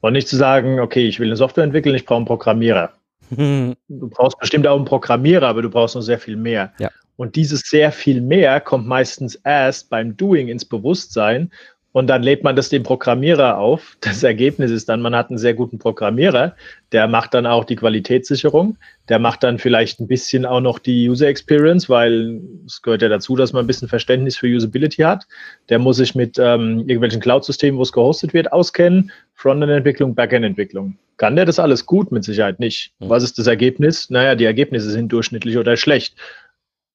Und 0.04 0.12
nicht 0.12 0.28
zu 0.28 0.36
sagen, 0.36 0.82
okay, 0.82 1.08
ich 1.08 1.22
will 1.22 1.30
eine 1.30 1.38
Software 1.38 1.64
entwickeln, 1.64 1.96
ich 1.96 2.06
brauche 2.06 2.18
einen 2.18 2.26
Programmierer. 2.26 2.92
du 3.30 3.76
brauchst 3.88 4.38
bestimmt 4.38 4.68
auch 4.68 4.76
einen 4.76 4.84
Programmierer, 4.84 5.48
aber 5.48 5.62
du 5.62 5.70
brauchst 5.70 5.96
noch 5.96 6.02
sehr 6.02 6.20
viel 6.20 6.36
mehr. 6.36 6.74
Ja. 6.78 6.92
Und 7.16 7.38
dieses 7.38 7.62
sehr 7.62 7.90
viel 7.94 8.20
mehr 8.20 8.60
kommt 8.60 8.86
meistens 8.86 9.36
erst 9.36 9.90
beim 9.90 10.18
Doing 10.18 10.50
ins 10.50 10.66
Bewusstsein 10.66 11.54
und 11.94 12.08
dann 12.08 12.24
lädt 12.24 12.44
man 12.44 12.56
das 12.56 12.70
dem 12.70 12.84
Programmierer 12.84 13.58
auf. 13.58 13.96
Das 14.02 14.24
Ergebnis 14.24 14.72
ist 14.72 14.90
dann, 14.90 15.02
man 15.02 15.16
hat 15.16 15.30
einen 15.30 15.38
sehr 15.38 15.54
guten 15.54 15.80
Programmierer, 15.80 16.56
der 16.92 17.08
macht 17.08 17.34
dann 17.34 17.46
auch 17.46 17.64
die 17.64 17.76
Qualitätssicherung, 17.76 18.78
der 19.10 19.20
macht 19.20 19.44
dann 19.44 19.60
vielleicht 19.60 20.00
ein 20.00 20.08
bisschen 20.08 20.46
auch 20.46 20.60
noch 20.60 20.80
die 20.80 21.08
User 21.08 21.28
Experience, 21.28 21.90
weil 21.90 22.42
es 22.66 22.82
gehört 22.82 23.04
ja 23.04 23.10
dazu, 23.10 23.36
dass 23.36 23.54
man 23.54 23.64
ein 23.64 23.68
bisschen 23.68 23.88
Verständnis 23.88 24.38
für 24.38 24.48
Usability 24.48 25.04
hat. 25.04 25.26
Der 25.70 25.80
muss 25.80 25.98
sich 25.98 26.16
mit 26.16 26.38
ähm, 26.40 26.80
irgendwelchen 26.80 27.22
Cloud-Systemen, 27.22 27.78
wo 27.78 27.84
es 27.84 27.94
gehostet 27.94 28.34
wird, 28.34 28.52
auskennen. 28.52 29.12
Frontend-Entwicklung, 29.36 30.16
Backend-Entwicklung. 30.16 30.98
Kann 31.18 31.36
der 31.36 31.46
das 31.46 31.60
alles 31.60 31.86
gut? 31.86 32.12
Mit 32.12 32.24
Sicherheit 32.24 32.60
nicht. 32.60 32.92
Hm. 33.00 33.10
Was 33.10 33.24
ist 33.24 33.38
das 33.38 33.46
Ergebnis? 33.46 34.10
Naja, 34.10 34.34
die 34.34 34.46
Ergebnisse 34.46 34.90
sind 34.90 35.12
durchschnittlich 35.12 35.58
oder 35.58 35.78
schlecht. 35.78 36.16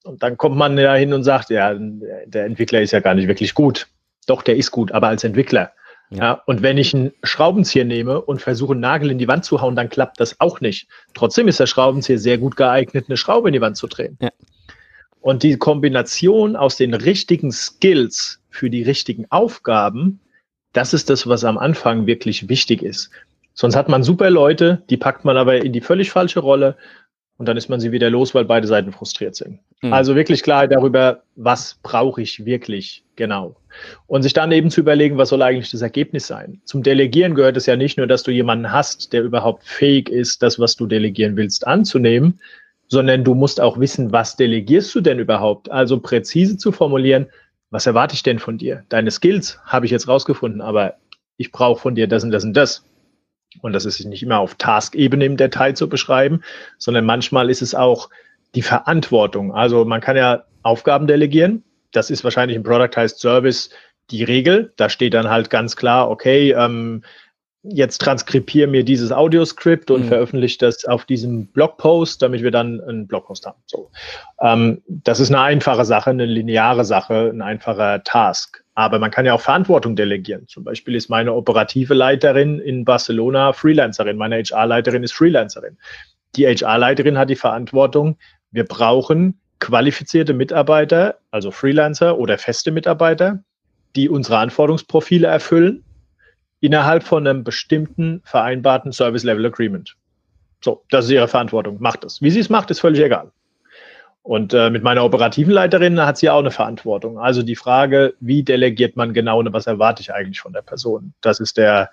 Und 0.03 0.23
dann 0.23 0.37
kommt 0.37 0.57
man 0.57 0.77
ja 0.77 0.95
hin 0.95 1.13
und 1.13 1.23
sagt, 1.23 1.51
ja, 1.51 1.75
der 1.75 2.47
Entwickler 2.47 2.81
ist 2.81 2.93
ja 2.93 3.01
gar 3.01 3.15
nicht 3.15 3.29
wirklich 3.29 3.55
gut 3.55 3.87
doch, 4.29 4.43
der 4.43 4.57
ist 4.57 4.71
gut, 4.71 4.93
aber 4.93 5.09
als 5.09 5.25
Entwickler. 5.25 5.73
Ja. 6.11 6.19
ja. 6.19 6.43
und 6.47 6.63
wenn 6.63 6.79
ich 6.79 6.95
einen 6.95 7.13
Schraubenzieher 7.23 7.85
nehme 7.85 8.21
und 8.21 8.41
versuche, 8.41 8.73
einen 8.73 8.81
Nagel 8.81 9.11
in 9.11 9.19
die 9.19 9.29
Wand 9.29 9.45
zu 9.45 9.61
hauen, 9.61 9.77
dann 9.77 9.89
klappt 9.89 10.21
das 10.21 10.41
auch 10.41 10.61
nicht. 10.61 10.89
Trotzdem 11.15 11.49
ist 11.49 11.61
der 11.61 11.67
Schraubenzieher 11.67 12.19
sehr 12.19 12.39
gut 12.39 12.57
geeignet, 12.57 13.07
eine 13.09 13.17
Schraube 13.17 13.49
in 13.49 13.53
die 13.53 13.61
Wand 13.61 13.77
zu 13.77 13.87
drehen. 13.87 14.17
Ja. 14.21 14.31
Und 15.21 15.43
die 15.43 15.57
Kombination 15.57 16.57
aus 16.57 16.77
den 16.77 16.95
richtigen 16.95 17.53
Skills 17.53 18.41
für 18.49 18.71
die 18.71 18.83
richtigen 18.83 19.27
Aufgaben, 19.31 20.21
das 20.73 20.95
ist 20.95 21.11
das, 21.11 21.27
was 21.27 21.45
am 21.45 21.59
Anfang 21.59 22.07
wirklich 22.07 22.49
wichtig 22.49 22.83
ist. 22.83 23.11
Sonst 23.53 23.75
hat 23.75 23.89
man 23.89 24.05
super 24.05 24.31
Leute, 24.31 24.85
die 24.89 24.97
packt 24.97 25.25
man 25.25 25.37
aber 25.37 25.57
in 25.57 25.73
die 25.73 25.81
völlig 25.81 26.11
falsche 26.11 26.41
Rolle 26.41 26.77
und 27.39 27.47
dann 27.47 27.57
ist 27.57 27.69
man 27.69 27.79
sie 27.79 27.93
wieder 27.93 28.11
los, 28.11 28.35
weil 28.35 28.45
beide 28.45 28.67
Seiten 28.67 28.93
frustriert 28.93 29.37
sind. 29.37 29.61
Mhm. 29.81 29.93
Also 29.93 30.17
wirklich 30.17 30.43
Klarheit 30.43 30.73
darüber, 30.73 31.23
was 31.37 31.79
brauche 31.83 32.21
ich 32.21 32.45
wirklich 32.45 33.05
genau. 33.15 33.57
Und 34.09 34.23
sich 34.23 34.33
dann 34.33 34.51
eben 34.51 34.71
zu 34.71 34.81
überlegen, 34.81 35.19
was 35.19 35.29
soll 35.29 35.43
eigentlich 35.43 35.71
das 35.71 35.83
Ergebnis 35.83 36.27
sein. 36.27 36.61
Zum 36.65 36.83
Delegieren 36.83 37.37
gehört 37.37 37.57
es 37.57 37.67
ja 37.67 37.77
nicht 37.77 37.97
nur, 37.97 38.09
dass 38.09 38.25
du 38.25 38.33
jemanden 38.33 38.73
hast, 38.73 39.13
der 39.13 39.23
überhaupt 39.23 39.65
fähig 39.65 40.09
ist, 40.09 40.43
das, 40.43 40.59
was 40.59 40.75
du 40.75 40.87
delegieren 40.87 41.37
willst, 41.37 41.65
anzunehmen, 41.65 42.41
sondern 42.89 43.23
du 43.23 43.35
musst 43.35 43.61
auch 43.61 43.79
wissen, 43.79 44.11
was 44.11 44.35
delegierst 44.35 44.93
du 44.97 45.01
denn 45.01 45.21
überhaupt? 45.21 45.71
Also 45.71 46.01
präzise 46.01 46.57
zu 46.57 46.73
formulieren, 46.73 47.27
was 47.71 47.87
erwarte 47.87 48.15
ich 48.15 48.25
denn 48.25 48.41
von 48.41 48.59
dir? 48.59 48.85
Deine 48.89 49.13
Skills 49.13 49.61
habe 49.65 49.87
ich 49.87 49.93
jetzt 49.93 50.09
rausgefunden, 50.09 50.61
aber 50.61 50.95
ich 51.37 51.53
brauche 51.53 51.81
von 51.81 51.95
dir 51.95 52.09
das 52.09 52.25
und 52.25 52.33
das 52.33 52.45
und 52.45 52.55
das. 52.55 52.85
Und 53.63 53.73
das 53.73 53.85
ist 53.85 54.05
nicht 54.05 54.23
immer 54.23 54.39
auf 54.39 54.55
Task-Ebene 54.55 55.25
im 55.25 55.37
Detail 55.37 55.75
zu 55.75 55.89
beschreiben, 55.89 56.43
sondern 56.79 57.05
manchmal 57.05 57.51
ist 57.51 57.63
es 57.63 57.75
auch 57.75 58.11
die 58.55 58.63
Verantwortung. 58.63 59.55
Also 59.55 59.85
man 59.85 60.01
kann 60.01 60.17
ja 60.17 60.45
Aufgaben 60.63 61.07
delegieren. 61.07 61.65
Das 61.93 62.11
ist 62.11 62.25
wahrscheinlich 62.25 62.57
im 62.57 62.63
Productized 62.63 63.19
Service 63.19 63.71
die 64.11 64.25
Regel. 64.25 64.73
Da 64.77 64.89
steht 64.89 65.15
dann 65.15 65.29
halt 65.29 65.51
ganz 65.51 65.77
klar, 65.77 66.11
okay, 66.11 66.53
ähm, 66.53 67.03
jetzt 67.63 67.99
transkribiere 68.01 68.69
mir 68.69 68.85
dieses 68.85 69.13
Audioscript 69.13 69.91
und 69.91 70.05
mhm. 70.05 70.09
veröffentliche 70.09 70.59
das 70.59 70.85
auf 70.85 71.05
diesem 71.05 71.47
Blogpost, 71.49 72.23
damit 72.23 72.43
wir 72.43 72.51
dann 72.51 72.81
einen 72.81 73.07
Blogpost 73.07 73.47
haben. 73.47 73.59
So. 73.67 73.91
Ähm, 74.41 74.83
das 74.87 75.21
ist 75.21 75.31
eine 75.31 75.41
einfache 75.41 75.85
Sache, 75.85 76.11
eine 76.11 76.27
lineare 76.27 76.85
Sache, 76.85 77.31
ein 77.33 77.43
einfacher 77.43 78.03
Task. 78.05 78.65
Aber 78.79 79.01
man 79.01 79.11
kann 79.11 79.27
ja 79.27 79.35
auch 79.35 79.41
Verantwortung 79.41 79.97
delegieren. 79.97 80.47
Zum 80.47 80.63
Beispiel 80.63 80.95
ist 80.95 81.11
meine 81.11 81.35
operative 81.35 81.95
Leiterin 81.95 82.61
in 82.61 82.85
Barcelona 82.85 83.53
Freelancerin, 83.53 84.17
meine 84.17 84.37
HR-Leiterin 84.37 85.03
ist 85.03 85.15
Freelancerin. 85.15 85.77
Die 86.37 86.47
HR-Leiterin 86.47 87.19
hat 87.19 87.29
die 87.29 87.35
Verantwortung, 87.35 88.19
wir 88.53 88.63
brauchen 88.63 89.41
qualifizierte 89.59 90.33
Mitarbeiter, 90.33 91.19
also 91.33 91.51
Freelancer 91.51 92.19
oder 92.19 92.39
feste 92.39 92.71
Mitarbeiter, 92.71 93.43
die 93.97 94.09
unsere 94.09 94.39
Anforderungsprofile 94.39 95.27
erfüllen 95.27 95.83
innerhalb 96.61 97.03
von 97.03 97.27
einem 97.27 97.43
bestimmten 97.43 98.23
vereinbarten 98.23 98.93
Service 98.93 99.25
Level 99.25 99.47
Agreement. 99.47 99.97
So, 100.63 100.85
das 100.91 101.07
ist 101.07 101.11
ihre 101.11 101.27
Verantwortung. 101.27 101.79
Macht 101.81 102.05
es. 102.05 102.23
Wie 102.23 102.31
sie 102.31 102.39
es 102.39 102.49
macht, 102.49 102.71
ist 102.71 102.79
völlig 102.79 103.01
egal. 103.01 103.33
Und 104.23 104.53
äh, 104.53 104.69
mit 104.69 104.83
meiner 104.83 105.05
operativen 105.05 105.53
Leiterin 105.53 106.01
hat 106.01 106.19
sie 106.19 106.29
auch 106.29 106.41
eine 106.41 106.51
Verantwortung. 106.51 107.19
Also 107.19 107.43
die 107.43 107.57
Frage, 107.57 108.15
wie 108.21 108.43
delegiert 108.43 108.97
man 108.97 109.15
genau 109.15 109.39
und 109.39 109.53
was 109.53 109.67
erwarte 109.67 110.03
ich 110.03 110.13
eigentlich 110.13 110.41
von 110.41 110.53
der 110.53 110.63
Person? 110.63 111.15
Das 111.23 111.41
ist 111.41 111.57
der 111.57 111.91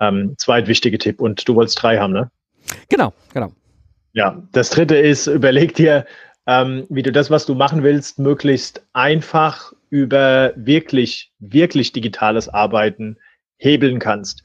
ähm, 0.00 0.34
zweitwichtige 0.36 0.98
Tipp. 0.98 1.20
Und 1.20 1.46
du 1.46 1.54
wolltest 1.54 1.80
drei 1.80 1.98
haben, 1.98 2.12
ne? 2.12 2.30
Genau, 2.88 3.12
genau. 3.32 3.52
Ja, 4.12 4.42
das 4.52 4.70
dritte 4.70 4.96
ist, 4.96 5.28
überleg 5.28 5.74
dir, 5.74 6.06
ähm, 6.46 6.86
wie 6.88 7.02
du 7.02 7.12
das, 7.12 7.30
was 7.30 7.46
du 7.46 7.54
machen 7.54 7.82
willst, 7.82 8.18
möglichst 8.18 8.82
einfach 8.92 9.72
über 9.90 10.52
wirklich, 10.56 11.32
wirklich 11.38 11.92
digitales 11.92 12.48
Arbeiten 12.48 13.16
hebeln 13.58 13.98
kannst. 13.98 14.42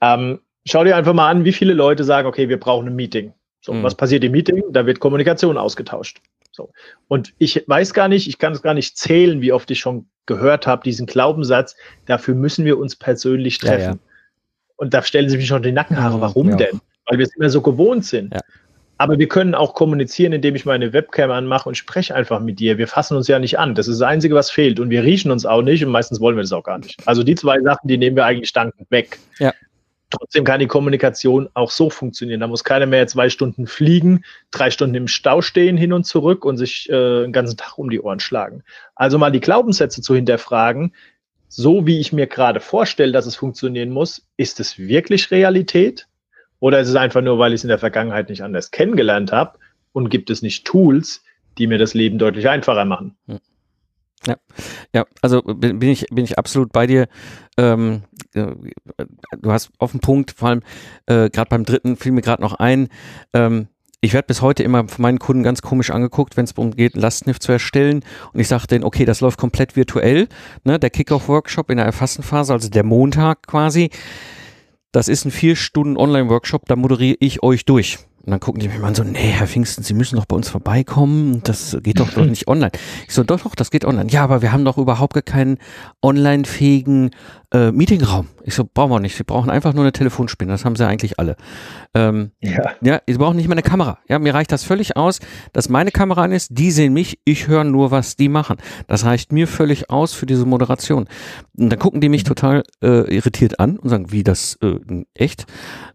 Ähm, 0.00 0.40
schau 0.66 0.84
dir 0.84 0.96
einfach 0.96 1.14
mal 1.14 1.28
an, 1.28 1.44
wie 1.44 1.52
viele 1.52 1.74
Leute 1.74 2.04
sagen, 2.04 2.28
okay, 2.28 2.48
wir 2.48 2.60
brauchen 2.60 2.86
ein 2.86 2.96
Meeting. 2.96 3.32
So, 3.60 3.72
mhm. 3.72 3.82
was 3.82 3.94
passiert 3.94 4.24
im 4.24 4.32
Meeting? 4.32 4.62
Da 4.70 4.86
wird 4.86 5.00
Kommunikation 5.00 5.58
ausgetauscht. 5.58 6.20
So. 6.56 6.72
Und 7.06 7.34
ich 7.38 7.62
weiß 7.66 7.92
gar 7.94 8.08
nicht, 8.08 8.28
ich 8.28 8.38
kann 8.38 8.52
es 8.52 8.62
gar 8.62 8.74
nicht 8.74 8.96
zählen, 8.96 9.42
wie 9.42 9.52
oft 9.52 9.70
ich 9.70 9.78
schon 9.78 10.08
gehört 10.24 10.66
habe, 10.66 10.82
diesen 10.82 11.06
Glaubenssatz, 11.06 11.76
dafür 12.06 12.34
müssen 12.34 12.64
wir 12.64 12.78
uns 12.78 12.96
persönlich 12.96 13.58
treffen. 13.58 13.80
Ja, 13.80 13.90
ja. 13.90 13.98
Und 14.76 14.94
da 14.94 15.02
stellen 15.02 15.28
sich 15.28 15.38
mir 15.38 15.46
schon 15.46 15.62
die 15.62 15.72
Nackenhaare. 15.72 16.20
Warum 16.20 16.50
ja. 16.50 16.56
denn? 16.56 16.80
Weil 17.06 17.18
wir 17.18 17.26
es 17.26 17.36
immer 17.36 17.50
so 17.50 17.62
gewohnt 17.62 18.04
sind. 18.04 18.34
Aber 18.98 19.18
wir 19.18 19.28
können 19.28 19.54
auch 19.54 19.74
kommunizieren, 19.74 20.32
indem 20.32 20.54
ich 20.56 20.64
meine 20.64 20.92
Webcam 20.92 21.30
anmache 21.30 21.68
und 21.68 21.74
spreche 21.74 22.14
einfach 22.14 22.40
mit 22.40 22.58
dir. 22.58 22.78
Wir 22.78 22.88
fassen 22.88 23.16
uns 23.16 23.28
ja 23.28 23.38
nicht 23.38 23.58
an. 23.58 23.74
Das 23.74 23.88
ist 23.88 24.00
das 24.00 24.08
Einzige, 24.08 24.34
was 24.34 24.50
fehlt. 24.50 24.80
Und 24.80 24.88
wir 24.88 25.04
riechen 25.04 25.30
uns 25.30 25.44
auch 25.44 25.62
nicht 25.62 25.84
und 25.84 25.92
meistens 25.92 26.20
wollen 26.20 26.36
wir 26.36 26.42
das 26.42 26.52
auch 26.52 26.64
gar 26.64 26.78
nicht. 26.78 26.96
Also 27.06 27.22
die 27.22 27.34
zwei 27.34 27.60
Sachen, 27.60 27.88
die 27.88 27.98
nehmen 27.98 28.16
wir 28.16 28.24
eigentlich 28.24 28.52
dankend 28.52 28.90
weg. 28.90 29.18
Ja. 29.38 29.52
Trotzdem 30.10 30.44
kann 30.44 30.60
die 30.60 30.68
Kommunikation 30.68 31.48
auch 31.54 31.70
so 31.70 31.90
funktionieren. 31.90 32.40
Da 32.40 32.46
muss 32.46 32.62
keiner 32.62 32.86
mehr 32.86 33.06
zwei 33.08 33.28
Stunden 33.28 33.66
fliegen, 33.66 34.24
drei 34.52 34.70
Stunden 34.70 34.94
im 34.94 35.08
Stau 35.08 35.42
stehen 35.42 35.76
hin 35.76 35.92
und 35.92 36.04
zurück 36.04 36.44
und 36.44 36.58
sich 36.58 36.88
äh, 36.88 37.22
den 37.22 37.32
ganzen 37.32 37.56
Tag 37.56 37.76
um 37.76 37.90
die 37.90 38.00
Ohren 38.00 38.20
schlagen. 38.20 38.62
Also 38.94 39.18
mal 39.18 39.32
die 39.32 39.40
Glaubenssätze 39.40 40.02
zu 40.02 40.14
hinterfragen. 40.14 40.94
So 41.48 41.86
wie 41.86 42.00
ich 42.00 42.12
mir 42.12 42.26
gerade 42.26 42.60
vorstelle, 42.60 43.12
dass 43.12 43.26
es 43.26 43.36
funktionieren 43.36 43.90
muss, 43.90 44.28
ist 44.36 44.60
es 44.60 44.78
wirklich 44.78 45.30
Realität? 45.30 46.06
Oder 46.60 46.80
ist 46.80 46.88
es 46.88 46.96
einfach 46.96 47.22
nur, 47.22 47.38
weil 47.38 47.52
ich 47.52 47.60
es 47.60 47.64
in 47.64 47.68
der 47.68 47.78
Vergangenheit 47.78 48.28
nicht 48.28 48.42
anders 48.42 48.70
kennengelernt 48.70 49.32
habe 49.32 49.58
und 49.92 50.08
gibt 50.08 50.30
es 50.30 50.40
nicht 50.42 50.64
Tools, 50.64 51.22
die 51.58 51.66
mir 51.66 51.78
das 51.78 51.94
Leben 51.94 52.18
deutlich 52.18 52.48
einfacher 52.48 52.84
machen? 52.84 53.16
Hm. 53.26 53.40
Ja, 54.26 54.36
ja, 54.92 55.04
also 55.22 55.42
bin 55.42 55.82
ich, 55.82 56.06
bin 56.10 56.24
ich 56.24 56.38
absolut 56.38 56.72
bei 56.72 56.86
dir. 56.86 57.06
Ähm, 57.58 58.02
äh, 58.34 58.54
du 59.38 59.52
hast 59.52 59.70
auf 59.78 59.92
den 59.92 60.00
Punkt, 60.00 60.32
vor 60.32 60.48
allem 60.48 60.62
äh, 61.06 61.30
gerade 61.30 61.48
beim 61.48 61.64
dritten 61.64 61.96
fiel 61.96 62.12
mir 62.12 62.22
gerade 62.22 62.42
noch 62.42 62.54
ein, 62.54 62.88
ähm, 63.34 63.68
ich 64.00 64.12
werde 64.12 64.26
bis 64.26 64.42
heute 64.42 64.62
immer 64.62 64.86
von 64.88 65.02
meinen 65.02 65.18
Kunden 65.18 65.42
ganz 65.42 65.62
komisch 65.62 65.90
angeguckt, 65.90 66.36
wenn 66.36 66.44
es 66.44 66.54
darum 66.54 66.70
geht, 66.72 66.96
Lastschrift 66.96 67.42
zu 67.42 67.50
erstellen. 67.50 68.04
Und 68.32 68.40
ich 68.40 68.46
sage 68.46 68.66
denen, 68.66 68.84
okay, 68.84 69.04
das 69.04 69.20
läuft 69.20 69.38
komplett 69.38 69.74
virtuell. 69.74 70.28
Ne? 70.64 70.78
Der 70.78 70.90
Kickoff-Workshop 70.90 71.70
in 71.70 71.78
der 71.78 71.86
Erfassenphase, 71.86 72.52
also 72.52 72.68
der 72.68 72.84
Montag 72.84 73.46
quasi, 73.46 73.90
das 74.92 75.08
ist 75.08 75.24
ein 75.24 75.30
vier 75.30 75.56
Stunden 75.56 75.96
Online-Workshop, 75.96 76.66
da 76.66 76.76
moderiere 76.76 77.16
ich 77.20 77.42
euch 77.42 77.64
durch. 77.64 77.98
Und 78.26 78.32
dann 78.32 78.40
gucken 78.40 78.60
die 78.60 78.68
mir 78.68 78.80
mal 78.80 78.94
so, 78.94 79.04
nee, 79.04 79.18
Herr 79.18 79.46
Pfingsten, 79.46 79.84
Sie 79.84 79.94
müssen 79.94 80.16
doch 80.16 80.26
bei 80.26 80.34
uns 80.34 80.48
vorbeikommen. 80.48 81.42
Das 81.44 81.76
geht 81.84 82.00
doch, 82.00 82.12
doch 82.12 82.24
nicht 82.24 82.48
online. 82.48 82.72
Ich 83.06 83.14
so, 83.14 83.22
doch, 83.22 83.40
doch, 83.40 83.54
das 83.54 83.70
geht 83.70 83.84
online. 83.84 84.10
Ja, 84.10 84.24
aber 84.24 84.42
wir 84.42 84.50
haben 84.50 84.64
doch 84.64 84.78
überhaupt 84.78 85.24
keinen 85.26 85.58
online-fähigen 86.02 87.10
äh, 87.54 87.70
Meetingraum. 87.70 88.26
Ich 88.46 88.54
so, 88.54 88.64
brauchen 88.64 88.92
wir 88.92 89.00
nicht. 89.00 89.18
Wir 89.18 89.26
brauchen 89.26 89.50
einfach 89.50 89.74
nur 89.74 89.82
eine 89.82 89.90
Telefonspinne. 89.90 90.52
Das 90.52 90.64
haben 90.64 90.76
sie 90.76 90.86
eigentlich 90.86 91.18
alle. 91.18 91.34
Ähm, 91.94 92.30
ja. 92.40 92.74
ja, 92.80 93.00
sie 93.04 93.18
brauchen 93.18 93.34
nicht 93.34 93.48
mehr 93.48 93.56
eine 93.56 93.62
Kamera. 93.62 93.98
Ja, 94.08 94.20
mir 94.20 94.34
reicht 94.34 94.52
das 94.52 94.62
völlig 94.62 94.96
aus, 94.96 95.18
dass 95.52 95.68
meine 95.68 95.90
Kamera 95.90 96.22
an 96.22 96.30
ist. 96.30 96.50
Die 96.52 96.70
sehen 96.70 96.92
mich. 96.92 97.18
Ich 97.24 97.48
höre 97.48 97.64
nur, 97.64 97.90
was 97.90 98.14
die 98.14 98.28
machen. 98.28 98.58
Das 98.86 99.04
reicht 99.04 99.32
mir 99.32 99.48
völlig 99.48 99.90
aus 99.90 100.12
für 100.12 100.26
diese 100.26 100.46
Moderation. 100.46 101.08
Und 101.58 101.70
dann 101.70 101.78
gucken 101.80 102.00
die 102.00 102.08
mich 102.08 102.22
mhm. 102.22 102.28
total 102.28 102.62
äh, 102.84 103.12
irritiert 103.12 103.58
an 103.58 103.78
und 103.78 103.88
sagen, 103.88 104.12
wie 104.12 104.22
das 104.22 104.56
äh, 104.62 104.78
echt? 105.14 105.46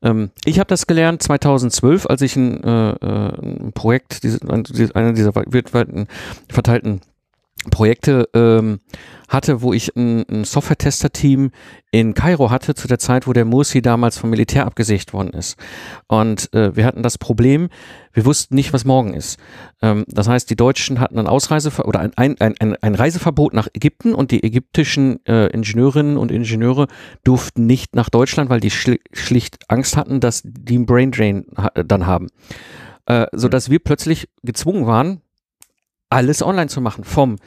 Ähm, 0.01 0.31
ich 0.43 0.59
habe 0.59 0.67
das 0.67 0.87
gelernt 0.87 1.23
2012, 1.23 2.05
als 2.05 2.21
ich 2.21 2.35
ein, 2.35 2.61
äh, 2.65 2.91
äh 2.91 3.31
ein 3.41 3.71
Projekt, 3.73 4.23
diese, 4.23 4.39
eine 4.93 5.13
dieser 5.13 5.33
weltweiten 5.35 6.07
verteilten 6.49 6.99
Projekte 7.69 8.27
ähm, 8.33 8.79
hatte, 9.29 9.61
wo 9.61 9.71
ich 9.71 9.95
ein, 9.95 10.25
ein 10.29 10.43
Software-Tester-Team 10.45 11.51
in 11.91 12.13
Kairo 12.15 12.49
hatte, 12.49 12.73
zu 12.73 12.87
der 12.87 12.97
Zeit, 12.97 13.27
wo 13.27 13.33
der 13.33 13.45
Mursi 13.45 13.81
damals 13.81 14.17
vom 14.17 14.31
Militär 14.31 14.65
abgesägt 14.65 15.13
worden 15.13 15.29
ist. 15.33 15.57
Und 16.07 16.51
äh, 16.53 16.75
wir 16.75 16.85
hatten 16.85 17.03
das 17.03 17.17
Problem, 17.17 17.69
wir 18.13 18.25
wussten 18.25 18.55
nicht, 18.55 18.73
was 18.73 18.83
morgen 18.83 19.13
ist. 19.13 19.39
Ähm, 19.81 20.05
das 20.07 20.27
heißt, 20.27 20.49
die 20.49 20.55
Deutschen 20.55 20.99
hatten 20.99 21.19
ein 21.19 21.27
Ausreise 21.27 21.71
oder 21.83 21.99
ein, 21.99 22.13
ein, 22.15 22.35
ein, 22.39 22.75
ein 22.81 22.95
Reiseverbot 22.95 23.53
nach 23.53 23.67
Ägypten 23.73 24.15
und 24.15 24.31
die 24.31 24.43
ägyptischen 24.43 25.23
äh, 25.27 25.47
Ingenieurinnen 25.47 26.17
und 26.17 26.31
Ingenieure 26.31 26.87
durften 27.23 27.67
nicht 27.67 27.95
nach 27.95 28.09
Deutschland, 28.09 28.49
weil 28.49 28.59
die 28.59 28.71
schli 28.71 28.99
schlicht 29.13 29.69
Angst 29.69 29.97
hatten, 29.97 30.19
dass 30.19 30.41
die 30.43 30.75
einen 30.75 30.85
Brain 30.87 31.11
Drain 31.11 31.45
ha 31.55 31.69
dann 31.83 32.07
haben. 32.07 32.27
Äh, 33.05 33.27
sodass 33.33 33.69
wir 33.69 33.79
plötzlich 33.79 34.29
gezwungen 34.43 34.87
waren, 34.87 35.21
alles 36.11 36.43
online 36.43 36.67
zu 36.67 36.81
machen. 36.81 37.03
Vom 37.03 37.37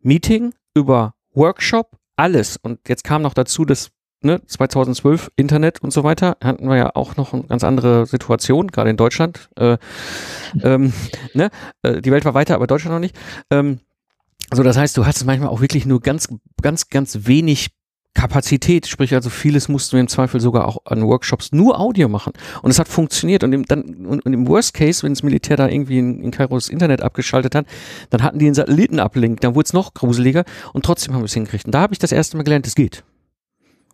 Meeting 0.00 0.54
über 0.74 1.14
Workshop, 1.32 1.98
alles. 2.16 2.56
Und 2.56 2.88
jetzt 2.88 3.04
kam 3.04 3.22
noch 3.22 3.34
dazu, 3.34 3.64
dass 3.64 3.90
ne, 4.22 4.44
2012 4.46 5.30
Internet 5.36 5.82
und 5.82 5.92
so 5.92 6.04
weiter, 6.04 6.36
hatten 6.42 6.68
wir 6.68 6.76
ja 6.76 6.90
auch 6.94 7.16
noch 7.16 7.32
eine 7.32 7.44
ganz 7.44 7.64
andere 7.64 8.06
Situation, 8.06 8.68
gerade 8.68 8.90
in 8.90 8.96
Deutschland. 8.96 9.50
Äh, 9.56 9.78
ähm, 10.62 10.92
ne? 11.34 11.50
Äh, 11.82 12.00
die 12.00 12.10
Welt 12.10 12.24
war 12.24 12.34
weiter, 12.34 12.54
aber 12.54 12.66
Deutschland 12.66 12.94
noch 12.94 13.00
nicht. 13.00 13.16
Ähm, 13.50 13.80
so, 14.52 14.62
das 14.62 14.76
heißt, 14.76 14.96
du 14.96 15.06
hattest 15.06 15.26
manchmal 15.26 15.48
auch 15.48 15.60
wirklich 15.60 15.86
nur 15.86 16.00
ganz, 16.00 16.28
ganz, 16.60 16.88
ganz 16.88 17.26
wenig 17.26 17.68
Kapazität, 18.14 18.86
sprich 18.88 19.14
also 19.14 19.30
vieles 19.30 19.68
mussten 19.68 19.92
wir 19.92 20.00
im 20.00 20.08
Zweifel 20.08 20.40
sogar 20.40 20.66
auch 20.66 20.78
an 20.84 21.06
Workshops 21.06 21.52
nur 21.52 21.78
Audio 21.78 22.08
machen 22.08 22.32
und 22.62 22.70
es 22.70 22.78
hat 22.78 22.88
funktioniert 22.88 23.44
und 23.44 23.52
im, 23.52 23.64
dann, 23.64 24.04
und, 24.06 24.26
und 24.26 24.32
im 24.32 24.48
Worst 24.48 24.74
Case, 24.74 25.04
wenn 25.04 25.14
das 25.14 25.22
Militär 25.22 25.56
da 25.56 25.68
irgendwie 25.68 25.98
in, 25.98 26.20
in 26.20 26.30
Kairo 26.32 26.56
das 26.56 26.68
Internet 26.68 27.02
abgeschaltet 27.02 27.54
hat, 27.54 27.66
dann 28.10 28.22
hatten 28.22 28.40
die 28.40 28.46
einen 28.46 28.54
Satellitenablink, 28.54 29.40
dann 29.40 29.54
wurde 29.54 29.66
es 29.66 29.72
noch 29.72 29.94
gruseliger 29.94 30.44
und 30.72 30.84
trotzdem 30.84 31.14
haben 31.14 31.20
wir 31.20 31.26
es 31.26 31.34
hingekriegt 31.34 31.66
und 31.66 31.72
da 31.72 31.82
habe 31.82 31.92
ich 31.92 32.00
das 32.00 32.10
erste 32.10 32.36
Mal 32.36 32.42
gelernt, 32.42 32.66
es 32.66 32.74
geht. 32.74 33.04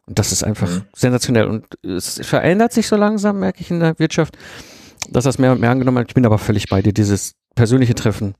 Und 0.07 0.19
das 0.19 0.33
ist 0.33 0.45
einfach 0.45 0.71
mhm. 0.71 0.83
sensationell 0.95 1.47
und 1.47 1.67
es 1.85 2.21
verändert 2.23 2.73
sich 2.73 2.89
so 2.89 2.97
langsam, 2.97 3.41
merke 3.41 3.61
ich 3.61 3.71
in 3.71 3.81
der 3.81 3.99
Wirtschaft, 3.99 4.39
dass 5.11 5.25
das 5.25 5.39
mehr 5.39 5.53
und 5.53 5.61
mehr 5.61 5.71
angenommen 5.71 5.99
hat. 5.99 6.09
Ich 6.09 6.15
bin 6.15 6.25
aber 6.25 6.39
völlig 6.39 6.69
bei 6.69 6.81
dir, 6.81 6.93
dieses 6.93 7.33
persönliche 7.55 7.95
Treffen, 7.95 8.35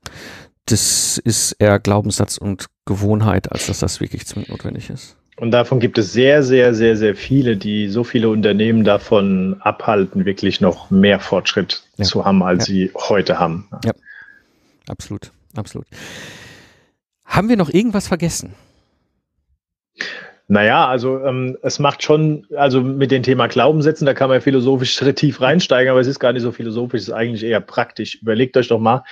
das 0.65 1.17
ist 1.17 1.53
eher 1.59 1.79
Glaubenssatz 1.79 2.37
und 2.37 2.67
Gewohnheit, 2.85 3.51
als 3.51 3.67
dass 3.67 3.79
das 3.79 3.99
wirklich 3.99 4.25
zwingend 4.25 4.49
notwendig 4.49 4.89
ist. 4.89 5.16
Und 5.39 5.51
davon 5.51 5.79
gibt 5.79 5.99
es 5.99 6.13
sehr, 6.13 6.41
sehr, 6.41 6.73
sehr, 6.73 6.97
sehr 6.97 7.15
viele, 7.15 7.57
die 7.57 7.89
so 7.89 8.03
viele 8.03 8.29
Unternehmen 8.29 8.83
davon 8.83 9.57
abhalten, 9.59 10.25
wirklich 10.25 10.61
noch 10.61 10.89
mehr 10.89 11.19
Fortschritt 11.19 11.83
ja. 11.97 12.05
zu 12.05 12.25
haben, 12.25 12.41
als 12.41 12.67
ja. 12.67 12.73
sie 12.73 12.91
heute 12.95 13.37
haben. 13.37 13.69
Ja, 13.85 13.91
absolut, 14.87 15.31
absolut. 15.55 15.85
Haben 17.23 17.49
wir 17.49 17.57
noch 17.57 17.69
irgendwas 17.69 18.07
vergessen? 18.07 18.55
Naja, 20.47 20.87
also 20.87 21.19
ähm, 21.23 21.57
es 21.61 21.77
macht 21.77 22.01
schon, 22.01 22.47
also 22.55 22.81
mit 22.81 23.11
dem 23.11 23.21
Thema 23.21 23.47
Glaubenssätzen, 23.47 24.05
da 24.07 24.15
kann 24.15 24.29
man 24.29 24.41
philosophisch 24.41 24.95
tief 25.15 25.39
reinsteigen, 25.39 25.91
aber 25.91 25.99
es 25.99 26.07
ist 26.07 26.19
gar 26.19 26.33
nicht 26.33 26.41
so 26.41 26.51
philosophisch, 26.51 27.01
es 27.01 27.07
ist 27.09 27.13
eigentlich 27.13 27.43
eher 27.43 27.59
praktisch. 27.59 28.15
Überlegt 28.21 28.57
euch 28.57 28.69
doch 28.69 28.79
mal, 28.79 29.03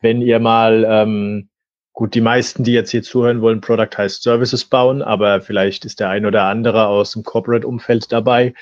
wenn 0.00 0.22
ihr 0.22 0.38
mal 0.38 0.86
ähm, 0.88 1.48
Gut, 1.94 2.16
die 2.16 2.20
meisten, 2.20 2.64
die 2.64 2.72
jetzt 2.72 2.90
hier 2.90 3.04
zuhören, 3.04 3.40
wollen 3.40 3.60
Product 3.60 3.96
heißt 3.96 4.24
Services 4.24 4.64
bauen, 4.64 5.00
aber 5.00 5.40
vielleicht 5.40 5.84
ist 5.84 6.00
der 6.00 6.08
ein 6.08 6.26
oder 6.26 6.42
andere 6.42 6.88
aus 6.88 7.12
dem 7.12 7.22
Corporate-Umfeld 7.22 8.10
dabei, 8.10 8.52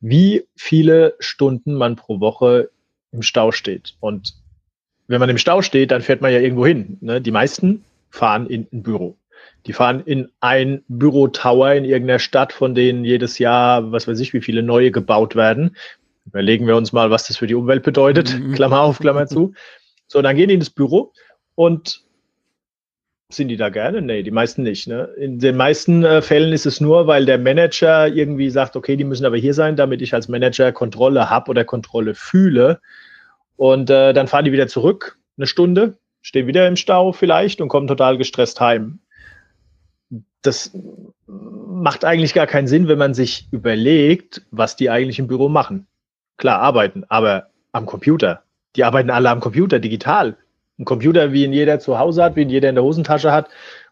wie 0.00 0.46
viele 0.56 1.14
Stunden 1.18 1.72
man 1.72 1.96
pro 1.96 2.20
Woche 2.20 2.68
im 3.10 3.22
Stau 3.22 3.50
steht. 3.50 3.94
Und 4.00 4.34
wenn 5.06 5.20
man 5.20 5.30
im 5.30 5.38
Stau 5.38 5.62
steht, 5.62 5.90
dann 5.90 6.02
fährt 6.02 6.20
man 6.20 6.32
ja 6.32 6.38
irgendwo 6.40 6.66
hin. 6.66 6.98
Ne? 7.00 7.22
Die 7.22 7.30
meisten 7.30 7.82
fahren 8.10 8.46
in 8.46 8.68
ein 8.70 8.82
Büro. 8.82 9.16
Die 9.64 9.72
fahren 9.72 10.02
in 10.04 10.30
ein 10.40 10.84
Bürotower 10.88 11.72
in 11.72 11.84
irgendeiner 11.84 12.18
Stadt, 12.18 12.52
von 12.52 12.74
denen 12.74 13.06
jedes 13.06 13.38
Jahr, 13.38 13.90
was 13.90 14.06
weiß 14.06 14.20
ich, 14.20 14.34
wie 14.34 14.42
viele 14.42 14.62
neue 14.62 14.90
gebaut 14.90 15.34
werden. 15.34 15.76
Überlegen 16.26 16.66
wir 16.66 16.76
uns 16.76 16.92
mal, 16.92 17.10
was 17.10 17.28
das 17.28 17.38
für 17.38 17.46
die 17.46 17.54
Umwelt 17.54 17.84
bedeutet. 17.84 18.38
Mhm. 18.38 18.52
Klammer 18.52 18.80
auf, 18.80 18.98
Klammer 18.98 19.26
zu. 19.28 19.54
So, 20.08 20.20
dann 20.20 20.36
gehen 20.36 20.48
die 20.48 20.54
in 20.54 20.60
das 20.60 20.70
Büro 20.70 21.14
und 21.54 22.02
sind 23.34 23.48
die 23.48 23.56
da 23.56 23.68
gerne? 23.68 24.02
Nee, 24.02 24.22
die 24.22 24.30
meisten 24.30 24.62
nicht. 24.62 24.86
Ne? 24.86 25.04
In 25.16 25.38
den 25.38 25.56
meisten 25.56 26.04
äh, 26.04 26.22
Fällen 26.22 26.52
ist 26.52 26.66
es 26.66 26.80
nur, 26.80 27.06
weil 27.06 27.26
der 27.26 27.38
Manager 27.38 28.08
irgendwie 28.08 28.50
sagt, 28.50 28.76
okay, 28.76 28.96
die 28.96 29.04
müssen 29.04 29.24
aber 29.24 29.36
hier 29.36 29.54
sein, 29.54 29.76
damit 29.76 30.02
ich 30.02 30.14
als 30.14 30.28
Manager 30.28 30.72
Kontrolle 30.72 31.30
habe 31.30 31.50
oder 31.50 31.64
Kontrolle 31.64 32.14
fühle. 32.14 32.80
Und 33.56 33.90
äh, 33.90 34.12
dann 34.12 34.28
fahren 34.28 34.44
die 34.44 34.52
wieder 34.52 34.68
zurück, 34.68 35.18
eine 35.36 35.46
Stunde, 35.46 35.98
stehen 36.20 36.46
wieder 36.46 36.66
im 36.66 36.76
Stau 36.76 37.12
vielleicht 37.12 37.60
und 37.60 37.68
kommen 37.68 37.86
total 37.86 38.18
gestresst 38.18 38.60
heim. 38.60 39.00
Das 40.42 40.76
macht 41.26 42.04
eigentlich 42.04 42.34
gar 42.34 42.46
keinen 42.46 42.66
Sinn, 42.66 42.88
wenn 42.88 42.98
man 42.98 43.14
sich 43.14 43.48
überlegt, 43.52 44.42
was 44.50 44.76
die 44.76 44.90
eigentlich 44.90 45.18
im 45.18 45.28
Büro 45.28 45.48
machen. 45.48 45.86
Klar, 46.36 46.60
arbeiten, 46.60 47.04
aber 47.08 47.48
am 47.72 47.86
Computer. 47.86 48.42
Die 48.76 48.84
arbeiten 48.84 49.10
alle 49.10 49.30
am 49.30 49.40
Computer, 49.40 49.78
digital 49.78 50.36
einen 50.78 50.84
Computer, 50.84 51.32
wie 51.32 51.44
ihn 51.44 51.52
jeder 51.52 51.78
zu 51.78 51.98
Hause 51.98 52.22
hat, 52.24 52.36
wie 52.36 52.42
ihn 52.42 52.50
jeder 52.50 52.68
in 52.68 52.74
der 52.74 52.84
Hosentasche 52.84 53.32
hat. 53.32 53.48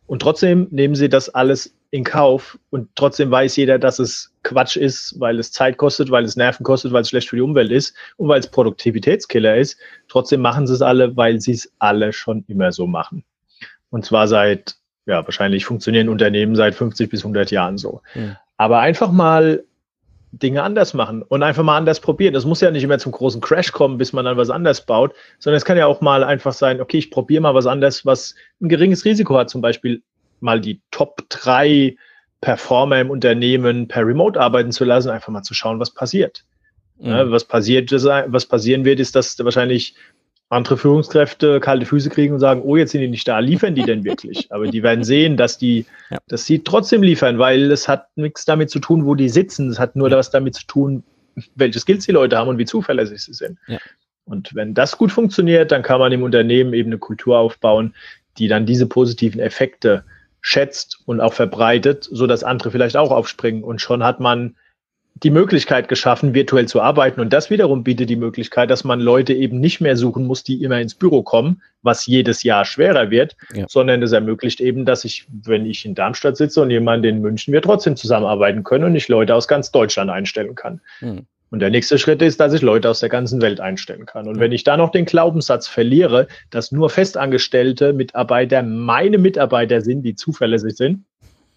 Und 0.06 0.22
trotzdem 0.22 0.66
nehmen 0.70 0.94
sie 0.94 1.08
das 1.08 1.28
alles 1.28 1.74
in 1.90 2.04
Kauf. 2.04 2.58
Und 2.70 2.88
trotzdem 2.94 3.30
weiß 3.30 3.56
jeder, 3.56 3.78
dass 3.78 3.98
es 3.98 4.32
Quatsch 4.42 4.76
ist, 4.76 5.14
weil 5.18 5.38
es 5.38 5.52
Zeit 5.52 5.76
kostet, 5.76 6.10
weil 6.10 6.24
es 6.24 6.36
Nerven 6.36 6.64
kostet, 6.64 6.92
weil 6.92 7.02
es 7.02 7.10
schlecht 7.10 7.28
für 7.28 7.36
die 7.36 7.42
Umwelt 7.42 7.70
ist 7.70 7.94
und 8.16 8.28
weil 8.28 8.40
es 8.40 8.48
Produktivitätskiller 8.48 9.56
ist. 9.56 9.78
Trotzdem 10.08 10.40
machen 10.40 10.66
sie 10.66 10.74
es 10.74 10.82
alle, 10.82 11.16
weil 11.16 11.40
sie 11.40 11.52
es 11.52 11.72
alle 11.78 12.12
schon 12.12 12.44
immer 12.48 12.72
so 12.72 12.86
machen. 12.86 13.24
Und 13.90 14.04
zwar 14.04 14.28
seit, 14.28 14.76
ja, 15.06 15.24
wahrscheinlich 15.24 15.64
funktionieren 15.64 16.08
Unternehmen 16.08 16.56
seit 16.56 16.74
50 16.74 17.10
bis 17.10 17.20
100 17.22 17.50
Jahren 17.50 17.76
so. 17.76 18.02
Ja. 18.14 18.40
Aber 18.56 18.80
einfach 18.80 19.10
mal 19.10 19.64
Dinge 20.32 20.62
anders 20.62 20.94
machen 20.94 21.22
und 21.22 21.42
einfach 21.42 21.64
mal 21.64 21.76
anders 21.76 22.00
probieren. 22.00 22.34
Das 22.34 22.44
muss 22.44 22.60
ja 22.60 22.70
nicht 22.70 22.84
immer 22.84 22.98
zum 22.98 23.12
großen 23.12 23.40
Crash 23.40 23.72
kommen, 23.72 23.98
bis 23.98 24.12
man 24.12 24.24
dann 24.24 24.36
was 24.36 24.50
anders 24.50 24.86
baut, 24.86 25.14
sondern 25.38 25.56
es 25.56 25.64
kann 25.64 25.76
ja 25.76 25.86
auch 25.86 26.00
mal 26.00 26.22
einfach 26.22 26.52
sein, 26.52 26.80
okay, 26.80 26.98
ich 26.98 27.10
probiere 27.10 27.42
mal 27.42 27.54
was 27.54 27.66
anderes, 27.66 28.06
was 28.06 28.34
ein 28.60 28.68
geringes 28.68 29.04
Risiko 29.04 29.36
hat, 29.36 29.50
zum 29.50 29.60
Beispiel 29.60 30.02
mal 30.40 30.60
die 30.60 30.80
Top 30.90 31.22
3 31.28 31.96
Performer 32.40 33.00
im 33.00 33.10
Unternehmen 33.10 33.88
per 33.88 34.06
Remote 34.06 34.40
arbeiten 34.40 34.72
zu 34.72 34.84
lassen, 34.84 35.10
einfach 35.10 35.28
mal 35.28 35.42
zu 35.42 35.52
schauen, 35.52 35.80
was 35.80 35.90
passiert. 35.90 36.44
Mhm. 36.98 37.10
Ja, 37.10 37.30
was 37.30 37.44
passiert, 37.44 37.90
was 37.92 38.46
passieren 38.46 38.84
wird, 38.84 39.00
ist, 39.00 39.16
dass 39.16 39.38
wahrscheinlich 39.44 39.94
andere 40.50 40.76
Führungskräfte 40.76 41.60
kalte 41.60 41.86
Füße 41.86 42.10
kriegen 42.10 42.34
und 42.34 42.40
sagen, 42.40 42.62
oh, 42.62 42.76
jetzt 42.76 42.90
sind 42.90 43.00
die 43.00 43.08
nicht 43.08 43.26
da, 43.26 43.38
liefern 43.38 43.76
die 43.76 43.84
denn 43.84 44.04
wirklich? 44.04 44.52
Aber 44.52 44.66
die 44.66 44.82
werden 44.82 45.04
sehen, 45.04 45.36
dass 45.36 45.58
die, 45.58 45.86
ja. 46.10 46.18
dass 46.26 46.44
sie 46.44 46.64
trotzdem 46.64 47.02
liefern, 47.02 47.38
weil 47.38 47.70
es 47.70 47.86
hat 47.86 48.08
nichts 48.16 48.44
damit 48.44 48.68
zu 48.68 48.80
tun, 48.80 49.06
wo 49.06 49.14
die 49.14 49.28
sitzen. 49.28 49.70
Es 49.70 49.78
hat 49.78 49.94
nur 49.94 50.10
ja. 50.10 50.16
was 50.16 50.30
damit 50.30 50.56
zu 50.56 50.66
tun, 50.66 51.04
welche 51.54 51.78
Skills 51.78 52.04
die 52.04 52.12
Leute 52.12 52.36
haben 52.36 52.48
und 52.48 52.58
wie 52.58 52.64
zuverlässig 52.64 53.22
sie 53.22 53.32
sind. 53.32 53.58
Ja. 53.68 53.78
Und 54.24 54.54
wenn 54.54 54.74
das 54.74 54.98
gut 54.98 55.12
funktioniert, 55.12 55.70
dann 55.70 55.82
kann 55.82 56.00
man 56.00 56.10
im 56.10 56.24
Unternehmen 56.24 56.74
eben 56.74 56.90
eine 56.90 56.98
Kultur 56.98 57.38
aufbauen, 57.38 57.94
die 58.38 58.48
dann 58.48 58.66
diese 58.66 58.86
positiven 58.86 59.40
Effekte 59.40 60.04
schätzt 60.40 61.00
und 61.06 61.20
auch 61.20 61.32
verbreitet, 61.32 62.08
so 62.10 62.26
dass 62.26 62.42
andere 62.42 62.72
vielleicht 62.72 62.96
auch 62.96 63.12
aufspringen. 63.12 63.62
Und 63.62 63.80
schon 63.80 64.02
hat 64.02 64.18
man 64.18 64.56
die 65.22 65.30
Möglichkeit 65.30 65.88
geschaffen, 65.88 66.34
virtuell 66.34 66.66
zu 66.66 66.80
arbeiten. 66.80 67.20
Und 67.20 67.32
das 67.32 67.50
wiederum 67.50 67.84
bietet 67.84 68.08
die 68.08 68.16
Möglichkeit, 68.16 68.70
dass 68.70 68.84
man 68.84 69.00
Leute 69.00 69.34
eben 69.34 69.60
nicht 69.60 69.80
mehr 69.80 69.96
suchen 69.96 70.26
muss, 70.26 70.42
die 70.44 70.62
immer 70.62 70.80
ins 70.80 70.94
Büro 70.94 71.22
kommen, 71.22 71.60
was 71.82 72.06
jedes 72.06 72.42
Jahr 72.42 72.64
schwerer 72.64 73.10
wird, 73.10 73.36
ja. 73.52 73.66
sondern 73.68 74.02
es 74.02 74.12
ermöglicht 74.12 74.60
eben, 74.60 74.86
dass 74.86 75.04
ich, 75.04 75.26
wenn 75.30 75.66
ich 75.66 75.84
in 75.84 75.94
Darmstadt 75.94 76.36
sitze 76.36 76.62
und 76.62 76.70
jemand 76.70 77.04
in 77.04 77.20
München, 77.20 77.52
wir 77.52 77.62
trotzdem 77.62 77.96
zusammenarbeiten 77.96 78.64
können 78.64 78.84
und 78.84 78.96
ich 78.96 79.08
Leute 79.08 79.34
aus 79.34 79.46
ganz 79.46 79.70
Deutschland 79.70 80.10
einstellen 80.10 80.54
kann. 80.54 80.80
Mhm. 81.00 81.26
Und 81.50 81.58
der 81.58 81.70
nächste 81.70 81.98
Schritt 81.98 82.22
ist, 82.22 82.38
dass 82.38 82.52
ich 82.52 82.62
Leute 82.62 82.88
aus 82.88 83.00
der 83.00 83.08
ganzen 83.08 83.42
Welt 83.42 83.60
einstellen 83.60 84.06
kann. 84.06 84.28
Und 84.28 84.38
wenn 84.38 84.52
ich 84.52 84.62
da 84.62 84.76
noch 84.76 84.92
den 84.92 85.04
Glaubenssatz 85.04 85.66
verliere, 85.66 86.28
dass 86.50 86.70
nur 86.70 86.88
festangestellte 86.90 87.92
Mitarbeiter 87.92 88.62
meine 88.62 89.18
Mitarbeiter 89.18 89.80
sind, 89.80 90.02
die 90.02 90.14
zuverlässig 90.14 90.76
sind, 90.76 91.04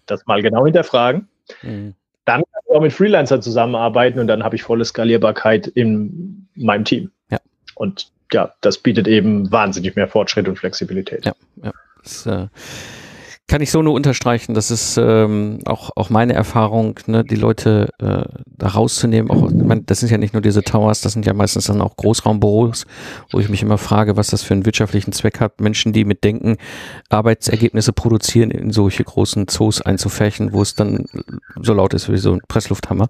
das 0.06 0.26
mal 0.26 0.42
genau 0.42 0.64
hinterfragen, 0.64 1.28
mhm 1.62 1.94
dann 2.24 2.42
kann 2.42 2.62
ich 2.68 2.74
auch 2.74 2.80
mit 2.80 2.92
Freelancern 2.92 3.42
zusammenarbeiten 3.42 4.18
und 4.18 4.26
dann 4.26 4.42
habe 4.42 4.56
ich 4.56 4.62
volle 4.62 4.84
Skalierbarkeit 4.84 5.66
in 5.66 6.48
meinem 6.54 6.84
Team. 6.84 7.10
Ja. 7.30 7.38
Und 7.74 8.10
ja, 8.32 8.52
das 8.60 8.78
bietet 8.78 9.06
eben 9.06 9.50
wahnsinnig 9.52 9.96
mehr 9.96 10.08
Fortschritt 10.08 10.48
und 10.48 10.58
Flexibilität. 10.58 11.24
Ja, 11.26 11.32
ja. 11.62 11.72
Das, 12.02 12.26
äh, 12.26 12.46
kann 13.46 13.60
ich 13.60 13.70
so 13.70 13.82
nur 13.82 13.92
unterstreichen. 13.92 14.54
Das 14.54 14.70
ist 14.70 14.96
ähm, 14.96 15.58
auch, 15.66 15.90
auch 15.96 16.08
meine 16.08 16.32
Erfahrung, 16.32 16.98
ne, 17.06 17.24
die 17.24 17.36
Leute 17.36 17.90
äh, 17.98 18.24
da 18.46 18.68
rauszunehmen. 18.68 19.30
Auch, 19.30 19.50
ich 19.50 19.54
mein, 19.54 19.84
das 19.84 20.00
sind 20.00 20.10
ja 20.10 20.16
nicht 20.16 20.32
nur 20.32 20.40
diese 20.40 20.62
Towers, 20.62 21.02
das 21.02 21.12
sind 21.12 21.26
ja 21.26 21.34
meistens 21.34 21.66
dann 21.66 21.82
auch 21.82 21.96
Großraumbüros, 21.96 22.86
wo 23.30 23.40
ich 23.40 23.50
mich 23.50 23.62
immer 23.62 23.76
frage, 23.76 24.16
was 24.16 24.28
das 24.28 24.42
für 24.42 24.54
einen 24.54 24.64
wirtschaftlichen 24.64 25.12
Zweck 25.12 25.40
hat, 25.40 25.60
Menschen, 25.60 25.92
die 25.92 26.06
mit 26.06 26.24
Denken 26.24 26.56
Arbeitsergebnisse 27.10 27.92
produzieren, 27.92 28.50
in 28.50 28.70
solche 28.70 29.04
großen 29.04 29.46
Zoos 29.48 29.82
einzufärchen, 29.82 30.54
wo 30.54 30.62
es 30.62 30.74
dann 30.74 31.04
so 31.60 31.74
laut 31.74 31.92
ist 31.92 32.10
wie 32.10 32.16
so 32.16 32.32
ein 32.32 32.40
Presslufthammer. 32.48 33.08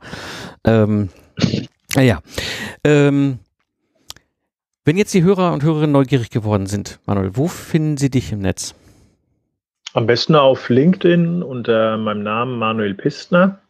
Ähm, 0.65 1.11
naja. 1.95 2.21
Ähm, 2.83 3.39
wenn 4.85 4.99
jetzt 4.99 5.15
die 5.15 5.23
Hörer 5.23 5.53
und 5.53 5.63
Hörerinnen 5.63 5.93
neugierig 5.93 6.31
geworden 6.31 6.67
sind, 6.67 6.99
Manuel, 7.07 7.37
wo 7.37 7.47
finden 7.47 7.97
sie 7.97 8.11
dich 8.11 8.33
im 8.33 8.41
Netz? 8.41 8.75
Am 9.95 10.09
besten 10.09 10.35
auf 10.35 10.71
LinkedIn 10.71 11.45
unter 11.45 11.97
meinem 11.97 12.25
Namen 12.25 12.59
Manuel 12.59 12.95
Pistner 12.95 13.61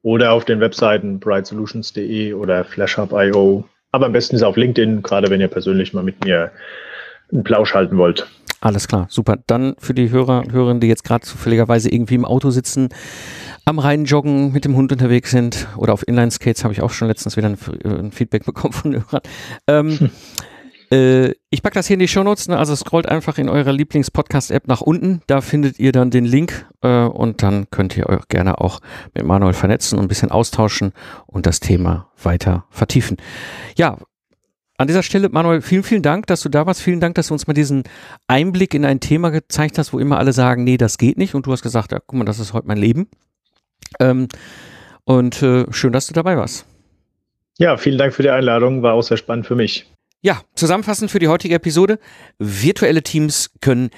oder 0.00 0.32
auf 0.32 0.46
den 0.46 0.60
Webseiten 0.60 1.20
brightsolutions.de 1.20 2.32
oder 2.32 2.64
flashhub.io. 2.64 3.62
Aber 3.92 4.06
am 4.06 4.12
besten 4.12 4.36
ist 4.36 4.42
auf 4.44 4.56
LinkedIn, 4.56 5.02
gerade 5.02 5.28
wenn 5.28 5.42
ihr 5.42 5.48
persönlich 5.48 5.92
mal 5.92 6.02
mit 6.02 6.24
mir 6.24 6.50
einen 7.30 7.44
Plausch 7.44 7.74
halten 7.74 7.98
wollt. 7.98 8.26
Alles 8.62 8.88
klar, 8.88 9.08
super. 9.10 9.36
Dann 9.46 9.74
für 9.78 9.92
die 9.92 10.10
Hörer, 10.10 10.44
Hörerinnen, 10.50 10.80
die 10.80 10.88
jetzt 10.88 11.04
gerade 11.04 11.26
zufälligerweise 11.26 11.90
irgendwie 11.90 12.14
im 12.14 12.24
Auto 12.24 12.48
sitzen, 12.48 12.88
am 13.66 13.78
Rhein 13.78 14.06
joggen, 14.06 14.52
mit 14.52 14.64
dem 14.64 14.74
Hund 14.74 14.90
unterwegs 14.90 15.32
sind 15.32 15.68
oder 15.76 15.92
auf 15.92 16.08
Inline-Skates, 16.08 16.64
habe 16.64 16.72
ich 16.72 16.80
auch 16.80 16.92
schon 16.92 17.08
letztens 17.08 17.36
wieder 17.36 17.48
ein, 17.48 17.58
ein 17.84 18.12
Feedback 18.12 18.44
bekommen 18.46 18.72
von 18.72 18.94
Hörern. 18.94 19.22
Ähm, 19.66 19.98
hm. 19.98 20.10
äh, 20.92 21.34
ich 21.48 21.62
packe 21.62 21.74
das 21.74 21.86
hier 21.86 21.94
in 21.94 22.00
die 22.00 22.08
Shownotes, 22.08 22.48
ne? 22.48 22.58
also 22.58 22.76
scrollt 22.76 23.08
einfach 23.08 23.38
in 23.38 23.48
eurer 23.48 23.72
Lieblings-Podcast-App 23.72 24.68
nach 24.68 24.82
unten, 24.82 25.22
da 25.26 25.40
findet 25.40 25.78
ihr 25.78 25.90
dann 25.90 26.10
den 26.10 26.26
Link 26.26 26.66
äh, 26.82 27.04
und 27.04 27.42
dann 27.42 27.70
könnt 27.70 27.96
ihr 27.96 28.08
euch 28.08 28.28
gerne 28.28 28.60
auch 28.60 28.80
mit 29.14 29.24
Manuel 29.24 29.54
vernetzen 29.54 29.98
und 29.98 30.04
ein 30.04 30.08
bisschen 30.08 30.30
austauschen 30.30 30.92
und 31.26 31.46
das 31.46 31.60
Thema 31.60 32.10
weiter 32.22 32.66
vertiefen. 32.70 33.16
Ja, 33.76 33.96
an 34.76 34.86
dieser 34.86 35.02
Stelle, 35.02 35.28
Manuel, 35.30 35.62
vielen, 35.62 35.82
vielen 35.82 36.02
Dank, 36.02 36.26
dass 36.26 36.40
du 36.40 36.48
da 36.48 36.66
warst. 36.66 36.82
Vielen 36.82 36.98
Dank, 36.98 37.14
dass 37.14 37.28
du 37.28 37.34
uns 37.34 37.46
mal 37.46 37.54
diesen 37.54 37.84
Einblick 38.26 38.74
in 38.74 38.84
ein 38.84 39.00
Thema 39.00 39.30
gezeigt 39.30 39.78
hast, 39.78 39.92
wo 39.92 39.98
immer 39.98 40.18
alle 40.18 40.32
sagen, 40.32 40.64
nee, 40.64 40.76
das 40.76 40.98
geht 40.98 41.18
nicht. 41.18 41.34
Und 41.34 41.46
du 41.46 41.52
hast 41.52 41.62
gesagt, 41.62 41.92
ja, 41.92 42.00
guck 42.04 42.18
mal, 42.18 42.24
das 42.24 42.40
ist 42.40 42.52
heute 42.52 42.66
mein 42.66 42.78
Leben. 42.78 43.08
Ähm, 44.00 44.26
und 45.04 45.40
äh, 45.42 45.66
schön, 45.70 45.92
dass 45.92 46.08
du 46.08 46.14
dabei 46.14 46.36
warst. 46.36 46.66
Ja, 47.58 47.76
vielen 47.76 47.98
Dank 47.98 48.12
für 48.12 48.22
die 48.22 48.30
Einladung. 48.30 48.82
War 48.82 48.94
auch 48.94 49.02
sehr 49.02 49.18
spannend 49.18 49.46
für 49.46 49.54
mich. 49.54 49.91
Ja, 50.24 50.40
zusammenfassend 50.54 51.10
für 51.10 51.18
die 51.18 51.26
heutige 51.26 51.56
Episode. 51.56 51.98
Virtuelle 52.38 53.02
Teams 53.02 53.50
können 53.60 53.90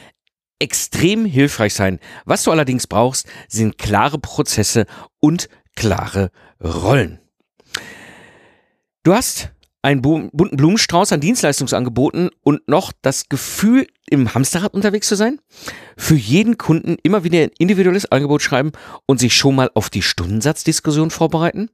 extrem 0.59 1.27
hilfreich 1.27 1.75
sein. 1.75 2.01
Was 2.25 2.45
du 2.45 2.51
allerdings 2.51 2.87
brauchst, 2.87 3.27
sind 3.47 3.77
klare 3.77 4.19
Prozesse 4.19 4.87
und 5.21 5.51
klare 5.77 6.31
Rollen. 6.63 7.21
Du 9.03 9.13
hast 9.13 9.51
einen 9.83 10.01
bunten 10.01 10.57
Blumenstrauß 10.57 11.13
an 11.13 11.21
Dienstleistungsangeboten 11.21 12.31
und 12.41 12.67
noch 12.67 12.93
das 13.03 13.29
Gefühl, 13.29 13.87
im 14.09 14.33
Hamsterrad 14.33 14.73
unterwegs 14.73 15.09
zu 15.09 15.17
sein? 15.17 15.41
Für 15.99 16.15
jeden 16.15 16.57
Kunden 16.57 16.97
immer 17.03 17.23
wieder 17.25 17.41
ein 17.41 17.51
individuelles 17.59 18.11
Angebot 18.11 18.41
schreiben 18.41 18.73
und 19.05 19.21
sich 19.21 19.37
schon 19.37 19.57
mal 19.57 19.71
auf 19.75 19.91
die 19.91 20.01
Stundensatzdiskussion 20.01 21.11
vorbereiten? 21.11 21.69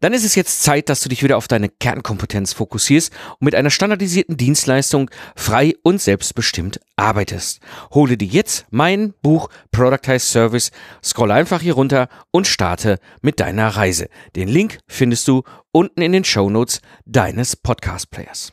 Dann 0.00 0.12
ist 0.12 0.24
es 0.24 0.34
jetzt 0.34 0.62
Zeit, 0.62 0.88
dass 0.88 1.00
du 1.00 1.08
dich 1.08 1.22
wieder 1.22 1.36
auf 1.36 1.48
deine 1.48 1.68
Kernkompetenz 1.68 2.52
fokussierst 2.52 3.12
und 3.40 3.44
mit 3.44 3.54
einer 3.54 3.70
standardisierten 3.70 4.36
Dienstleistung 4.36 5.10
frei 5.34 5.74
und 5.82 6.00
selbstbestimmt 6.00 6.80
arbeitest. 6.96 7.60
Hole 7.90 8.16
dir 8.16 8.28
jetzt 8.28 8.66
mein 8.70 9.14
Buch 9.22 9.48
Productize 9.72 10.20
Service, 10.20 10.70
scroll 11.04 11.32
einfach 11.32 11.60
hier 11.60 11.74
runter 11.74 12.08
und 12.30 12.46
starte 12.46 12.98
mit 13.22 13.40
deiner 13.40 13.68
Reise. 13.68 14.08
Den 14.36 14.48
Link 14.48 14.78
findest 14.86 15.26
du 15.26 15.42
unten 15.72 16.00
in 16.00 16.12
den 16.12 16.24
Show 16.24 16.48
Notes 16.48 16.80
deines 17.04 17.56
Podcast 17.56 18.10
Players. 18.10 18.52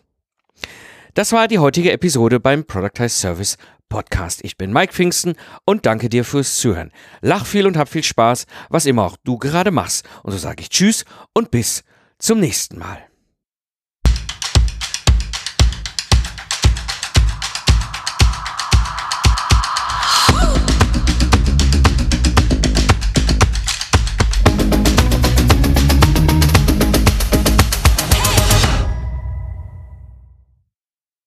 Das 1.14 1.32
war 1.32 1.48
die 1.48 1.60
heutige 1.60 1.94
Episode 1.94 2.42
beim 2.42 2.66
Productize 2.66 3.18
Service 3.18 3.58
Podcast. 3.90 4.44
Ich 4.44 4.58
bin 4.58 4.74
Mike 4.74 4.94
Pfingsten 4.94 5.36
und 5.66 5.86
danke 5.86 6.10
dir 6.10 6.26
fürs 6.26 6.58
Zuhören. 6.58 6.92
Lach 7.22 7.46
viel 7.46 7.68
und 7.68 7.78
hab 7.78 7.90
viel 7.90 8.04
Spaß, 8.04 8.46
was 8.70 8.86
immer 8.86 9.04
auch 9.04 9.18
du 9.24 9.38
gerade 9.38 9.72
machst. 9.72 10.08
Und 10.24 10.32
so 10.32 10.38
sage 10.38 10.62
ich 10.62 10.70
Tschüss 10.70 11.06
und 11.34 11.52
bis 11.52 11.84
zum 12.20 12.40
nächsten 12.40 12.78
Mal. 12.78 13.00